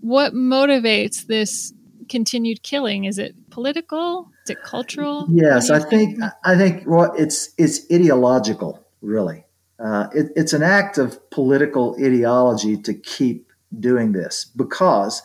what 0.00 0.34
motivates 0.34 1.26
this 1.26 1.72
continued 2.08 2.62
killing? 2.62 3.04
Is 3.04 3.18
it 3.18 3.34
political? 3.50 4.30
Is 4.44 4.50
it 4.50 4.62
cultural? 4.62 5.26
Yes, 5.30 5.70
I 5.70 5.78
think? 5.78 6.18
think 6.18 6.32
I 6.44 6.56
think 6.56 6.84
well, 6.86 7.12
it's 7.16 7.50
it's 7.58 7.80
ideological, 7.92 8.84
really. 9.00 9.44
Uh, 9.78 10.08
it, 10.14 10.32
it's 10.36 10.52
an 10.52 10.62
act 10.62 10.98
of 10.98 11.18
political 11.30 11.96
ideology 12.00 12.76
to 12.76 12.94
keep 12.94 13.52
doing 13.78 14.12
this 14.12 14.44
because 14.56 15.22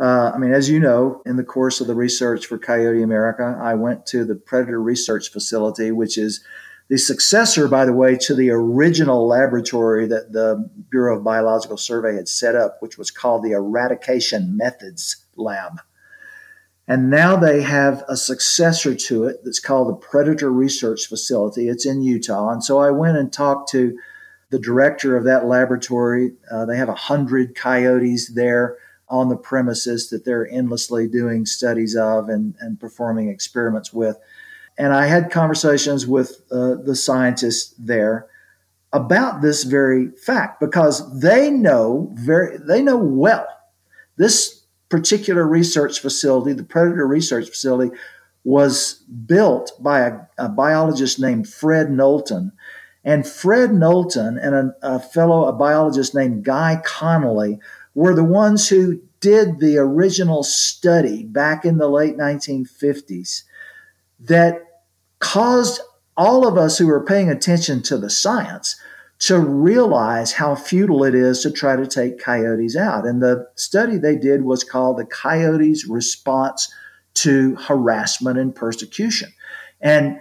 Uh, 0.00 0.30
I 0.32 0.38
mean, 0.38 0.52
as 0.52 0.70
you 0.70 0.78
know, 0.78 1.22
in 1.26 1.36
the 1.36 1.42
course 1.42 1.80
of 1.80 1.88
the 1.88 1.94
research 1.94 2.46
for 2.46 2.56
Coyote 2.56 3.02
America, 3.02 3.58
I 3.60 3.74
went 3.74 4.06
to 4.06 4.24
the 4.24 4.36
Predator 4.36 4.80
Research 4.80 5.32
Facility, 5.32 5.90
which 5.90 6.16
is 6.16 6.40
the 6.88 6.98
successor, 6.98 7.66
by 7.66 7.84
the 7.84 7.92
way, 7.92 8.16
to 8.18 8.34
the 8.36 8.50
original 8.50 9.26
laboratory 9.26 10.06
that 10.06 10.32
the 10.32 10.70
Bureau 10.88 11.16
of 11.16 11.24
Biological 11.24 11.76
Survey 11.76 12.14
had 12.14 12.28
set 12.28 12.54
up, 12.54 12.80
which 12.80 12.96
was 12.96 13.10
called 13.10 13.42
the 13.42 13.50
Eradication 13.50 14.56
Methods 14.56 15.16
Lab. 15.34 15.80
And 16.88 17.10
now 17.10 17.36
they 17.36 17.60
have 17.60 18.02
a 18.08 18.16
successor 18.16 18.94
to 18.94 19.24
it 19.24 19.40
that's 19.44 19.60
called 19.60 19.88
the 19.88 20.06
Predator 20.06 20.50
Research 20.50 21.06
Facility. 21.06 21.68
It's 21.68 21.84
in 21.84 22.02
Utah. 22.02 22.48
And 22.48 22.64
so 22.64 22.78
I 22.78 22.90
went 22.90 23.18
and 23.18 23.30
talked 23.30 23.70
to 23.72 23.98
the 24.48 24.58
director 24.58 25.14
of 25.14 25.24
that 25.24 25.44
laboratory. 25.44 26.32
Uh, 26.50 26.64
they 26.64 26.78
have 26.78 26.88
a 26.88 26.94
hundred 26.94 27.54
coyotes 27.54 28.32
there 28.34 28.78
on 29.10 29.28
the 29.28 29.36
premises 29.36 30.08
that 30.08 30.24
they're 30.24 30.48
endlessly 30.50 31.06
doing 31.06 31.44
studies 31.44 31.94
of 31.94 32.30
and, 32.30 32.54
and 32.58 32.80
performing 32.80 33.28
experiments 33.28 33.92
with. 33.92 34.16
And 34.78 34.94
I 34.94 35.06
had 35.06 35.30
conversations 35.30 36.06
with 36.06 36.40
uh, 36.50 36.76
the 36.76 36.96
scientists 36.96 37.74
there 37.78 38.28
about 38.94 39.42
this 39.42 39.64
very 39.64 40.10
fact 40.12 40.60
because 40.60 41.20
they 41.20 41.50
know 41.50 42.10
very 42.14 42.56
they 42.56 42.80
know 42.80 42.96
well 42.96 43.46
this 44.16 44.57
particular 44.88 45.46
research 45.46 46.00
facility, 46.00 46.52
the 46.52 46.64
Predator 46.64 47.06
Research 47.06 47.48
Facility, 47.48 47.94
was 48.44 48.94
built 49.26 49.72
by 49.80 50.00
a, 50.00 50.18
a 50.38 50.48
biologist 50.48 51.20
named 51.20 51.48
Fred 51.48 51.90
Knowlton. 51.90 52.52
And 53.04 53.26
Fred 53.26 53.72
Knowlton 53.72 54.38
and 54.38 54.54
a, 54.54 54.74
a 54.82 54.98
fellow, 54.98 55.46
a 55.46 55.52
biologist 55.52 56.14
named 56.14 56.44
Guy 56.44 56.80
Connolly, 56.84 57.58
were 57.94 58.14
the 58.14 58.24
ones 58.24 58.68
who 58.68 59.00
did 59.20 59.58
the 59.58 59.76
original 59.78 60.42
study 60.42 61.24
back 61.24 61.64
in 61.64 61.78
the 61.78 61.88
late 61.88 62.16
1950s 62.16 63.42
that 64.20 64.62
caused 65.18 65.80
all 66.16 66.46
of 66.46 66.56
us 66.56 66.78
who 66.78 66.86
were 66.86 67.04
paying 67.04 67.28
attention 67.28 67.82
to 67.82 67.98
the 67.98 68.10
science 68.10 68.80
to 69.20 69.38
realize 69.38 70.32
how 70.32 70.54
futile 70.54 71.04
it 71.04 71.14
is 71.14 71.42
to 71.42 71.50
try 71.50 71.74
to 71.74 71.86
take 71.86 72.20
coyotes 72.20 72.76
out. 72.76 73.06
And 73.06 73.20
the 73.20 73.48
study 73.56 73.98
they 73.98 74.16
did 74.16 74.42
was 74.42 74.62
called 74.62 74.98
the 74.98 75.04
Coyotes 75.04 75.86
Response 75.86 76.72
to 77.14 77.56
Harassment 77.56 78.38
and 78.38 78.54
Persecution. 78.54 79.32
And 79.80 80.20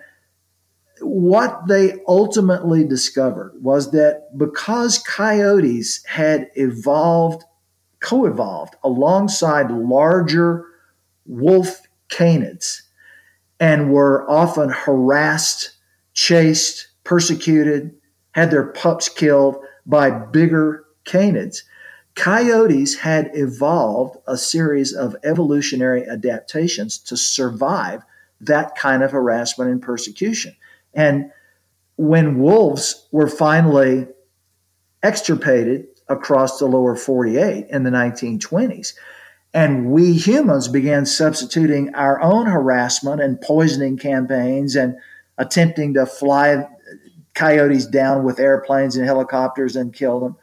what 1.02 1.68
they 1.68 2.00
ultimately 2.08 2.84
discovered 2.84 3.54
was 3.62 3.92
that 3.92 4.36
because 4.36 4.98
coyotes 4.98 6.04
had 6.06 6.50
evolved, 6.56 7.44
co 8.00 8.26
evolved 8.26 8.76
alongside 8.84 9.70
larger 9.70 10.66
wolf 11.28 11.82
canids 12.10 12.82
and 13.60 13.92
were 13.92 14.30
often 14.30 14.70
harassed, 14.70 15.72
chased, 16.14 16.88
persecuted, 17.04 17.97
had 18.38 18.52
their 18.52 18.68
pups 18.68 19.10
killed 19.10 19.58
by 19.88 20.12
bigger 20.12 20.86
canids. 21.06 21.64
Coyotes 22.14 22.96
had 22.96 23.32
evolved 23.34 24.18
a 24.28 24.38
series 24.38 24.94
of 24.94 25.16
evolutionary 25.24 26.08
adaptations 26.08 27.00
to 27.00 27.18
survive 27.18 28.04
that 28.40 28.76
kind 28.76 29.02
of 29.02 29.10
harassment 29.10 29.72
and 29.72 29.82
persecution. 29.82 30.56
And 30.94 31.32
when 31.96 32.38
wolves 32.38 33.08
were 33.12 33.28
finally 33.28 34.06
extirpated 35.02 35.88
across 36.08 36.60
the 36.60 36.68
lower 36.68 36.96
48 36.96 37.66
in 37.72 37.84
the 37.84 37.90
1920s, 37.90 38.94
and 39.52 39.90
we 39.90 40.14
humans 40.14 40.68
began 40.68 41.08
substituting 41.08 41.96
our 41.96 42.22
own 42.22 42.46
harassment 42.46 43.20
and 43.20 43.42
poisoning 43.42 43.98
campaigns 43.98 44.76
and 44.76 44.96
attempting 45.40 45.96
to 45.96 46.06
fly 46.06 46.68
coyotes 47.38 47.86
down 47.86 48.24
with 48.24 48.40
airplanes 48.40 48.96
and 48.96 49.06
helicopters 49.06 49.76
and 49.76 49.94
kill 49.94 50.20
them. 50.20 50.36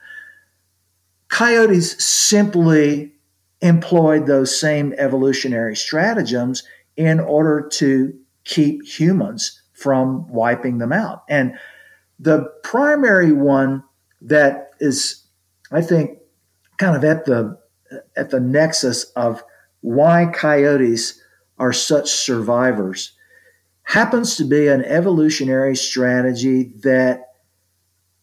Coyotes 1.29 2.03
simply 2.03 3.13
employed 3.61 4.27
those 4.27 4.59
same 4.59 4.95
evolutionary 4.97 5.75
stratagems 5.75 6.63
in 6.97 7.19
order 7.19 7.69
to 7.73 8.17
keep 8.45 8.87
humans 8.87 9.61
from 9.73 10.29
wiping 10.29 10.79
them 10.79 10.93
out. 10.93 11.25
And 11.29 11.55
the 12.21 12.45
primary 12.63 13.33
one 13.33 13.83
that 14.21 14.71
is, 14.79 15.25
I 15.73 15.83
think, 15.83 16.19
kind 16.77 16.95
of 16.95 17.05
at 17.05 17.25
the 17.25 17.59
at 18.17 18.31
the 18.31 18.41
nexus 18.41 19.05
of 19.17 19.43
why 19.81 20.27
coyotes 20.33 21.21
are 21.59 21.73
such 21.73 22.11
survivors 22.11 23.13
happens 23.85 24.37
to 24.37 24.45
be 24.45 24.69
an 24.69 24.85
evolutionary 24.85 25.77
strategy 25.77 26.73
that 26.83 27.33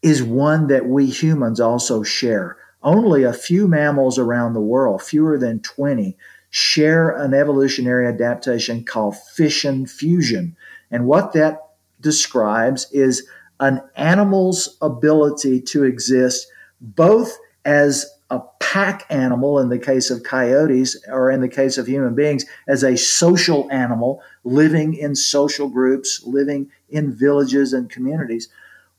is 0.01 0.23
one 0.23 0.67
that 0.67 0.87
we 0.87 1.05
humans 1.07 1.59
also 1.59 2.03
share. 2.03 2.57
Only 2.83 3.23
a 3.23 3.33
few 3.33 3.67
mammals 3.67 4.17
around 4.17 4.53
the 4.53 4.61
world, 4.61 5.01
fewer 5.01 5.37
than 5.37 5.59
20, 5.61 6.17
share 6.49 7.11
an 7.11 7.33
evolutionary 7.33 8.07
adaptation 8.07 8.83
called 8.83 9.15
fission 9.17 9.85
fusion. 9.85 10.55
And 10.89 11.05
what 11.05 11.33
that 11.33 11.59
describes 12.01 12.91
is 12.91 13.27
an 13.59 13.81
animal's 13.95 14.77
ability 14.81 15.61
to 15.61 15.83
exist 15.83 16.47
both 16.81 17.37
as 17.63 18.11
a 18.31 18.41
pack 18.59 19.05
animal 19.09 19.59
in 19.59 19.67
the 19.69 19.77
case 19.77 20.09
of 20.09 20.23
coyotes, 20.23 20.97
or 21.09 21.29
in 21.29 21.41
the 21.41 21.49
case 21.49 21.77
of 21.77 21.85
human 21.85 22.15
beings, 22.15 22.45
as 22.67 22.81
a 22.81 22.97
social 22.97 23.69
animal 23.69 24.23
living 24.45 24.95
in 24.95 25.13
social 25.15 25.67
groups, 25.67 26.23
living 26.25 26.71
in 26.89 27.13
villages 27.13 27.73
and 27.73 27.89
communities, 27.89 28.47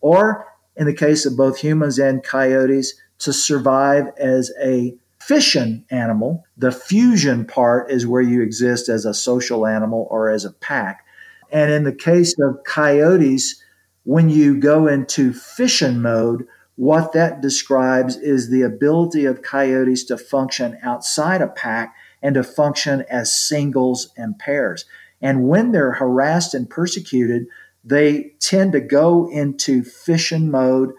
or 0.03 0.47
in 0.77 0.87
the 0.87 0.95
case 0.95 1.25
of 1.25 1.37
both 1.37 1.59
humans 1.59 1.99
and 1.99 2.23
coyotes, 2.23 2.95
to 3.19 3.33
survive 3.33 4.07
as 4.19 4.53
a 4.63 4.95
fission 5.19 5.85
animal. 5.91 6.45
The 6.59 6.73
fusion 6.73 7.47
part 7.47 7.91
is 7.91 8.07
where 8.07 8.23
you 8.23 8.43
exist 8.43 8.89
as 8.89 9.07
a 9.07 9.15
social 9.15 9.67
animal 9.67 10.09
or 10.11 10.29
as 10.29 10.45
a 10.45 10.53
pack. 10.53 11.07
And 11.51 11.71
in 11.71 11.85
the 11.85 11.95
case 11.95 12.35
of 12.39 12.65
coyotes, 12.65 13.63
when 14.05 14.29
you 14.29 14.59
go 14.59 14.89
into 14.89 15.33
fission 15.33 16.03
mode, 16.03 16.47
what 16.77 17.13
that 17.13 17.41
describes 17.41 18.17
is 18.17 18.49
the 18.49 18.63
ability 18.63 19.25
of 19.25 19.43
coyotes 19.43 20.05
to 20.05 20.17
function 20.17 20.79
outside 20.83 21.43
a 21.43 21.47
pack 21.47 21.95
and 22.23 22.35
to 22.35 22.43
function 22.43 23.05
as 23.11 23.35
singles 23.39 24.13
and 24.17 24.39
pairs. 24.39 24.85
And 25.21 25.49
when 25.49 25.73
they're 25.73 25.93
harassed 25.93 26.55
and 26.55 26.69
persecuted, 26.69 27.47
they 27.85 28.35
tend 28.41 28.73
to 28.73 28.81
go 28.81 29.29
into 29.31 29.85
fission 29.85 30.51
mode. 30.51 30.93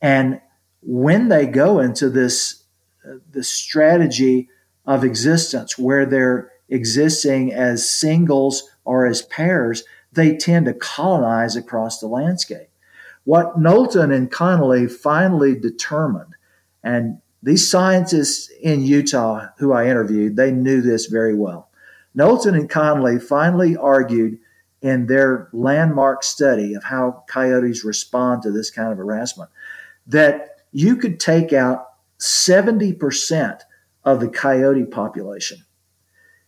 And 0.00 0.40
when 0.82 1.28
they 1.28 1.46
go 1.46 1.80
into 1.80 2.10
this, 2.10 2.62
uh, 3.06 3.16
the 3.30 3.42
strategy 3.42 4.48
of 4.86 5.04
existence 5.04 5.78
where 5.78 6.06
they're 6.06 6.50
existing 6.68 7.52
as 7.52 7.90
singles 7.90 8.70
or 8.84 9.06
as 9.06 9.22
pairs, 9.22 9.84
they 10.12 10.36
tend 10.36 10.66
to 10.66 10.74
colonize 10.74 11.56
across 11.56 11.98
the 11.98 12.06
landscape. 12.06 12.68
What 13.28 13.60
Knowlton 13.60 14.10
and 14.10 14.30
Connolly 14.30 14.86
finally 14.86 15.54
determined, 15.54 16.34
and 16.82 17.18
these 17.42 17.70
scientists 17.70 18.50
in 18.62 18.80
Utah 18.80 19.48
who 19.58 19.70
I 19.70 19.86
interviewed, 19.86 20.34
they 20.34 20.50
knew 20.50 20.80
this 20.80 21.04
very 21.04 21.34
well. 21.34 21.68
Knowlton 22.14 22.54
and 22.54 22.70
Connolly 22.70 23.18
finally 23.18 23.76
argued 23.76 24.38
in 24.80 25.08
their 25.08 25.50
landmark 25.52 26.24
study 26.24 26.72
of 26.72 26.84
how 26.84 27.22
coyotes 27.28 27.84
respond 27.84 28.44
to 28.44 28.50
this 28.50 28.70
kind 28.70 28.92
of 28.92 28.96
harassment 28.96 29.50
that 30.06 30.62
you 30.72 30.96
could 30.96 31.20
take 31.20 31.52
out 31.52 31.84
70% 32.18 33.60
of 34.04 34.20
the 34.20 34.28
coyote 34.28 34.86
population 34.86 35.58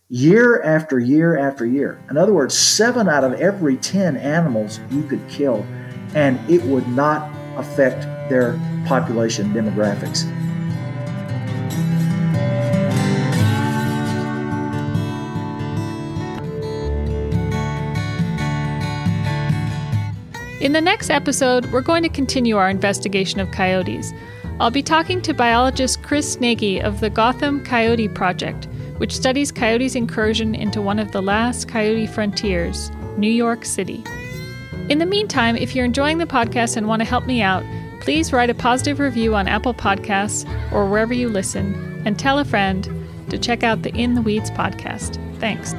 year 0.08 0.62
after 0.62 0.98
year 0.98 1.36
after 1.36 1.66
year. 1.66 2.02
In 2.08 2.16
other 2.16 2.32
words, 2.32 2.56
seven 2.56 3.06
out 3.06 3.22
of 3.22 3.34
every 3.34 3.76
10 3.76 4.16
animals 4.16 4.80
you 4.90 5.02
could 5.02 5.28
kill 5.28 5.62
and 6.14 6.38
it 6.50 6.62
would 6.64 6.86
not 6.88 7.30
affect 7.56 8.02
their 8.28 8.58
population 8.86 9.52
demographics. 9.52 10.24
In 20.60 20.72
the 20.72 20.80
next 20.80 21.08
episode, 21.08 21.72
we're 21.72 21.80
going 21.80 22.02
to 22.02 22.10
continue 22.10 22.58
our 22.58 22.68
investigation 22.68 23.40
of 23.40 23.50
coyotes. 23.50 24.12
I'll 24.60 24.70
be 24.70 24.82
talking 24.82 25.22
to 25.22 25.32
biologist 25.32 26.02
Chris 26.02 26.38
Nagy 26.38 26.82
of 26.82 27.00
the 27.00 27.08
Gotham 27.08 27.64
Coyote 27.64 28.08
Project, 28.08 28.68
which 28.98 29.16
studies 29.16 29.50
coyotes' 29.50 29.94
incursion 29.94 30.54
into 30.54 30.82
one 30.82 30.98
of 30.98 31.12
the 31.12 31.22
last 31.22 31.66
coyote 31.66 32.06
frontiers, 32.06 32.90
New 33.16 33.30
York 33.30 33.64
City. 33.64 34.04
In 34.90 34.98
the 34.98 35.06
meantime, 35.06 35.54
if 35.54 35.76
you're 35.76 35.84
enjoying 35.84 36.18
the 36.18 36.26
podcast 36.26 36.76
and 36.76 36.88
want 36.88 36.98
to 37.00 37.06
help 37.06 37.24
me 37.24 37.42
out, 37.42 37.62
please 38.00 38.32
write 38.32 38.50
a 38.50 38.54
positive 38.54 38.98
review 38.98 39.36
on 39.36 39.46
Apple 39.46 39.72
Podcasts 39.72 40.44
or 40.72 40.90
wherever 40.90 41.14
you 41.14 41.28
listen 41.28 42.02
and 42.04 42.18
tell 42.18 42.40
a 42.40 42.44
friend. 42.44 42.88
to 43.30 43.38
check 43.38 43.62
out 43.62 43.82
the 43.82 43.94
In 43.94 44.14
the 44.14 44.22
Weeds 44.22 44.50
podcast. 44.50 45.14
Thanks. 45.38 45.72